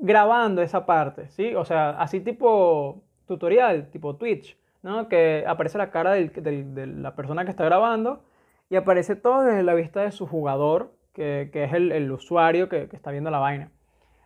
grabando 0.00 0.62
esa 0.62 0.86
parte, 0.86 1.28
¿sí? 1.30 1.54
O 1.54 1.64
sea, 1.64 1.90
así 1.90 2.20
tipo 2.20 3.02
tutorial, 3.26 3.90
tipo 3.90 4.16
Twitch, 4.16 4.58
¿no? 4.82 5.08
Que 5.08 5.44
aparece 5.46 5.78
la 5.78 5.90
cara 5.90 6.12
de 6.12 6.86
la 6.96 7.14
persona 7.14 7.44
que 7.44 7.50
está 7.50 7.64
grabando 7.64 8.22
y 8.68 8.76
aparece 8.76 9.14
todo 9.14 9.42
desde 9.42 9.62
la 9.62 9.74
vista 9.74 10.02
de 10.02 10.10
su 10.10 10.26
jugador, 10.26 10.92
que, 11.12 11.50
es 11.52 11.72
el, 11.74 12.10
usuario 12.10 12.68
que, 12.68 12.88
que 12.88 12.96
está 12.96 13.10
viendo 13.10 13.30
la 13.30 13.38
vaina. 13.38 13.70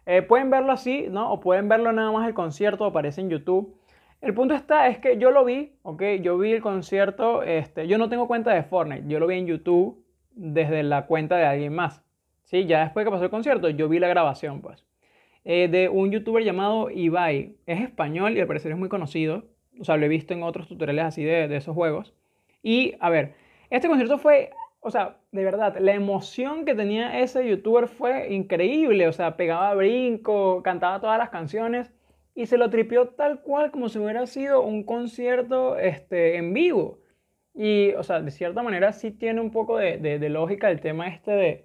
Eh, 0.06 0.22
pueden 0.22 0.50
verlo 0.50 0.72
así, 0.72 1.06
¿no? 1.10 1.32
O 1.32 1.40
pueden 1.40 1.68
verlo 1.68 1.92
nada 1.92 2.12
más 2.12 2.26
el 2.28 2.34
concierto, 2.34 2.84
aparece 2.84 3.20
en 3.20 3.30
YouTube. 3.30 3.76
El 4.20 4.32
punto 4.34 4.54
está, 4.54 4.86
es 4.88 4.98
que 4.98 5.18
yo 5.18 5.30
lo 5.30 5.44
vi, 5.44 5.76
¿ok? 5.82 6.02
Yo 6.22 6.38
vi 6.38 6.52
el 6.52 6.62
concierto, 6.62 7.42
este, 7.42 7.88
yo 7.88 7.98
no 7.98 8.08
tengo 8.08 8.26
cuenta 8.28 8.52
de 8.52 8.62
Fortnite, 8.62 9.08
yo 9.08 9.18
lo 9.18 9.26
vi 9.26 9.38
en 9.38 9.46
YouTube 9.46 10.02
desde 10.30 10.82
la 10.82 11.06
cuenta 11.06 11.36
de 11.36 11.46
alguien 11.46 11.74
más. 11.74 12.02
¿Sí? 12.44 12.66
Ya 12.66 12.84
después 12.84 13.04
que 13.04 13.10
pasó 13.10 13.24
el 13.24 13.30
concierto, 13.30 13.68
yo 13.70 13.88
vi 13.88 13.98
la 13.98 14.08
grabación, 14.08 14.60
pues. 14.60 14.84
Eh, 15.44 15.68
de 15.68 15.88
un 15.88 16.10
youtuber 16.10 16.42
llamado 16.42 16.90
Ibai. 16.90 17.56
Es 17.66 17.80
español 17.80 18.36
y 18.36 18.40
al 18.40 18.46
parecer 18.46 18.72
es 18.72 18.78
muy 18.78 18.88
conocido. 18.88 19.44
O 19.78 19.84
sea, 19.84 19.96
lo 19.96 20.06
he 20.06 20.08
visto 20.08 20.34
en 20.34 20.42
otros 20.42 20.68
tutoriales 20.68 21.04
así 21.04 21.24
de, 21.24 21.48
de 21.48 21.56
esos 21.56 21.74
juegos. 21.74 22.14
Y, 22.62 22.94
a 23.00 23.10
ver, 23.10 23.34
este 23.70 23.88
concierto 23.88 24.18
fue 24.18 24.50
o 24.86 24.90
sea, 24.90 25.16
de 25.32 25.42
verdad, 25.42 25.78
la 25.78 25.94
emoción 25.94 26.66
que 26.66 26.74
tenía 26.74 27.18
ese 27.20 27.48
youtuber 27.48 27.88
fue 27.88 28.34
increíble. 28.34 29.08
O 29.08 29.12
sea, 29.12 29.34
pegaba 29.34 29.74
brinco, 29.74 30.62
cantaba 30.62 31.00
todas 31.00 31.18
las 31.18 31.30
canciones 31.30 31.90
y 32.34 32.44
se 32.46 32.58
lo 32.58 32.68
tripió 32.68 33.08
tal 33.08 33.40
cual 33.40 33.70
como 33.70 33.88
si 33.88 33.98
hubiera 33.98 34.26
sido 34.26 34.60
un 34.60 34.84
concierto 34.84 35.78
este, 35.78 36.36
en 36.36 36.52
vivo. 36.52 36.98
Y, 37.54 37.92
o 37.94 38.02
sea, 38.02 38.20
de 38.20 38.30
cierta 38.30 38.62
manera 38.62 38.92
sí 38.92 39.10
tiene 39.10 39.40
un 39.40 39.50
poco 39.52 39.78
de, 39.78 39.96
de, 39.96 40.18
de 40.18 40.28
lógica 40.28 40.70
el 40.70 40.82
tema 40.82 41.08
este 41.08 41.30
de, 41.30 41.64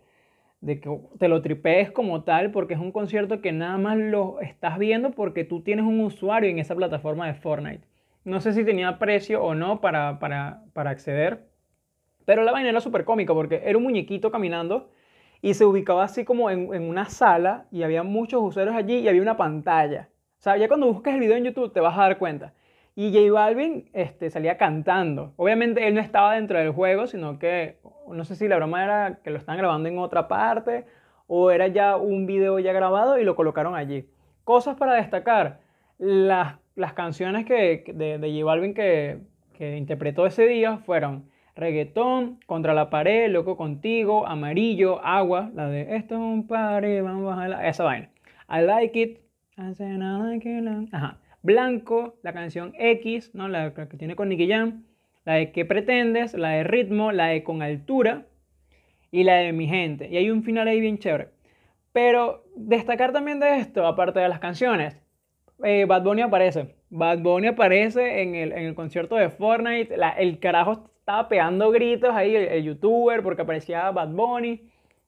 de 0.61 0.79
que 0.79 0.99
te 1.17 1.27
lo 1.27 1.41
tripees 1.41 1.91
como 1.91 2.23
tal, 2.23 2.51
porque 2.51 2.73
es 2.73 2.79
un 2.79 2.91
concierto 2.91 3.41
que 3.41 3.51
nada 3.51 3.77
más 3.77 3.97
lo 3.97 4.39
estás 4.41 4.77
viendo 4.77 5.11
porque 5.11 5.43
tú 5.43 5.61
tienes 5.61 5.85
un 5.85 6.01
usuario 6.01 6.49
en 6.49 6.59
esa 6.59 6.75
plataforma 6.75 7.27
de 7.27 7.33
Fortnite. 7.33 7.87
No 8.25 8.41
sé 8.41 8.53
si 8.53 8.65
tenía 8.65 8.99
precio 8.99 9.41
o 9.43 9.55
no 9.55 9.79
para, 9.81 10.19
para, 10.19 10.63
para 10.73 10.89
acceder, 10.89 11.47
pero 12.25 12.43
la 12.43 12.51
vaina 12.51 12.69
era 12.69 12.81
súper 12.81 13.05
cómica 13.05 13.33
porque 13.33 13.61
era 13.63 13.77
un 13.77 13.85
muñequito 13.85 14.31
caminando 14.31 14.91
y 15.41 15.53
se 15.53 15.65
ubicaba 15.65 16.03
así 16.03 16.25
como 16.25 16.49
en, 16.49 16.73
en, 16.73 16.83
una 16.83 17.05
sala 17.05 17.65
y 17.71 17.83
había 17.83 18.03
muchos 18.03 18.41
usuarios 18.43 18.75
allí 18.75 18.97
y 18.97 19.07
había 19.07 19.21
una 19.21 19.37
pantalla. 19.37 20.09
O 20.39 20.41
sea, 20.41 20.57
ya 20.57 20.67
cuando 20.67 20.87
buscas 20.91 21.13
el 21.13 21.21
video 21.21 21.37
en 21.37 21.45
YouTube 21.45 21.71
te 21.73 21.79
vas 21.79 21.97
a 21.97 22.01
dar 22.01 22.17
cuenta. 22.17 22.53
Y 22.99 23.13
J 23.13 23.31
Balvin 23.31 23.89
este, 23.93 24.29
salía 24.29 24.57
cantando. 24.57 25.31
Obviamente 25.37 25.87
él 25.87 25.93
no 25.93 26.01
estaba 26.01 26.35
dentro 26.35 26.59
del 26.59 26.73
juego, 26.73 27.07
sino 27.07 27.39
que 27.39 27.77
no 28.09 28.25
sé 28.25 28.35
si 28.35 28.49
la 28.49 28.57
broma 28.57 28.83
era 28.83 29.19
que 29.23 29.29
lo 29.29 29.37
están 29.37 29.57
grabando 29.57 29.87
en 29.87 29.97
otra 29.97 30.27
parte 30.27 30.83
o 31.25 31.49
era 31.49 31.67
ya 31.67 31.95
un 31.95 32.25
video 32.25 32.59
ya 32.59 32.73
grabado 32.73 33.17
y 33.17 33.23
lo 33.23 33.37
colocaron 33.37 33.73
allí. 33.73 34.09
Cosas 34.43 34.75
para 34.75 34.95
destacar. 34.95 35.61
Las, 35.97 36.57
las 36.75 36.91
canciones 36.91 37.45
que, 37.45 37.85
de, 37.87 38.17
de 38.17 38.31
J 38.33 38.43
Balvin 38.43 38.73
que, 38.73 39.21
que 39.53 39.77
interpretó 39.77 40.25
ese 40.25 40.45
día 40.45 40.79
fueron 40.79 41.29
reggaetón, 41.55 42.41
contra 42.47 42.73
la 42.73 42.89
pared, 42.89 43.31
loco 43.31 43.55
contigo, 43.55 44.27
amarillo, 44.27 44.99
agua, 45.05 45.51
la 45.55 45.69
de 45.69 45.95
esto 45.95 46.15
es 46.15 46.19
un 46.19 46.47
pared, 46.47 47.01
vamos 47.01 47.37
a 47.37 47.47
la... 47.47 47.65
esa 47.65 47.85
vaina. 47.85 48.09
I 48.49 48.59
like 48.59 49.01
it, 49.01 49.21
Ajá. 50.91 51.17
Blanco, 51.41 52.17
la 52.21 52.33
canción 52.33 52.73
X, 52.77 53.31
¿no? 53.33 53.47
La 53.47 53.73
que 53.73 53.97
tiene 53.97 54.15
con 54.15 54.29
Nicky 54.29 54.49
Jam, 54.49 54.83
la 55.25 55.35
de 55.35 55.51
¿Qué 55.51 55.65
pretendes? 55.65 56.33
La 56.33 56.49
de 56.49 56.63
ritmo, 56.63 57.11
la 57.11 57.27
de 57.27 57.43
Con 57.43 57.61
altura 57.61 58.25
y 59.11 59.23
la 59.23 59.35
de 59.35 59.53
Mi 59.53 59.67
gente. 59.67 60.09
Y 60.09 60.17
hay 60.17 60.29
un 60.29 60.43
final 60.43 60.67
ahí 60.67 60.79
bien 60.79 60.97
chévere. 60.97 61.29
Pero 61.91 62.45
destacar 62.55 63.13
también 63.13 63.39
de 63.39 63.57
esto, 63.57 63.85
aparte 63.85 64.19
de 64.19 64.29
las 64.29 64.39
canciones, 64.39 64.97
eh, 65.63 65.85
Bad 65.85 66.03
Bunny 66.03 66.21
aparece. 66.21 66.75
Bad 66.89 67.19
Bunny 67.19 67.47
aparece 67.47 68.21
en 68.21 68.35
el, 68.35 68.51
en 68.51 68.65
el 68.65 68.75
concierto 68.75 69.15
de 69.15 69.29
Fortnite. 69.29 69.95
el 70.17 70.39
carajo 70.39 70.89
estaba 70.99 71.27
pegando 71.27 71.71
gritos 71.71 72.11
ahí, 72.13 72.35
el, 72.35 72.63
youtuber, 72.63 73.23
porque 73.23 73.41
aparecía 73.41 73.89
Bad 73.91 74.09
Bunny. 74.09 74.61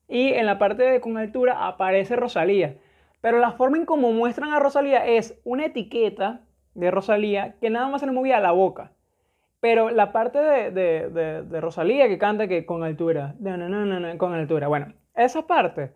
Y 0.07 0.33
en 0.33 0.45
la 0.45 0.57
parte 0.57 0.83
de 0.83 0.99
con 0.99 1.17
altura 1.17 1.67
aparece 1.67 2.15
Rosalía. 2.15 2.75
Pero 3.21 3.39
la 3.39 3.51
forma 3.51 3.77
en 3.77 3.85
cómo 3.85 4.11
muestran 4.11 4.51
a 4.51 4.59
Rosalía 4.59 5.05
es 5.05 5.39
una 5.43 5.65
etiqueta 5.65 6.41
de 6.73 6.91
Rosalía 6.91 7.55
que 7.61 7.69
nada 7.69 7.87
más 7.87 8.01
se 8.01 8.07
le 8.07 8.13
movía 8.13 8.39
la 8.39 8.51
boca. 8.51 8.91
Pero 9.59 9.91
la 9.91 10.11
parte 10.11 10.39
de, 10.39 10.71
de, 10.71 11.43
de, 11.43 11.61
Rosalía 11.61 12.07
que 12.07 12.17
canta 12.17 12.47
que 12.47 12.65
con 12.65 12.83
altura, 12.83 13.35
no, 13.39 13.57
no, 13.57 13.69
no, 13.69 13.85
no, 13.85 14.17
con 14.17 14.33
altura. 14.33 14.67
Bueno, 14.67 14.93
esa 15.15 15.45
parte 15.45 15.93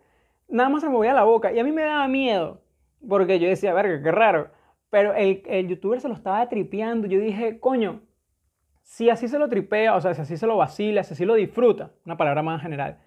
nada 0.48 0.68
más 0.68 0.82
se 0.82 0.88
movía 0.88 1.12
la 1.12 1.24
boca 1.24 1.52
y 1.52 1.58
a 1.58 1.64
mí 1.64 1.72
me 1.72 1.82
daba 1.82 2.06
miedo 2.06 2.60
porque 3.08 3.40
yo 3.40 3.48
decía, 3.48 3.74
verga, 3.74 4.00
qué 4.02 4.12
raro. 4.12 4.50
Pero 4.88 5.14
el, 5.14 5.42
el 5.46 5.66
youtuber 5.66 6.00
se 6.00 6.08
lo 6.08 6.14
estaba 6.14 6.48
tripeando. 6.48 7.08
Yo 7.08 7.18
dije, 7.18 7.58
coño, 7.58 8.02
si 8.82 9.10
así 9.10 9.26
se 9.26 9.38
lo 9.38 9.48
tripea, 9.48 9.96
o 9.96 10.00
sea, 10.00 10.14
si 10.14 10.22
así 10.22 10.36
se 10.36 10.46
lo 10.46 10.56
vacila, 10.56 11.02
si 11.02 11.14
así 11.14 11.24
lo 11.24 11.34
disfruta, 11.34 11.90
una 12.04 12.16
palabra 12.16 12.42
más 12.42 12.62
general, 12.62 12.98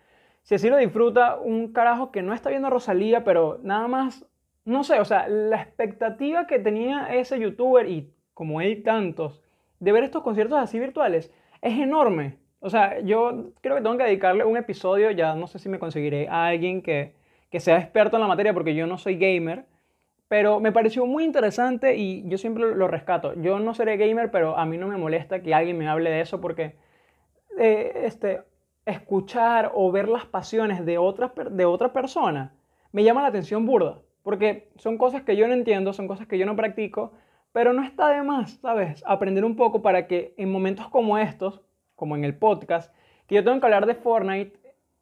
si 0.43 0.55
así 0.55 0.69
lo 0.69 0.77
disfruta 0.77 1.35
un 1.35 1.73
carajo 1.73 2.11
que 2.11 2.21
no 2.21 2.33
está 2.33 2.49
viendo 2.49 2.67
a 2.67 2.71
Rosalía, 2.71 3.23
pero 3.23 3.59
nada 3.63 3.87
más, 3.87 4.25
no 4.65 4.83
sé, 4.83 4.99
o 4.99 5.05
sea, 5.05 5.27
la 5.27 5.61
expectativa 5.61 6.47
que 6.47 6.59
tenía 6.59 7.13
ese 7.15 7.39
youtuber 7.39 7.87
y 7.87 8.13
como 8.33 8.61
él 8.61 8.83
tantos, 8.83 9.43
de 9.79 9.91
ver 9.91 10.03
estos 10.03 10.23
conciertos 10.23 10.59
así 10.59 10.79
virtuales, 10.79 11.31
es 11.61 11.79
enorme. 11.79 12.37
O 12.61 12.69
sea, 12.69 12.99
yo 12.99 13.51
creo 13.61 13.77
que 13.77 13.81
tengo 13.81 13.97
que 13.97 14.03
dedicarle 14.03 14.43
un 14.43 14.57
episodio, 14.57 15.11
ya 15.11 15.35
no 15.35 15.47
sé 15.47 15.59
si 15.59 15.69
me 15.69 15.79
conseguiré 15.79 16.27
a 16.27 16.47
alguien 16.47 16.81
que, 16.81 17.15
que 17.49 17.59
sea 17.59 17.77
experto 17.77 18.17
en 18.17 18.21
la 18.21 18.27
materia, 18.27 18.53
porque 18.53 18.75
yo 18.75 18.87
no 18.87 18.97
soy 18.97 19.17
gamer, 19.17 19.65
pero 20.27 20.59
me 20.59 20.71
pareció 20.71 21.05
muy 21.05 21.23
interesante 21.23 21.95
y 21.95 22.27
yo 22.29 22.37
siempre 22.37 22.75
lo 22.75 22.87
rescato. 22.87 23.33
Yo 23.41 23.59
no 23.59 23.73
seré 23.73 23.97
gamer, 23.97 24.29
pero 24.31 24.57
a 24.57 24.65
mí 24.65 24.77
no 24.77 24.87
me 24.87 24.97
molesta 24.97 25.41
que 25.41 25.53
alguien 25.53 25.77
me 25.77 25.87
hable 25.87 26.11
de 26.11 26.21
eso 26.21 26.39
porque 26.39 26.75
eh, 27.57 28.03
este, 28.05 28.41
escuchar 28.89 29.71
o 29.73 29.91
ver 29.91 30.09
las 30.09 30.25
pasiones 30.25 30.85
de 30.85 30.97
otra, 30.97 31.33
de 31.49 31.65
otra 31.65 31.93
persona 31.93 32.53
me 32.91 33.03
llama 33.03 33.21
la 33.21 33.27
atención 33.27 33.65
burda, 33.65 33.99
porque 34.23 34.71
son 34.77 34.97
cosas 34.97 35.23
que 35.23 35.35
yo 35.35 35.47
no 35.47 35.53
entiendo, 35.53 35.93
son 35.93 36.07
cosas 36.07 36.27
que 36.27 36.37
yo 36.37 36.45
no 36.45 36.55
practico, 36.55 37.13
pero 37.51 37.73
no 37.73 37.83
está 37.83 38.09
de 38.09 38.23
más, 38.23 38.53
¿sabes? 38.61 39.03
Aprender 39.05 39.45
un 39.45 39.55
poco 39.55 39.81
para 39.81 40.07
que 40.07 40.33
en 40.37 40.51
momentos 40.51 40.87
como 40.87 41.17
estos, 41.17 41.61
como 41.95 42.15
en 42.15 42.23
el 42.23 42.35
podcast, 42.35 42.93
que 43.27 43.35
yo 43.35 43.43
tengo 43.43 43.59
que 43.59 43.65
hablar 43.65 43.85
de 43.85 43.95
Fortnite 43.95 44.57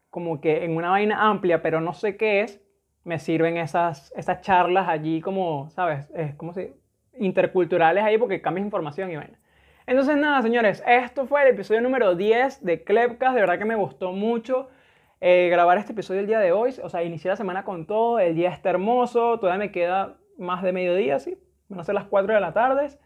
como 0.09 0.41
que 0.41 0.63
en 0.65 0.75
una 0.75 0.89
vaina 0.89 1.29
amplia, 1.29 1.61
pero 1.61 1.81
no 1.81 1.93
sé 1.93 2.17
qué 2.17 2.41
es, 2.41 2.61
me 3.03 3.19
sirven 3.19 3.57
esas, 3.57 4.13
esas 4.15 4.41
charlas 4.41 4.87
allí 4.89 5.21
como, 5.21 5.69
¿sabes? 5.69 6.09
Es 6.13 6.35
como 6.35 6.53
si 6.53 6.73
interculturales 7.19 8.03
ahí 8.03 8.17
porque 8.17 8.41
cambias 8.41 8.65
información 8.65 9.11
y 9.11 9.15
vaina. 9.15 9.39
Entonces 9.87 10.15
nada, 10.17 10.41
señores, 10.41 10.83
esto 10.85 11.25
fue 11.27 11.43
el 11.43 11.47
episodio 11.47 11.79
número 11.79 12.13
10 12.13 12.65
de 12.65 12.83
Clepcast. 12.83 13.33
De 13.33 13.39
verdad 13.39 13.57
que 13.57 13.63
me 13.63 13.75
gustó 13.75 14.11
mucho 14.11 14.67
eh, 15.21 15.47
grabar 15.49 15.77
este 15.77 15.93
episodio 15.93 16.19
el 16.19 16.27
día 16.27 16.39
de 16.39 16.51
hoy. 16.51 16.75
O 16.83 16.89
sea, 16.89 17.03
inicié 17.03 17.29
la 17.29 17.37
semana 17.37 17.63
con 17.63 17.85
todo. 17.85 18.19
El 18.19 18.35
día 18.35 18.49
está 18.49 18.69
hermoso. 18.69 19.39
Todavía 19.39 19.59
me 19.59 19.71
queda 19.71 20.17
más 20.37 20.61
de 20.61 20.73
mediodía, 20.73 21.19
¿sí? 21.19 21.37
Van 21.69 21.79
a 21.79 21.85
ser 21.85 21.95
las 21.95 22.03
4 22.03 22.33
de 22.33 22.41
la 22.41 22.51
tarde. 22.51 22.99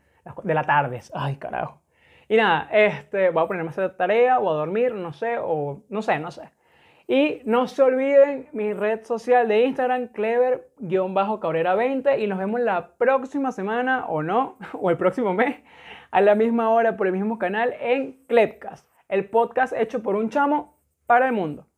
De 0.44 0.54
la 0.56 0.64
tarde. 0.64 1.02
Ay, 1.14 1.36
carajo. 1.36 1.84
Y 2.28 2.38
nada, 2.38 2.68
este, 2.72 3.30
voy 3.30 3.44
a 3.44 3.48
ponerme 3.48 3.70
a 3.70 3.74
hacer 3.74 3.96
tarea 3.96 4.40
o 4.40 4.50
a 4.50 4.56
dormir, 4.56 4.96
no 4.96 5.14
sé, 5.14 5.38
o 5.40 5.84
no 5.88 6.02
sé, 6.02 6.18
no 6.18 6.32
sé. 6.32 6.50
Y 7.08 7.44
no 7.46 7.68
se 7.68 7.84
olviden 7.84 8.50
mi 8.54 8.74
red 8.74 9.04
social 9.04 9.48
de 9.48 9.66
Instagram, 9.66 10.08
clever-cabrera20. 10.14 12.20
Y 12.20 12.26
nos 12.26 12.40
vemos 12.40 12.60
la 12.60 12.96
próxima 12.98 13.52
semana, 13.52 14.08
o 14.08 14.24
no, 14.24 14.58
o 14.74 14.90
el 14.90 14.98
próximo 14.98 15.36
mes, 15.36 15.58
a 16.12 16.22
la 16.22 16.36
misma 16.36 16.70
hora 16.70 16.98
por 16.98 17.08
el 17.08 17.14
mismo 17.14 17.40
canal 17.40 17.74
en 17.80 18.24
Clepcast, 18.28 18.88
el 19.08 19.30
podcast 19.30 19.74
hecho 19.74 20.04
por 20.04 20.16
un 20.16 20.30
chamo 20.30 20.78
para 21.06 21.26
el 21.26 21.34
mundo. 21.34 21.71